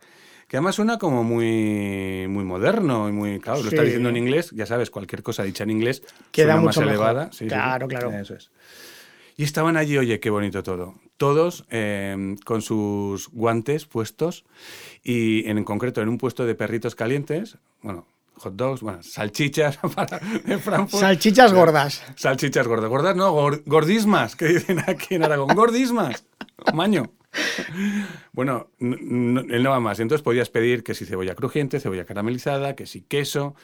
Que 0.48 0.56
además 0.56 0.76
suena 0.76 0.96
como 0.98 1.22
muy, 1.22 2.26
muy 2.28 2.44
moderno 2.44 3.10
y 3.10 3.12
muy, 3.12 3.40
claro, 3.40 3.62
lo 3.62 3.68
está 3.68 3.82
diciendo 3.82 4.08
en 4.08 4.16
inglés, 4.16 4.52
ya 4.52 4.64
sabes, 4.64 4.88
cualquier 4.88 5.22
cosa 5.22 5.42
dicha 5.42 5.64
en 5.64 5.70
inglés 5.70 6.02
Queda 6.32 6.52
suena 6.54 6.60
mucho 6.62 6.80
más 6.80 6.88
mejor. 6.90 7.06
elevada. 7.08 7.32
Sí, 7.32 7.40
sí, 7.40 7.46
Claro, 7.48 7.88
claro. 7.88 8.10
Eso 8.10 8.36
es. 8.36 8.50
Y 9.36 9.44
estaban 9.44 9.76
allí, 9.76 9.98
oye, 9.98 10.18
qué 10.18 10.30
bonito 10.30 10.62
todo. 10.62 10.94
Todos 11.16 11.64
eh, 11.70 12.36
con 12.44 12.60
sus 12.62 13.28
guantes 13.28 13.86
puestos 13.86 14.44
y 15.02 15.48
en 15.48 15.62
concreto 15.64 16.02
en 16.02 16.08
un 16.08 16.18
puesto 16.18 16.44
de 16.44 16.54
perritos 16.56 16.94
calientes, 16.96 17.56
bueno, 17.82 18.06
hot 18.36 18.54
dogs, 18.56 18.80
bueno, 18.80 19.02
salchichas 19.02 19.76
para, 19.94 20.18
de 20.18 20.58
Frankfurt. 20.58 21.00
Salchichas 21.00 21.52
gordas. 21.52 22.02
Salchichas 22.16 22.66
gordas. 22.66 22.90
Gordas 22.90 23.14
no, 23.14 23.32
gor- 23.32 23.62
gordismas, 23.64 24.34
que 24.34 24.46
dicen 24.46 24.80
aquí 24.86 25.14
en 25.14 25.22
Aragón. 25.24 25.54
Gordismas. 25.54 26.24
Maño. 26.72 27.12
Bueno, 28.32 28.68
n- 28.80 28.96
n- 29.00 29.54
él 29.54 29.62
no 29.62 29.70
va 29.70 29.80
más. 29.80 30.00
Entonces 30.00 30.22
podías 30.22 30.50
pedir 30.50 30.82
que 30.82 30.94
si 30.94 31.04
cebolla 31.04 31.34
crujiente, 31.34 31.80
cebolla 31.80 32.04
caramelizada, 32.04 32.74
que 32.74 32.86
si 32.86 33.02
queso. 33.02 33.54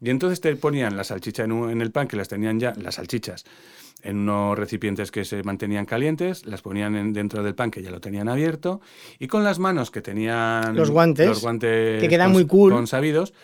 Y 0.00 0.10
entonces 0.10 0.40
te 0.40 0.54
ponían 0.56 0.96
la 0.96 1.04
salchicha 1.04 1.44
en, 1.44 1.52
un- 1.52 1.70
en 1.70 1.80
el 1.80 1.90
pan, 1.90 2.06
que 2.08 2.16
las 2.16 2.28
tenían 2.28 2.60
ya, 2.60 2.72
las 2.76 2.96
salchichas, 2.96 3.44
en 4.02 4.18
unos 4.18 4.58
recipientes 4.58 5.10
que 5.10 5.24
se 5.24 5.42
mantenían 5.42 5.84
calientes, 5.86 6.46
las 6.46 6.62
ponían 6.62 6.94
en- 6.96 7.12
dentro 7.12 7.42
del 7.42 7.54
pan, 7.54 7.70
que 7.70 7.82
ya 7.82 7.90
lo 7.90 8.00
tenían 8.00 8.28
abierto, 8.28 8.80
y 9.18 9.26
con 9.26 9.44
las 9.44 9.58
manos 9.58 9.90
que 9.90 10.00
tenían... 10.02 10.76
Los 10.76 10.90
guantes, 10.90 11.26
Los 11.28 11.40
guantes 11.42 12.00
que 12.00 12.08
quedan 12.08 12.32
muy 12.32 12.46
cool. 12.46 12.72
consabidos, 12.72 13.34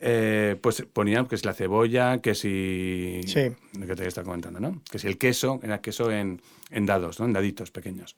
eh, 0.00 0.56
pues 0.60 0.84
ponían 0.92 1.26
que 1.26 1.36
si 1.36 1.46
la 1.46 1.54
cebolla, 1.54 2.20
que 2.20 2.34
si... 2.34 3.20
Sí. 3.26 3.50
Lo 3.78 3.86
que 3.86 3.94
te 3.94 4.06
estaba 4.06 4.24
comentando, 4.24 4.58
¿no? 4.58 4.82
Que 4.90 4.98
si 4.98 5.06
el 5.06 5.16
queso, 5.18 5.60
era 5.62 5.80
queso 5.80 6.10
en, 6.10 6.42
en 6.70 6.86
dados, 6.86 7.20
¿no? 7.20 7.26
En 7.26 7.32
daditos 7.32 7.70
pequeños. 7.70 8.16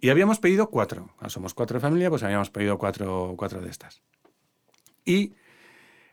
Y 0.00 0.08
habíamos 0.08 0.40
pedido 0.40 0.70
cuatro. 0.70 1.10
Somos 1.28 1.54
cuatro 1.54 1.76
de 1.76 1.82
familia, 1.82 2.10
pues 2.10 2.22
habíamos 2.22 2.50
pedido 2.50 2.78
cuatro, 2.78 3.34
cuatro 3.36 3.60
de 3.60 3.70
estas. 3.70 4.02
Y 5.04 5.34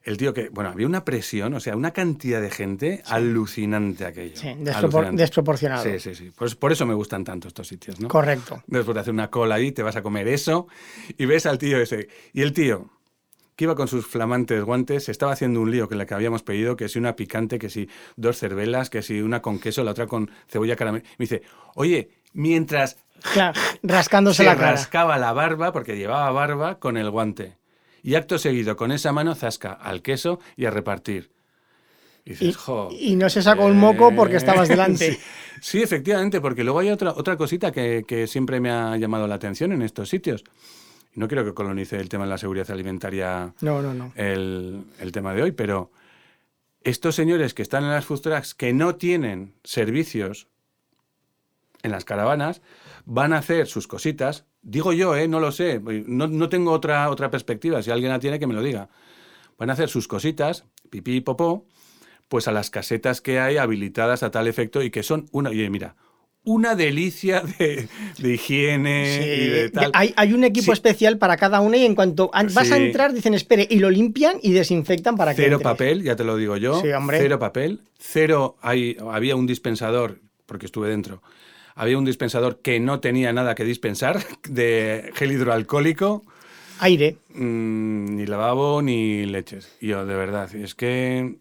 el 0.07 0.17
tío 0.17 0.33
que, 0.33 0.49
bueno, 0.49 0.69
había 0.71 0.87
una 0.87 1.03
presión, 1.05 1.53
o 1.53 1.59
sea, 1.59 1.75
una 1.75 1.91
cantidad 1.91 2.41
de 2.41 2.49
gente 2.49 3.03
alucinante 3.07 4.05
aquello. 4.05 4.35
Sí, 4.37 4.47
despropor- 4.59 4.75
alucinante. 4.75 5.21
desproporcionado. 5.21 5.83
Sí, 5.83 5.99
sí, 5.99 6.15
sí. 6.15 6.31
Pues 6.35 6.55
por 6.55 6.71
eso 6.71 6.85
me 6.85 6.93
gustan 6.93 7.23
tanto 7.23 7.47
estos 7.47 7.67
sitios, 7.67 7.99
¿no? 7.99 8.07
Correcto. 8.07 8.63
Después 8.67 8.95
de 8.95 9.01
hacer 9.01 9.13
una 9.13 9.29
cola 9.29 9.55
ahí, 9.55 9.71
te 9.71 9.83
vas 9.83 9.95
a 9.95 10.01
comer 10.01 10.27
eso 10.27 10.67
y 11.17 11.25
ves 11.25 11.45
al 11.45 11.57
tío 11.57 11.79
ese. 11.79 12.07
Y 12.33 12.41
el 12.41 12.53
tío, 12.53 12.89
que 13.55 13.65
iba 13.65 13.75
con 13.75 13.87
sus 13.87 14.05
flamantes 14.07 14.63
guantes, 14.63 15.05
se 15.05 15.11
estaba 15.11 15.33
haciendo 15.33 15.59
un 15.61 15.71
lío 15.71 15.89
que 15.89 15.95
la 15.95 16.05
que 16.05 16.13
habíamos 16.13 16.43
pedido, 16.43 16.75
que 16.77 16.87
si 16.89 16.99
una 16.99 17.15
picante, 17.15 17.59
que 17.59 17.69
si 17.69 17.89
dos 18.15 18.37
cervelas, 18.37 18.89
que 18.89 19.01
si 19.01 19.21
una 19.21 19.41
con 19.41 19.59
queso, 19.59 19.83
la 19.83 19.91
otra 19.91 20.07
con 20.07 20.31
cebolla 20.47 20.75
caramel. 20.75 21.03
Me 21.17 21.23
dice, 21.23 21.41
oye, 21.75 22.09
mientras 22.33 22.97
Claro, 23.33 23.59
rascándose 23.81 24.37
se 24.37 24.43
la 24.45 24.55
cara. 24.55 24.71
rascaba 24.71 25.17
la 25.17 25.33
barba, 25.33 25.71
porque 25.71 25.97
llevaba 25.97 26.29
barba, 26.31 26.79
con 26.79 26.97
el 26.97 27.09
guante. 27.09 27.57
Y 28.03 28.15
acto 28.15 28.37
seguido, 28.37 28.75
con 28.75 28.91
esa 28.91 29.11
mano, 29.11 29.35
zasca 29.35 29.73
al 29.73 30.01
queso 30.01 30.39
y 30.55 30.65
a 30.65 30.71
repartir. 30.71 31.31
Y 32.25 32.31
dices, 32.31 32.47
Y, 32.49 32.53
jo. 32.53 32.89
y 32.91 33.15
no 33.15 33.29
se 33.29 33.41
sacó 33.41 33.67
el 33.67 33.73
moco 33.73 34.13
porque 34.15 34.35
Eh, 34.35 34.37
estabas 34.37 34.67
delante. 34.67 35.13
Sí, 35.59 35.77
sí, 35.79 35.81
efectivamente, 35.83 36.39
porque 36.41 36.63
luego 36.63 36.79
hay 36.79 36.89
otra, 36.89 37.11
otra 37.11 37.35
cosita 37.37 37.71
que, 37.71 38.03
que 38.07 38.27
siempre 38.27 38.59
me 38.59 38.69
ha 38.69 38.95
llamado 38.97 39.27
la 39.27 39.35
atención 39.35 39.71
en 39.71 39.81
estos 39.81 40.09
sitios. 40.09 40.43
No 41.15 41.27
quiero 41.27 41.43
que 41.43 41.53
colonice 41.55 41.95
el 41.97 42.09
tema 42.09 42.25
de 42.25 42.29
la 42.29 42.37
seguridad 42.37 42.69
alimentaria 42.69 43.53
No, 43.61 43.81
no, 43.81 43.93
no. 43.93 44.11
el, 44.15 44.83
el 44.99 45.11
tema 45.11 45.33
de 45.33 45.41
hoy, 45.41 45.51
pero 45.51 45.89
estos 46.83 47.15
señores 47.15 47.53
que 47.55 47.63
están 47.63 47.83
en 47.85 47.89
las 47.89 48.05
food 48.05 48.21
trucks 48.21 48.53
que 48.53 48.71
no 48.71 48.95
tienen 48.95 49.55
servicios 49.63 50.47
en 51.81 51.91
las 51.91 52.05
caravanas 52.05 52.61
van 53.05 53.33
a 53.33 53.39
hacer 53.39 53.65
sus 53.67 53.87
cositas. 53.87 54.45
Digo 54.69 54.91
yo, 54.91 55.15
¿eh? 55.15 55.29
no 55.29 55.39
lo 55.39 55.53
sé, 55.53 55.79
no, 56.07 56.27
no 56.27 56.49
tengo 56.49 56.71
otra, 56.73 57.09
otra 57.09 57.31
perspectiva. 57.31 57.81
Si 57.81 57.89
alguien 57.89 58.11
la 58.11 58.19
tiene, 58.19 58.37
que 58.37 58.47
me 58.47 58.53
lo 58.53 58.61
diga. 58.61 58.89
Van 59.57 59.69
a 59.69 59.73
hacer 59.73 59.87
sus 59.87 60.09
cositas, 60.09 60.65
pipí 60.89 61.15
y 61.15 61.21
popó, 61.21 61.65
pues 62.27 62.49
a 62.49 62.51
las 62.51 62.69
casetas 62.69 63.21
que 63.21 63.39
hay 63.39 63.55
habilitadas 63.55 64.23
a 64.23 64.29
tal 64.31 64.45
efecto 64.47 64.83
y 64.83 64.91
que 64.91 65.03
son 65.03 65.27
una. 65.31 65.51
Oye, 65.51 65.69
mira, 65.69 65.95
una 66.43 66.75
delicia 66.75 67.41
de, 67.59 67.87
de 68.17 68.33
higiene 68.33 69.17
Sí, 69.17 69.23
y 69.29 69.47
de 69.47 69.69
tal. 69.69 69.91
Hay, 69.93 70.13
hay 70.17 70.33
un 70.33 70.43
equipo 70.43 70.65
Sí. 70.65 70.71
especial 70.71 71.17
para 71.17 71.37
cada 71.37 71.61
una 71.61 71.77
y 71.77 71.85
en 71.85 71.95
cuanto 71.95 72.29
an- 72.33 72.49
vas 72.53 72.69
a 72.71 72.77
entrar 72.77 73.13
dicen 73.13 73.33
espere 73.33 73.65
y 73.69 73.79
lo 73.79 73.89
limpian 73.89 74.37
y 74.43 74.51
desinfectan 74.51 75.15
para 75.15 75.33
que 75.33 75.43
Cero 75.43 75.59
papel, 75.61 76.03
ya 76.03 76.17
te 76.17 76.25
lo 76.25 76.35
digo 76.35 76.57
yo. 76.57 76.81
Sí, 76.81 76.89
hombre. 76.91 77.19
Cero 77.19 77.39
papel. 77.39 77.81
Cero. 77.99 78.57
Hay, 78.61 78.97
había 79.11 79.37
un 79.37 79.47
dispensador, 79.47 80.19
porque 80.45 80.65
estuve 80.65 80.89
dentro. 80.89 81.21
Había 81.77 81.97
un 81.97 82.05
dispensador 82.05 82.59
que 82.59 82.79
no 82.79 82.99
tenía 82.99 83.31
nada 83.31 83.55
que 83.55 83.63
dispensar 83.63 84.19
de 84.49 85.11
gel 85.13 85.31
hidroalcohólico, 85.31 86.25
Aire. 86.79 87.17
mm, 87.29 88.15
ni 88.15 88.25
lavabo, 88.25 88.81
ni 88.81 89.25
leches. 89.25 89.77
Yo, 89.79 90.05
de 90.05 90.15
verdad, 90.15 90.53
es 90.55 90.75
que. 90.75 91.37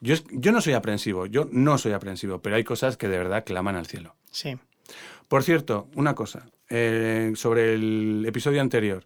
Yo, 0.00 0.14
yo 0.30 0.50
no 0.50 0.62
soy 0.62 0.72
aprensivo, 0.72 1.26
yo 1.26 1.46
no 1.52 1.76
soy 1.76 1.92
aprensivo, 1.92 2.40
pero 2.40 2.56
hay 2.56 2.64
cosas 2.64 2.96
que 2.96 3.06
de 3.06 3.18
verdad 3.18 3.44
claman 3.44 3.76
al 3.76 3.86
cielo. 3.86 4.16
Sí. 4.30 4.56
Por 5.28 5.42
cierto, 5.44 5.88
una 5.94 6.14
cosa, 6.14 6.48
eh, 6.70 7.32
sobre 7.36 7.74
el 7.74 8.24
episodio 8.26 8.62
anterior. 8.62 9.04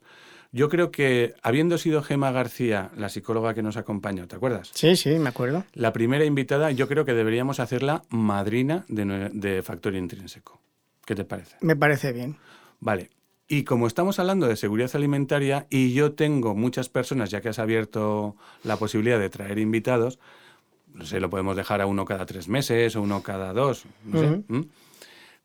Yo 0.55 0.69
creo 0.69 0.93
que, 0.93 1.35
habiendo 1.43 1.79
sido 1.79 2.01
Gema 2.01 2.31
García, 2.31 2.93
la 2.97 3.09
psicóloga 3.09 3.55
que 3.55 3.63
nos 3.65 3.77
acompañó, 3.77 4.29
¿te 4.29 4.37
acuerdas? 4.37 4.71
Sí, 4.73 4.95
sí, 4.95 5.19
me 5.19 5.31
acuerdo. 5.31 5.65
La 5.73 5.93
primera 5.93 6.25
invitada, 6.25 6.71
yo 6.71 6.87
creo 6.87 7.05
que 7.05 7.13
deberíamos 7.13 7.59
hacerla 7.59 8.05
madrina 8.09 8.85
de, 8.87 9.63
Factor 9.65 9.97
Intrínseco. 9.97 10.61
¿Qué 11.05 11.17
te 11.17 11.25
parece? 11.25 11.57
Me 11.61 11.75
parece 11.75 12.13
bien. 12.13 12.37
Vale. 12.79 13.11
Y 13.49 13.65
como 13.65 13.89
estamos 13.89 14.21
hablando 14.21 14.47
de 14.47 14.55
seguridad 14.55 14.93
alimentaria 14.95 15.67
y 15.71 15.93
yo 15.93 16.13
tengo 16.13 16.55
muchas 16.55 16.89
personas, 16.89 17.31
ya 17.31 17.41
que 17.41 17.49
has 17.49 17.59
abierto 17.59 18.37
la 18.63 18.77
posibilidad 18.77 19.19
de 19.19 19.31
traer 19.31 19.59
invitados, 19.59 20.21
no 20.93 21.05
sé, 21.05 21.19
lo 21.19 21.31
podemos 21.31 21.57
dejar 21.57 21.81
a 21.81 21.87
uno 21.87 22.05
cada 22.05 22.27
tres 22.27 22.47
meses 22.47 22.95
o 22.95 23.03
uno 23.03 23.25
cada 23.25 23.53
dos, 23.53 23.87
no 24.05 24.21
sé. 24.21 24.45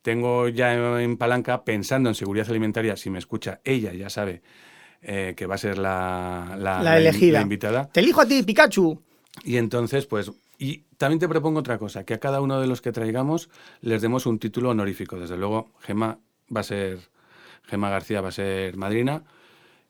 Tengo 0.04 0.50
ya 0.50 1.02
en 1.02 1.18
palanca, 1.18 1.64
pensando 1.64 2.10
en 2.10 2.16
seguridad 2.16 2.48
alimentaria, 2.48 2.96
si 2.96 3.10
me 3.10 3.18
escucha, 3.18 3.60
ella 3.64 3.92
ya 3.92 4.12
sabe 4.12 4.44
eh, 5.02 5.34
que 5.38 5.46
va 5.46 5.56
a 5.56 5.58
ser 5.58 5.78
la, 5.78 6.56
la- 6.58 6.82
La 6.84 6.98
elegida. 6.98 7.40
la 7.40 7.42
invitada. 7.44 7.90
Te 7.92 8.00
elijo 8.02 8.22
a 8.22 8.26
ti, 8.26 8.44
Pikachu. 8.44 9.02
Y 9.44 9.58
entonces, 9.58 10.06
pues, 10.06 10.32
y 10.58 10.80
también 10.98 11.20
te 11.20 11.30
propongo 11.30 11.60
otra 11.60 11.78
cosa, 11.78 12.04
que 12.04 12.14
a 12.16 12.20
cada 12.20 12.42
uno 12.42 12.60
de 12.60 12.68
los 12.68 12.82
que 12.82 12.92
traigamos 12.92 13.50
les 13.82 14.02
demos 14.02 14.26
un 14.26 14.40
título 14.40 14.72
honorífico. 14.72 15.18
Desde 15.20 15.38
luego, 15.38 15.70
Gema 15.82 16.18
va 16.56 16.60
a 16.62 16.64
ser, 16.64 17.00
Gema 17.68 17.90
García 17.90 18.20
va 18.22 18.30
a 18.30 18.34
ser 18.34 18.76
madrina 18.76 19.24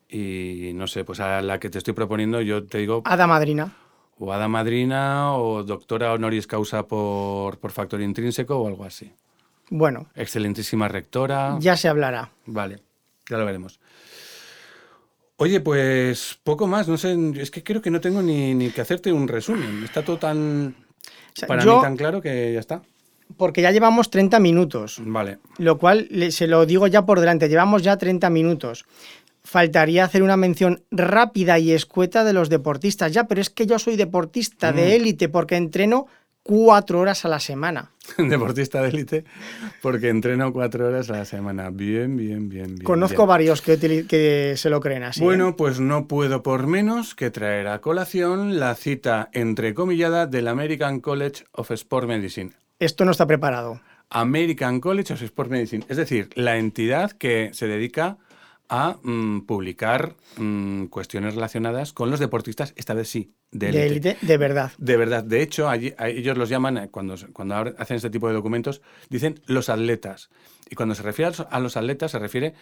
y 0.07 0.71
no 0.75 0.87
sé, 0.87 1.03
pues 1.05 1.19
a 1.19 1.41
la 1.41 1.59
que 1.59 1.69
te 1.69 1.77
estoy 1.77 1.93
proponiendo 1.93 2.41
yo 2.41 2.63
te 2.65 2.79
digo 2.79 3.01
Hada 3.05 3.27
madrina. 3.27 3.73
o 4.17 4.33
hada 4.33 4.47
madrina 4.47 5.33
o 5.35 5.63
doctora 5.63 6.13
honoris 6.13 6.47
causa 6.47 6.87
por, 6.87 7.57
por 7.59 7.71
factor 7.71 8.01
intrínseco 8.01 8.57
o 8.57 8.67
algo 8.67 8.83
así. 8.85 9.11
Bueno, 9.69 10.07
Excelentísima 10.15 10.87
rectora. 10.87 11.57
ya 11.59 11.77
se 11.77 11.87
hablará. 11.87 12.31
Vale, 12.47 12.81
ya 13.29 13.37
lo 13.37 13.45
veremos. 13.45 13.79
Oye, 15.41 15.61
pues 15.61 16.37
poco 16.43 16.67
más, 16.67 16.87
no 16.89 16.97
sé, 16.97 17.15
es 17.37 17.49
que 17.49 17.63
creo 17.63 17.81
que 17.81 17.89
no 17.89 18.01
tengo 18.01 18.21
ni, 18.21 18.53
ni 18.53 18.69
que 18.71 18.81
hacerte 18.81 19.11
un 19.13 19.27
resumen. 19.27 19.83
Está 19.85 20.03
todo 20.03 20.17
tan, 20.17 20.75
O 20.77 21.33
sea, 21.33 21.47
para 21.47 21.63
yo, 21.63 21.77
mí 21.77 21.81
tan 21.81 21.95
claro 21.97 22.21
que 22.21 22.51
ya 22.53 22.59
está. 22.59 22.81
porque 23.37 23.61
ya 23.61 23.71
llevamos 23.71 24.09
30 24.09 24.37
minutos, 24.39 24.97
Vale. 25.05 25.39
lo 25.57 25.77
cual 25.77 26.09
se 26.31 26.45
lo 26.47 26.65
digo 26.65 26.87
ya 26.87 27.05
por 27.05 27.19
delante, 27.21 27.47
llevamos 27.47 27.83
ya 27.83 27.97
30 27.97 28.29
minutos. 28.29 28.85
Faltaría 29.41 30.03
hacer 30.03 30.21
una 30.23 30.35
mención 30.35 30.83
rápida 30.91 31.57
y 31.57 31.71
escueta 31.71 32.25
de 32.25 32.33
los 32.33 32.49
deportistas. 32.49 33.13
Ya, 33.13 33.23
pero 33.23 33.39
es 33.39 33.49
que 33.49 33.65
yo 33.65 33.79
soy 33.79 33.95
deportista 33.95 34.73
Mm. 34.73 34.75
de 34.75 34.95
élite 34.97 35.29
porque 35.29 35.55
entreno 35.55 36.07
cuatro 36.43 36.99
horas 36.99 37.25
a 37.25 37.29
la 37.29 37.39
semana. 37.39 37.91
Deportista 38.17 38.81
de 38.81 38.89
élite, 38.89 39.25
porque 39.81 40.09
entreno 40.09 40.51
cuatro 40.51 40.87
horas 40.87 41.09
a 41.09 41.13
la 41.13 41.25
semana. 41.25 41.69
Bien, 41.69 42.15
bien, 42.15 42.49
bien, 42.49 42.75
bien. 42.75 42.83
Conozco 42.83 43.23
bien. 43.23 43.27
varios 43.27 43.61
que, 43.61 44.53
se 44.57 44.69
lo 44.69 44.79
creen 44.79 45.03
así. 45.03 45.21
¿eh? 45.21 45.23
Bueno, 45.23 45.55
pues 45.55 45.79
no 45.79 46.07
puedo 46.07 46.41
por 46.43 46.67
menos 46.67 47.15
que 47.15 47.29
traer 47.31 47.67
a 47.67 47.81
colación 47.81 48.59
la 48.59 48.75
cita 48.75 49.29
entrecomillada 49.33 50.25
del 50.25 50.47
American 50.47 50.99
College 50.99 51.45
of 51.51 51.71
Sport 51.71 52.07
Medicine. 52.07 52.51
Esto 52.79 53.05
no 53.05 53.11
está 53.11 53.27
preparado. 53.27 53.81
American 54.09 54.79
College 54.79 55.13
of 55.13 55.21
Sport 55.21 55.51
Medicine, 55.51 55.85
es 55.87 55.97
decir, 55.97 56.29
la 56.33 56.57
entidad 56.57 57.11
que 57.11 57.51
se 57.53 57.67
dedica 57.67 58.05
a 58.05 58.17
mm, 58.69 59.41
publicar 59.41 60.15
mm, 60.37 60.85
cuestiones 60.85 61.35
relacionadas 61.35 61.91
con 61.93 62.09
los 62.11 62.19
deportistas, 62.19 62.73
esta 62.77 62.93
vez 62.93 63.07
sí, 63.09 63.33
de 63.51 63.71
De 63.71 63.85
élite. 63.87 64.09
élite, 64.11 64.25
de 64.25 64.37
verdad. 64.37 64.71
De 64.77 64.97
verdad, 64.97 65.23
de 65.23 65.41
hecho, 65.41 65.67
allí- 65.69 65.93
a 65.97 66.07
ellos 66.09 66.37
los 66.37 66.49
llaman, 66.49 66.77
eh, 66.77 66.89
cuando, 66.89 67.15
cuando 67.33 67.55
hacen 67.55 67.97
este 67.97 68.09
tipo 68.09 68.27
de 68.27 68.33
documentos, 68.35 68.81
dicen 69.09 69.41
los 69.47 69.69
atletas. 69.69 70.29
Y 70.69 70.75
cuando 70.75 70.93
se 70.95 71.01
refiere 71.03 71.31
a 71.49 71.59
los- 71.59 71.75
a 71.75 71.79
atletas, 71.79 72.11
se 72.11 72.19
refiere 72.19 72.53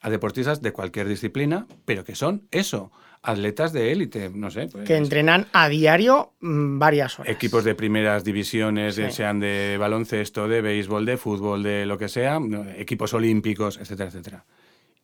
a 0.00 0.10
deportistas 0.10 0.62
de 0.62 0.72
cualquier 0.72 1.06
disciplina, 1.06 1.66
pero 1.84 2.02
que 2.02 2.16
son 2.16 2.48
eso, 2.50 2.90
atletas 3.22 3.72
de 3.72 3.92
élite, 3.92 4.30
no 4.34 4.50
sé. 4.50 4.66
pues, 4.66 4.84
Que 4.84 4.96
entrenan 4.96 5.46
a 5.52 5.68
diario 5.68 6.32
mm, 6.40 6.80
varias 6.80 7.20
horas. 7.20 7.32
Equipos 7.32 7.62
de 7.62 7.76
primeras 7.76 8.24
divisiones, 8.24 8.96
Sí. 8.96 9.04
sean 9.10 9.38
de 9.38 9.76
baloncesto, 9.78 10.48
de 10.48 10.60
béisbol, 10.60 11.06
de 11.06 11.16
fútbol, 11.18 11.62
de 11.62 11.86
lo 11.86 11.98
que 11.98 12.08
sea, 12.08 12.40
equipos 12.76 13.14
olímpicos, 13.14 13.78
etcétera, 13.78 14.08
etcétera. 14.08 14.44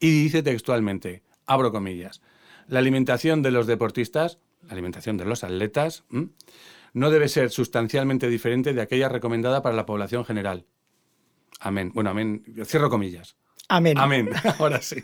Y 0.00 0.10
dice 0.10 0.42
textualmente, 0.42 1.22
abro 1.46 1.72
comillas, 1.72 2.20
la 2.68 2.78
alimentación 2.78 3.42
de 3.42 3.50
los 3.50 3.66
deportistas, 3.66 4.38
la 4.66 4.72
alimentación 4.72 5.16
de 5.16 5.24
los 5.24 5.44
atletas, 5.44 6.04
¿m? 6.12 6.28
no 6.92 7.10
debe 7.10 7.28
ser 7.28 7.50
sustancialmente 7.50 8.28
diferente 8.28 8.72
de 8.72 8.82
aquella 8.82 9.08
recomendada 9.08 9.62
para 9.62 9.76
la 9.76 9.86
población 9.86 10.24
general. 10.24 10.66
Amén. 11.60 11.90
Bueno, 11.94 12.10
amén. 12.10 12.44
Cierro 12.64 12.90
comillas. 12.90 13.36
Amén. 13.68 13.98
Amén. 13.98 14.30
Ahora 14.58 14.80
sí. 14.80 15.02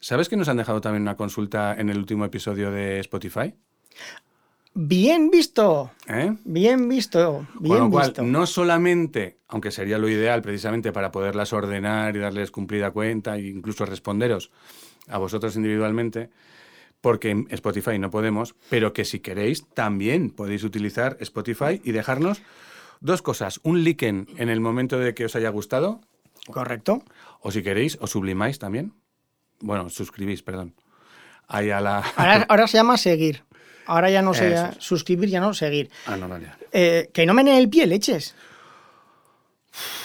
¿Sabes 0.01 0.29
que 0.29 0.37
nos 0.37 0.49
han 0.49 0.59
dejado 0.59 0.81
también 0.81 1.03
una 1.03 1.17
consulta 1.17 1.75
en 1.79 1.89
el 1.89 1.99
último 1.99 2.25
episodio 2.27 2.71
de 2.71 3.01
Spotify? 3.01 3.55
Bien 4.75 5.31
visto. 5.31 5.93
¿Eh? 6.09 6.35
Bien 6.45 6.89
visto. 6.89 7.47
Bien 7.61 7.77
Con 7.77 7.85
lo 7.85 7.91
cual, 7.91 8.07
visto. 8.09 8.23
no 8.25 8.45
solamente, 8.45 9.39
aunque 9.49 9.71
sería 9.71 9.99
lo 9.99 10.09
ideal 10.09 10.43
precisamente 10.43 10.93
para 10.93 11.13
poderlas 11.13 11.53
ordenar 11.53 12.17
y 12.17 12.19
darles 12.19 12.51
cumplida 12.51 12.91
cuenta 12.91 13.37
e 13.37 13.47
incluso 13.47 13.87
responderos 13.87 14.51
a 15.09 15.19
vosotros 15.19 15.57
individualmente, 15.57 16.31
porque 17.01 17.31
en 17.31 17.47
Spotify 17.51 17.99
no 17.99 18.11
podemos, 18.11 18.55
pero 18.71 18.93
que 18.93 19.05
si 19.05 19.21
queréis 19.21 19.67
también 19.75 20.31
podéis 20.31 20.65
utilizar 20.65 21.17
Spotify 21.21 21.81
y 21.85 21.93
dejarnos 21.93 22.43
dos 23.01 23.21
cosas. 23.23 23.61
Un 23.63 23.85
liken 23.85 24.27
en 24.39 24.49
el 24.49 24.61
momento 24.61 24.99
de 24.99 25.15
que 25.15 25.27
os 25.27 25.37
haya 25.37 25.51
gustado, 25.51 26.01
Correcto. 26.47 27.03
o 27.41 27.51
si 27.51 27.63
queréis, 27.63 27.99
os 28.01 28.11
sublimáis 28.11 28.59
también. 28.59 28.95
Bueno, 29.61 29.91
suscribís, 29.91 30.43
perdón. 30.43 30.75
Ahí 31.47 31.71
a 31.71 31.81
la... 31.81 31.99
Ahora, 32.17 32.47
ahora 32.49 32.67
se 32.67 32.79
llama 32.79 32.97
seguir. 32.97 33.45
Ahora 33.87 34.09
ya 34.11 34.23
no 34.23 34.33
se 34.33 34.55
es. 34.55 34.61
suscribir, 34.79 35.29
ya 35.29 35.41
no 35.41 35.53
seguir. 35.53 35.91
Ah, 36.07 36.17
no, 36.17 36.27
vale. 36.27 36.51
Eh, 36.73 37.11
que 37.13 37.27
no 37.27 37.35
menee 37.35 37.59
el 37.59 37.69
pie, 37.69 37.87
leches. 37.87 38.35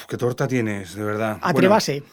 ¿Qué 0.09 0.17
torta 0.17 0.47
tienes, 0.47 0.95
de 0.95 1.03
verdad? 1.03 1.37
Bueno, 1.37 1.47
Atrévase. 1.47 2.03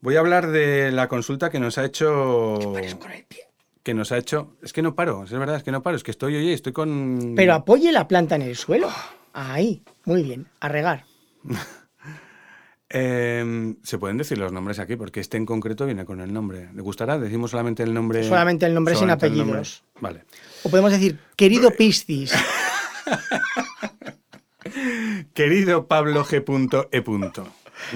Voy 0.00 0.16
a 0.16 0.20
hablar 0.20 0.48
de 0.50 0.90
la 0.92 1.08
consulta 1.08 1.50
que 1.50 1.60
nos 1.60 1.78
ha 1.78 1.84
hecho... 1.84 2.58
Con 2.62 3.12
el 3.12 3.24
pie. 3.26 3.48
que 3.82 3.94
nos 3.94 4.12
ha 4.12 4.18
hecho. 4.18 4.56
Es 4.62 4.72
que 4.72 4.82
no 4.82 4.94
paro, 4.94 5.24
es 5.24 5.30
verdad, 5.30 5.56
es 5.56 5.62
que 5.62 5.72
no 5.72 5.82
paro, 5.82 5.96
es 5.96 6.02
que 6.02 6.10
estoy, 6.10 6.36
oye, 6.36 6.52
estoy 6.52 6.72
con. 6.72 7.34
Pero 7.36 7.54
apoye 7.54 7.92
la 7.92 8.06
planta 8.08 8.34
en 8.36 8.42
el 8.42 8.56
suelo. 8.56 8.88
Ahí. 9.32 9.82
Muy 10.04 10.22
bien. 10.22 10.46
A 10.60 10.68
regar. 10.68 11.04
Eh, 12.92 13.76
Se 13.84 13.98
pueden 13.98 14.16
decir 14.18 14.36
los 14.36 14.50
nombres 14.50 14.80
aquí, 14.80 14.96
porque 14.96 15.20
este 15.20 15.36
en 15.36 15.46
concreto 15.46 15.86
viene 15.86 16.04
con 16.04 16.20
el 16.20 16.32
nombre. 16.32 16.70
¿Le 16.74 16.82
gustará? 16.82 17.20
Decimos 17.20 17.52
solamente 17.52 17.84
el 17.84 17.94
nombre. 17.94 18.24
Solamente 18.24 18.66
el 18.66 18.74
nombre 18.74 18.94
sin 18.94 19.02
solamente 19.02 19.26
apellidos. 19.26 19.84
nombre. 19.94 20.00
Vale. 20.00 20.24
O 20.64 20.70
podemos 20.70 20.90
decir, 20.90 21.20
querido 21.36 21.70
Piscis. 21.70 22.34
Querido 25.34 25.86
Pablo 25.86 26.24
G. 26.24 26.88
E. 26.90 27.00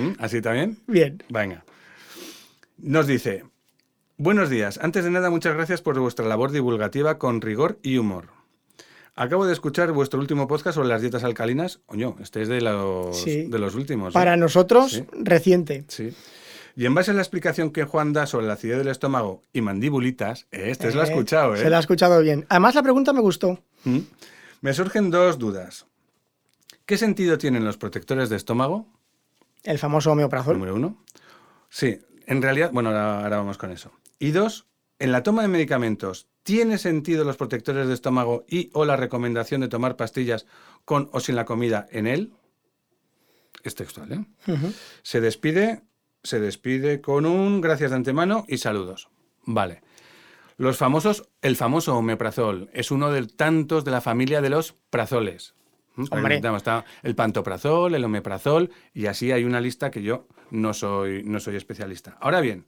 ¿Mm? 0.00 0.12
¿Así 0.18 0.40
también? 0.40 0.78
Bien. 0.86 1.22
Venga. 1.28 1.64
Nos 2.84 3.06
dice, 3.06 3.44
buenos 4.18 4.50
días. 4.50 4.78
Antes 4.82 5.04
de 5.04 5.10
nada, 5.10 5.30
muchas 5.30 5.54
gracias 5.54 5.80
por 5.80 5.98
vuestra 5.98 6.26
labor 6.26 6.50
divulgativa 6.52 7.18
con 7.18 7.40
rigor 7.40 7.78
y 7.82 7.96
humor. 7.96 8.28
Acabo 9.14 9.46
de 9.46 9.54
escuchar 9.54 9.90
vuestro 9.92 10.20
último 10.20 10.46
podcast 10.46 10.74
sobre 10.74 10.88
las 10.88 11.00
dietas 11.00 11.24
alcalinas. 11.24 11.80
Oño, 11.86 12.16
este 12.20 12.42
es 12.42 12.48
de 12.48 12.60
los, 12.60 13.16
Sí. 13.18 13.46
de 13.46 13.58
los 13.58 13.74
últimos. 13.74 14.12
¿eh? 14.12 14.12
Para 14.12 14.36
nosotros, 14.36 14.92
Sí. 14.92 15.06
reciente. 15.12 15.86
Sí. 15.88 16.12
Y 16.76 16.84
en 16.84 16.94
base 16.94 17.12
a 17.12 17.14
la 17.14 17.22
explicación 17.22 17.70
que 17.70 17.84
Juan 17.84 18.12
da 18.12 18.26
sobre 18.26 18.48
la 18.48 18.52
acidez 18.52 18.76
del 18.76 18.88
estómago 18.88 19.40
y 19.54 19.62
mandibulitas, 19.62 20.46
eh, 20.52 20.64
este 20.66 20.90
se 20.90 20.94
lo 20.96 21.00
ha 21.00 21.06
Eh, 21.06 21.08
escuchado, 21.10 21.54
¿eh? 21.54 21.60
Se 21.60 21.70
la 21.70 21.78
ha 21.78 21.80
escuchado 21.80 22.20
bien. 22.20 22.44
Además, 22.50 22.74
la 22.74 22.82
pregunta 22.82 23.14
me 23.14 23.20
gustó. 23.22 23.60
¿Mm? 23.84 24.00
Me 24.60 24.74
surgen 24.74 25.10
dos 25.10 25.38
dudas. 25.38 25.86
¿Qué 26.84 26.98
sentido 26.98 27.38
tienen 27.38 27.64
los 27.64 27.78
protectores 27.78 28.28
de 28.28 28.36
estómago? 28.36 28.86
El 29.62 29.78
famoso 29.78 30.12
homeoprazol. 30.12 30.54
Número 30.58 30.74
uno. 30.74 31.02
Sí, 31.70 31.98
en 32.26 32.42
realidad, 32.42 32.70
bueno, 32.72 32.90
ahora, 32.90 33.36
vamos 33.36 33.58
con 33.58 33.70
eso. 33.70 33.92
Y 34.18 34.30
dos, 34.30 34.66
en 34.98 35.12
la 35.12 35.22
toma 35.22 35.42
de 35.42 35.48
medicamentos, 35.48 36.28
¿tiene 36.42 36.78
sentido 36.78 37.24
los 37.24 37.36
protectores 37.36 37.88
de 37.88 37.94
estómago 37.94 38.44
y 38.48 38.70
o 38.72 38.84
la 38.84 38.96
recomendación 38.96 39.60
de 39.60 39.68
tomar 39.68 39.96
pastillas 39.96 40.46
con 40.84 41.08
o 41.12 41.20
sin 41.20 41.36
la 41.36 41.44
comida 41.44 41.86
en 41.90 42.06
él? 42.06 42.32
Es 43.62 43.74
textual, 43.74 44.12
¿eh? 44.12 44.24
Se 45.02 45.20
despide, 45.20 45.82
se 46.22 46.40
despide 46.40 47.00
con 47.00 47.26
un 47.26 47.60
gracias 47.60 47.90
de 47.90 47.96
antemano 47.96 48.44
y 48.48 48.58
saludos. 48.58 49.08
Vale. 49.44 49.82
Los 50.56 50.76
famosos, 50.76 51.28
el 51.42 51.56
famoso 51.56 51.96
omeprazol 51.96 52.70
es 52.72 52.90
uno 52.90 53.10
de 53.10 53.26
tantos 53.26 53.84
de 53.84 53.90
la 53.90 54.00
familia 54.00 54.40
de 54.40 54.50
los 54.50 54.74
prazoles. 54.90 55.54
¿Mm? 55.96 56.04
Hombre. 56.10 56.40
Está 56.56 56.84
el 57.02 57.14
pantoprazol, 57.14 57.94
el 57.94 58.04
omeprazol 58.04 58.70
y 58.92 59.06
así 59.06 59.32
hay 59.32 59.44
una 59.44 59.60
lista 59.60 59.90
que 59.90 60.02
yo 60.02 60.26
no 60.50 60.74
soy, 60.74 61.22
no 61.24 61.40
soy 61.40 61.56
especialista. 61.56 62.16
Ahora 62.20 62.40
bien, 62.40 62.66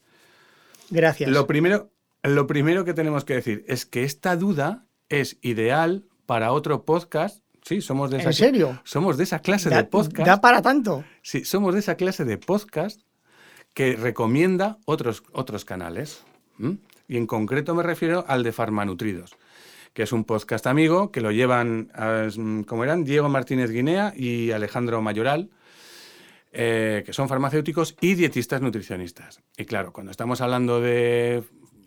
Gracias. 0.91 1.31
lo 1.31 1.47
primero, 1.47 1.91
lo 2.22 2.47
primero 2.47 2.85
que 2.85 2.95
tenemos 2.95 3.24
que 3.24 3.35
decir 3.35 3.64
es 3.68 3.87
que 3.87 4.05
esta 4.05 4.37
duda 4.37 4.87
es 5.09 5.39
ideal 5.43 6.05
para 6.27 6.53
otro 6.53 6.85
podcast. 6.85 7.43
Sí, 7.62 7.81
somos 7.81 8.11
de 8.11 8.18
esa 8.18 8.29
¿En 8.29 8.33
serio? 8.35 8.81
Somos 8.85 9.16
de 9.16 9.24
esa 9.24 9.41
clase 9.41 9.70
da, 9.70 9.79
de 9.79 9.85
podcast. 9.85 10.27
da 10.27 10.41
para 10.41 10.62
tanto. 10.62 11.05
Sí, 11.22 11.45
somos 11.45 11.74
de 11.74 11.81
esa 11.81 11.97
clase 11.97 12.24
de 12.24 12.39
podcast 12.39 13.01
que 13.74 13.97
recomienda 13.97 14.79
otros, 14.85 15.22
otros 15.33 15.64
canales. 15.64 16.24
Y 17.09 17.16
en 17.16 17.27
concreto 17.27 17.74
me 17.74 17.83
refiero 17.83 18.24
al 18.27 18.43
de 18.43 18.53
Farmanutridos, 18.53 19.37
que 19.97 20.03
es 20.03 20.13
un 20.13 20.25
podcast 20.25 20.67
amigo 20.67 21.11
que 21.11 21.23
lo 21.23 21.33
llevan, 21.33 21.91
ah, 21.95 22.29
mm, 22.37 22.65
¿cómo 22.65 22.85
eran? 22.85 23.03
Diego 23.03 23.31
Martínez 23.31 23.71
Guinea 23.71 24.13
y 24.15 24.51
Alejandro 24.51 25.01
Mayoral, 25.01 25.49
eh, 26.53 27.03
que 27.07 27.15
son 27.15 27.31
farmacéuticos 27.31 27.97
y 28.03 28.15
dietistas 28.15 28.61
nutricionistas. 28.61 29.41
Y 29.57 29.65
claro, 29.65 29.95
cuando 29.95 30.11
estamos 30.11 30.43
hablando 30.43 30.83
de 30.83 31.43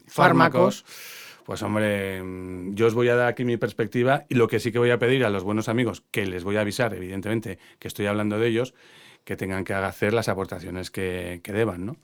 fármacos, 0.08 0.82
Fármacos. 0.82 1.44
pues 1.46 1.62
hombre, 1.62 2.24
mm, 2.24 2.74
yo 2.74 2.88
os 2.88 2.96
voy 2.96 3.10
a 3.10 3.16
dar 3.16 3.28
aquí 3.28 3.46
mi 3.46 3.58
perspectiva 3.58 4.26
y 4.28 4.34
lo 4.34 4.48
que 4.48 4.60
sí 4.60 4.72
que 4.72 4.80
voy 4.80 4.90
a 4.90 4.98
pedir 4.98 5.24
a 5.24 5.30
los 5.30 5.44
buenos 5.44 5.70
amigos, 5.70 6.02
que 6.10 6.26
les 6.26 6.44
voy 6.44 6.58
a 6.58 6.62
avisar, 6.62 6.96
evidentemente, 6.96 7.60
que 7.78 7.88
estoy 7.88 8.08
hablando 8.08 8.40
de 8.40 8.48
ellos, 8.48 8.74
que 9.24 9.36
tengan 9.36 9.64
que 9.64 9.76
hacer 9.76 10.14
las 10.14 10.30
aportaciones 10.30 10.90
que, 10.90 11.42
que 11.44 11.54
deban, 11.54 11.86
¿no? 11.86 11.96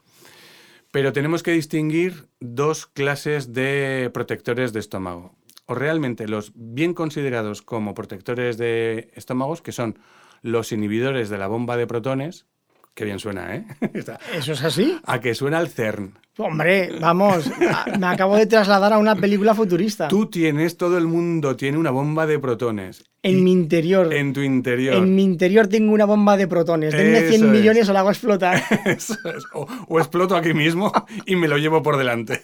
Pero 0.91 1.13
tenemos 1.13 1.41
que 1.41 1.51
distinguir 1.51 2.27
dos 2.39 2.85
clases 2.85 3.53
de 3.53 4.11
protectores 4.13 4.71
de 4.71 4.81
estómago. 4.81 5.35
O 5.65 5.75
realmente 5.75 6.27
los 6.27 6.51
bien 6.55 6.93
considerados 6.93 7.61
como 7.61 7.93
protectores 7.93 8.57
de 8.57 9.11
estómagos, 9.15 9.61
que 9.61 9.71
son 9.71 9.99
los 10.41 10.71
inhibidores 10.71 11.29
de 11.29 11.37
la 11.37 11.47
bomba 11.47 11.75
de 11.75 11.87
protones, 11.87 12.45
que 12.93 13.05
bien 13.05 13.19
suena, 13.19 13.55
¿eh? 13.55 13.65
¿Eso 14.33 14.53
es 14.53 14.63
así? 14.63 14.99
a 15.03 15.19
que 15.19 15.33
suena 15.33 15.59
el 15.59 15.67
CERN. 15.69 16.19
Hombre, 16.37 16.91
vamos, 16.99 17.49
me 17.97 18.07
acabo 18.07 18.35
de 18.35 18.45
trasladar 18.45 18.91
a 18.91 18.97
una 18.97 19.15
película 19.15 19.55
futurista. 19.55 20.09
Tú 20.09 20.25
tienes, 20.25 20.75
todo 20.75 20.97
el 20.97 21.07
mundo 21.07 21.55
tiene 21.55 21.77
una 21.77 21.91
bomba 21.91 22.25
de 22.27 22.39
protones. 22.39 23.05
en 23.23 23.43
mi 23.43 23.53
interior. 23.53 24.13
En 24.13 24.33
tu 24.33 24.41
interior. 24.41 24.95
En 24.95 25.15
mi 25.15 25.23
interior 25.23 25.67
tengo 25.67 25.93
una 25.93 26.03
bomba 26.05 26.35
de 26.35 26.47
protones. 26.47 26.93
Denme 26.93 27.21
100 27.21 27.33
Eso 27.33 27.45
es. 27.45 27.51
millones 27.51 27.89
o 27.89 27.93
la 27.93 28.01
hago 28.01 28.09
explotar. 28.09 28.61
Eso 28.85 29.15
es. 29.25 29.45
O, 29.53 29.65
o 29.87 29.99
exploto 29.99 30.35
aquí 30.35 30.53
mismo 30.53 30.91
y 31.25 31.37
me 31.37 31.47
lo 31.47 31.57
llevo 31.57 31.81
por 31.81 31.97
delante. 31.97 32.43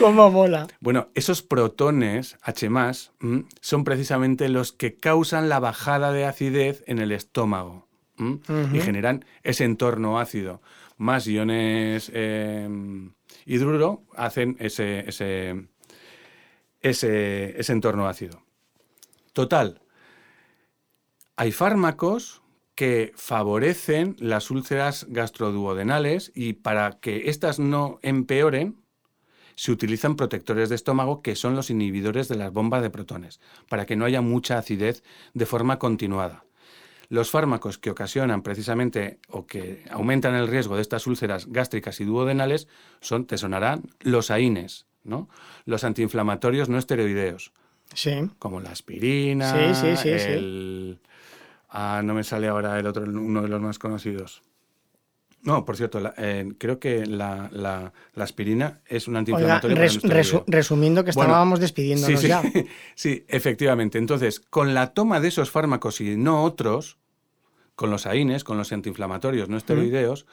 ¿Cómo 0.00 0.30
mola? 0.30 0.66
Bueno, 0.80 1.08
esos 1.14 1.42
protones 1.42 2.36
H+, 2.42 2.66
¿m? 2.66 2.92
son 3.60 3.84
precisamente 3.84 4.48
los 4.48 4.72
que 4.72 4.94
causan 4.96 5.48
la 5.48 5.60
bajada 5.60 6.12
de 6.12 6.24
acidez 6.24 6.82
en 6.86 6.98
el 6.98 7.12
estómago 7.12 7.85
y 8.18 8.80
generan 8.80 9.24
ese 9.42 9.64
entorno 9.64 10.18
ácido. 10.18 10.62
Más 10.96 11.26
iones 11.26 12.10
eh, 12.14 12.68
hidruro 13.44 14.04
hacen 14.14 14.56
ese, 14.58 15.08
ese, 15.08 15.68
ese, 16.80 17.60
ese 17.60 17.72
entorno 17.72 18.08
ácido. 18.08 18.42
Total, 19.32 19.82
hay 21.36 21.52
fármacos 21.52 22.42
que 22.74 23.12
favorecen 23.16 24.16
las 24.18 24.50
úlceras 24.50 25.06
gastroduodenales 25.08 26.32
y 26.34 26.54
para 26.54 26.98
que 27.00 27.28
éstas 27.28 27.58
no 27.58 27.98
empeoren, 28.02 28.76
se 29.56 29.72
utilizan 29.72 30.16
protectores 30.16 30.68
de 30.68 30.74
estómago 30.74 31.22
que 31.22 31.36
son 31.36 31.56
los 31.56 31.70
inhibidores 31.70 32.28
de 32.28 32.36
las 32.36 32.52
bombas 32.52 32.82
de 32.82 32.90
protones, 32.90 33.40
para 33.68 33.86
que 33.86 33.96
no 33.96 34.04
haya 34.04 34.20
mucha 34.20 34.58
acidez 34.58 35.02
de 35.34 35.46
forma 35.46 35.78
continuada. 35.78 36.45
Los 37.08 37.30
fármacos 37.30 37.78
que 37.78 37.90
ocasionan 37.90 38.42
precisamente 38.42 39.18
o 39.28 39.46
que 39.46 39.84
aumentan 39.90 40.34
el 40.34 40.48
riesgo 40.48 40.76
de 40.76 40.82
estas 40.82 41.06
úlceras 41.06 41.46
gástricas 41.46 42.00
y 42.00 42.04
duodenales 42.04 42.68
son, 43.00 43.26
te 43.26 43.38
sonarán, 43.38 43.82
los 44.00 44.30
AINES, 44.30 44.86
¿no? 45.04 45.28
Los 45.64 45.84
antiinflamatorios 45.84 46.68
no 46.68 46.78
esteroideos, 46.78 47.52
Sí. 47.94 48.28
como 48.38 48.60
la 48.60 48.70
aspirina, 48.70 49.74
Sí, 49.74 49.96
sí, 49.96 50.08
el... 50.08 50.98
Ah, 51.68 52.00
no 52.04 52.14
me 52.14 52.24
sale 52.24 52.48
ahora 52.48 52.78
el 52.78 52.86
otro, 52.86 53.04
uno 53.04 53.42
de 53.42 53.48
los 53.48 53.60
más 53.60 53.78
conocidos. 53.78 54.42
No, 55.46 55.64
por 55.64 55.76
cierto, 55.76 56.00
la- 56.00 56.12
eh, 56.18 56.52
creo 56.58 56.78
que 56.78 57.06
la, 57.06 57.48
la- 57.52 57.92
la 58.14 58.24
aspirina 58.24 58.80
es 58.84 59.06
un 59.08 59.16
antiinflamatorio. 59.16 59.76
res- 59.76 60.02
resu- 60.02 60.44
resumiendo 60.46 61.04
que 61.04 61.12
Bueno, 61.12 61.30
estábamos 61.30 61.60
despidiéndonos 61.60 62.20
sí, 62.20 62.26
sí, 62.26 62.28
ya. 62.28 62.42
sí, 62.94 63.24
efectivamente. 63.28 63.96
Entonces, 63.98 64.40
con 64.40 64.74
la 64.74 64.92
toma 64.92 65.20
de 65.20 65.28
esos 65.28 65.50
fármacos 65.50 66.00
y 66.00 66.16
no 66.16 66.42
otros, 66.42 66.98
con 67.76 67.90
los 67.90 68.06
AINES, 68.06 68.42
con 68.42 68.58
los 68.58 68.72
antiinflamatorios 68.72 69.48
no 69.48 69.56
esteroideos, 69.56 70.26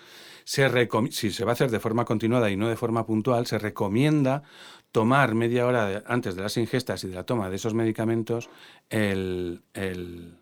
se 0.45 0.67
si 1.11 1.31
se 1.31 1.45
va 1.45 1.51
a 1.51 1.53
hacer 1.53 1.69
de 1.71 1.79
forma 1.79 2.05
continuada 2.05 2.49
y 2.49 2.57
no 2.57 2.67
de 2.67 2.75
forma 2.75 3.05
puntual, 3.05 3.45
se 3.45 3.59
recomienda 3.59 4.43
tomar 4.91 5.35
media 5.35 5.65
hora 5.67 5.85
de- 5.85 6.03
antes 6.07 6.35
de 6.35 6.41
las 6.41 6.57
ingestas 6.57 7.03
y 7.03 7.07
de 7.07 7.15
la 7.15 7.23
toma 7.23 7.49
de 7.49 7.55
esos 7.57 7.73
medicamentos 7.73 8.49
el, 8.89 9.61
el 9.73 10.37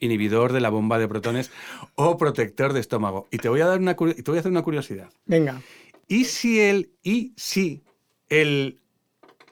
inhibidor 0.00 0.52
de 0.52 0.60
la 0.60 0.70
bomba 0.70 0.98
de 0.98 1.06
protones 1.06 1.50
o 1.94 2.16
protector 2.16 2.72
de 2.72 2.80
estómago. 2.80 3.28
Y 3.30 3.38
te 3.38 3.48
voy 3.48 3.60
a 3.60 3.66
dar 3.66 3.78
una 3.78 3.94
te 3.94 4.22
voy 4.26 4.36
a 4.36 4.40
hacer 4.40 4.50
una 4.50 4.62
curiosidad. 4.62 5.10
Venga. 5.26 5.62
¿Y 6.08 6.24
si 6.24 6.58
el, 6.58 6.90
y 7.04 7.32
si 7.36 7.84
el 8.28 8.80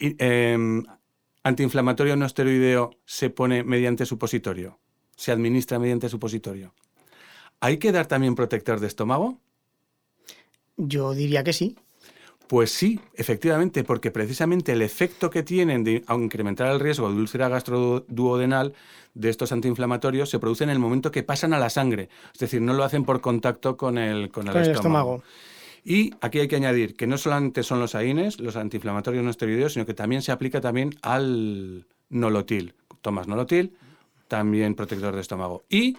em, 0.01 0.85
antiinflamatorio 1.45 2.17
no 2.17 2.27
esteroideo 2.27 2.91
se 3.05 3.31
pone 3.31 3.63
mediante 3.63 4.07
supositorio? 4.07 4.79
Se 5.15 5.31
administra 5.31 5.79
mediante 5.79 6.09
supositorio. 6.09 6.75
¿Hay 7.61 7.79
que 7.79 7.93
dar 7.93 8.07
también 8.07 8.35
protector 8.35 8.81
de 8.81 8.87
estómago? 8.87 9.39
Yo 10.77 11.13
diría 11.15 11.45
que 11.45 11.53
sí. 11.53 11.77
Pues 12.49 12.71
sí, 12.73 12.99
efectivamente, 13.15 13.85
porque 13.85 14.11
precisamente 14.11 14.73
el 14.73 14.81
efecto 14.81 15.29
que 15.29 15.43
tienen 15.43 15.85
de 15.85 16.03
incrementar 16.09 16.73
el 16.73 16.81
riesgo 16.81 17.11
de 17.11 17.17
úlcera 17.19 17.49
gastroduodenal 17.49 18.73
de 19.13 19.29
estos 19.29 19.53
antiinflamatorios 19.53 20.31
se 20.31 20.39
produce 20.39 20.65
en 20.65 20.71
el 20.71 20.79
momento 20.79 21.11
que 21.11 21.23
pasan 21.23 21.53
a 21.53 21.59
la 21.59 21.69
sangre. 21.69 22.09
Es 22.33 22.39
decir, 22.41 22.63
no 22.63 22.73
lo 22.73 22.85
hacen 22.85 23.05
por 23.05 23.21
contacto 23.21 23.77
con 23.77 23.99
el, 23.99 24.31
con 24.31 24.47
el 24.47 24.53
Con 24.55 24.63
el 24.63 24.71
estómago. 24.71 25.17
estómago. 25.17 25.25
Y 25.85 26.15
aquí 26.23 26.41
hay 26.41 26.49
que 26.49 26.57
añadir 26.57 26.97
que 26.97 27.07
no 27.07 27.19
solamente 27.19 27.63
son 27.63 27.81
los 27.81 27.95
AINES, 27.95 28.41
los 28.41 28.57
antiinflamatorios 28.57 29.23
no 29.23 29.31
esteroideos, 29.31 29.75
sino 29.75 29.85
que 29.87 29.95
también 29.95 30.23
se 30.23 30.33
aplica 30.33 30.61
también 30.61 30.95
al 31.03 31.87
nolotil. 32.09 32.75
Tomas 33.03 33.29
nolotil, 33.29 33.77
también 34.27 34.75
protector 34.75 35.15
de 35.15 35.21
estómago. 35.21 35.65
Y 35.69 35.99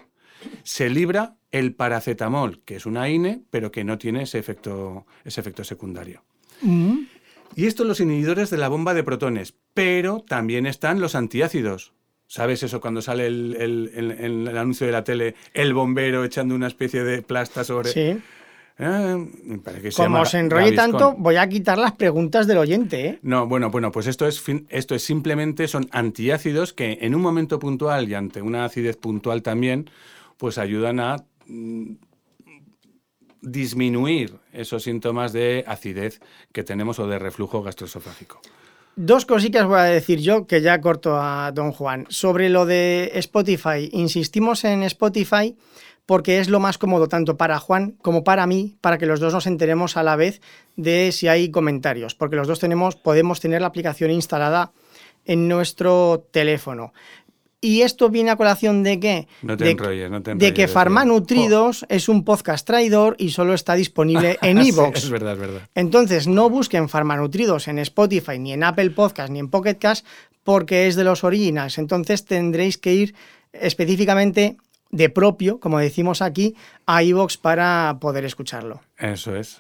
se 0.64 0.90
libra 0.90 1.36
el 1.52 1.76
paracetamol, 1.76 2.62
que 2.66 2.76
es 2.76 2.86
una 2.86 3.04
AINE, 3.04 3.44
pero 3.52 3.72
que 3.72 3.84
no 3.84 3.98
tiene 3.98 4.24
ese 4.24 4.40
efecto, 4.40 5.06
ese 5.24 5.42
efecto 5.42 5.64
secundario. 5.64 6.24
Mm, 6.62 7.00
Y 7.56 7.66
estos 7.66 7.86
los 7.88 8.00
inhibidores 8.00 8.50
de 8.52 8.58
la 8.58 8.70
bomba 8.70 8.94
de 8.94 9.04
protones, 9.04 9.54
pero 9.74 10.24
también 10.28 10.66
están 10.66 11.02
los 11.02 11.16
antiácidos. 11.16 11.94
¿Sabes 12.28 12.62
eso 12.64 12.80
cuando 12.80 13.02
sale 13.02 13.26
el, 13.26 13.56
el- 13.60 13.92
el- 13.96 14.12
el- 14.12 14.48
el 14.48 14.58
anuncio 14.58 14.86
de 14.86 14.94
la 14.94 15.04
tele, 15.04 15.36
el 15.54 15.74
bombero 15.74 16.24
echando 16.24 16.54
una 16.56 16.68
especie 16.68 17.04
de 17.04 17.22
plasta 17.24 17.64
sobre... 17.64 17.90
Sí. 17.92 18.18
Eh, 18.82 19.28
que 19.82 19.92
se 19.92 20.04
Como 20.04 20.24
se 20.26 20.40
enrolle 20.40 20.74
Gaviscon. 20.74 20.92
tanto, 20.92 21.16
voy 21.18 21.36
a 21.36 21.50
quitar 21.50 21.78
las 21.78 21.94
preguntas 21.94 22.48
del 22.48 22.60
oyente, 22.60 23.08
¿eh? 23.08 23.20
No, 23.24 23.46
bueno, 23.46 23.70
bueno, 23.72 23.92
pues 23.92 24.08
esto 24.08 24.26
es, 24.26 24.40
fin- 24.40 24.68
esto 24.70 24.96
es 24.96 25.04
simplemente, 25.04 25.68
son 25.68 25.90
antiácidos 25.92 26.72
que 26.72 27.00
en 27.02 27.14
un 27.14 27.22
momento 27.22 27.60
puntual 27.60 28.08
y 28.08 28.14
ante 28.14 28.42
una 28.42 28.64
acidez 28.64 28.96
puntual 28.96 29.42
también, 29.42 29.90
pues 30.38 30.58
ayudan 30.58 31.02
a 31.02 31.18
mm, 31.48 31.92
disminuir 33.42 34.36
esos 34.54 34.84
síntomas 34.84 35.34
de 35.34 35.64
acidez 35.68 36.20
que 36.52 36.64
tenemos 36.64 37.00
o 37.00 37.08
de 37.08 37.20
reflujo 37.20 37.62
gastroesofágico. 37.62 38.42
Dos 38.96 39.26
cositas 39.26 39.66
voy 39.66 39.80
a 39.80 39.84
decir 39.84 40.20
yo 40.20 40.46
que 40.46 40.62
ya 40.62 40.82
corto 40.82 41.18
a 41.18 41.52
don 41.54 41.72
Juan. 41.72 42.06
Sobre 42.10 42.50
lo 42.50 42.66
de 42.66 43.12
Spotify, 43.16 43.90
insistimos 43.94 44.66
en 44.66 44.84
Spotify 44.84 45.56
porque 46.06 46.40
es 46.40 46.50
lo 46.50 46.60
más 46.60 46.80
cómodo 46.80 47.08
tanto 47.08 47.38
para 47.38 47.60
Juan 47.60 47.92
como 48.02 48.24
para 48.24 48.48
mí, 48.48 48.76
para 48.82 48.98
que 48.98 49.06
los 49.06 49.20
dos 49.20 49.32
nos 49.32 49.46
enteremos 49.46 49.96
a 49.96 50.02
la 50.02 50.16
vez 50.16 50.42
de 50.76 51.12
si 51.12 51.28
hay 51.28 51.52
comentarios, 51.52 52.16
porque 52.16 52.36
los 52.36 52.48
dos 52.48 52.60
tenemos, 52.60 52.96
podemos 52.96 53.40
tener 53.40 53.62
la 53.62 53.68
aplicación 53.68 54.10
instalada 54.10 54.72
en 55.26 55.48
nuestro 55.48 56.26
teléfono. 56.32 56.94
Y 57.62 57.82
esto 57.82 58.10
viene 58.10 58.30
a 58.32 58.38
colación 58.38 58.84
de 58.84 59.00
qué? 59.02 59.28
No 59.42 59.58
te 59.58 59.66
de, 59.66 59.72
enrolles, 59.72 60.10
no 60.10 60.22
te 60.22 60.34
de 60.36 60.54
que 60.54 60.62
decía. 60.62 60.74
Farmanutridos 60.74 61.86
es 61.90 62.08
un 62.08 62.24
podcast 62.24 62.66
traidor 62.66 63.16
y 63.20 63.32
solo 63.32 63.54
está 63.54 63.76
disponible 63.76 64.38
en 64.42 64.62
Sí, 64.64 64.70
iVoox. 64.70 64.96
es 64.98 65.10
verdad, 65.10 65.34
es 65.34 65.40
verdad. 65.40 65.62
Entonces, 65.76 66.28
no 66.28 66.50
busquen 66.50 66.88
Farmanutridos 66.88 67.68
en 67.68 67.80
Spotify, 67.80 68.40
ni 68.40 68.54
en 68.54 68.64
Apple 68.64 68.92
Podcast, 68.92 69.30
ni 69.32 69.40
en 69.40 69.50
Pocket 69.50 69.76
Cast, 69.76 70.06
porque 70.46 70.88
es 70.88 70.96
de 70.96 71.04
los 71.04 71.24
originals. 71.26 71.78
Entonces, 71.78 72.24
tendréis 72.24 72.78
que 72.78 72.94
ir 72.94 73.16
específicamente 73.52 74.58
de 74.92 75.10
propio, 75.10 75.60
como 75.60 75.80
decimos 75.80 76.22
aquí, 76.22 76.56
a 76.86 77.04
iVoox 77.04 77.38
para 77.38 77.98
poder 78.00 78.26
escucharlo. 78.26 78.82
Eso 78.98 79.36
es. 79.36 79.60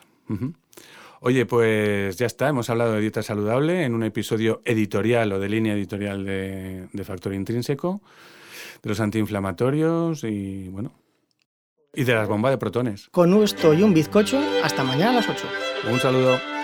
Oye, 1.22 1.46
pues 1.46 2.18
ya 2.18 2.26
está, 2.26 2.48
hemos 2.48 2.70
hablado 2.70 2.94
de 2.94 3.02
dieta 3.02 3.22
saludable 3.22 3.84
en 3.84 3.94
un 3.94 4.04
episodio 4.04 4.62
editorial 4.64 5.32
o 5.34 5.40
de 5.40 5.50
línea 5.50 5.74
editorial 5.74 6.24
de, 6.26 6.88
de 6.94 7.04
Factor 7.04 7.34
Intrínseco, 7.34 8.02
de 8.82 8.90
los 8.90 9.00
antiinflamatorios 9.02 10.24
y 10.24 10.70
bueno, 10.70 10.94
y 11.94 12.06
de 12.06 12.14
las 12.14 12.28
bombas 12.28 12.52
de 12.52 12.58
protones. 12.58 13.10
Con 13.10 13.34
esto 13.44 13.74
y 13.74 13.84
un 13.84 13.94
bizcocho, 13.94 14.40
hasta 14.64 14.84
mañana 14.84 15.12
a 15.12 15.16
las 15.16 15.30
8. 15.30 15.46
Un 15.92 16.00
saludo. 16.00 16.59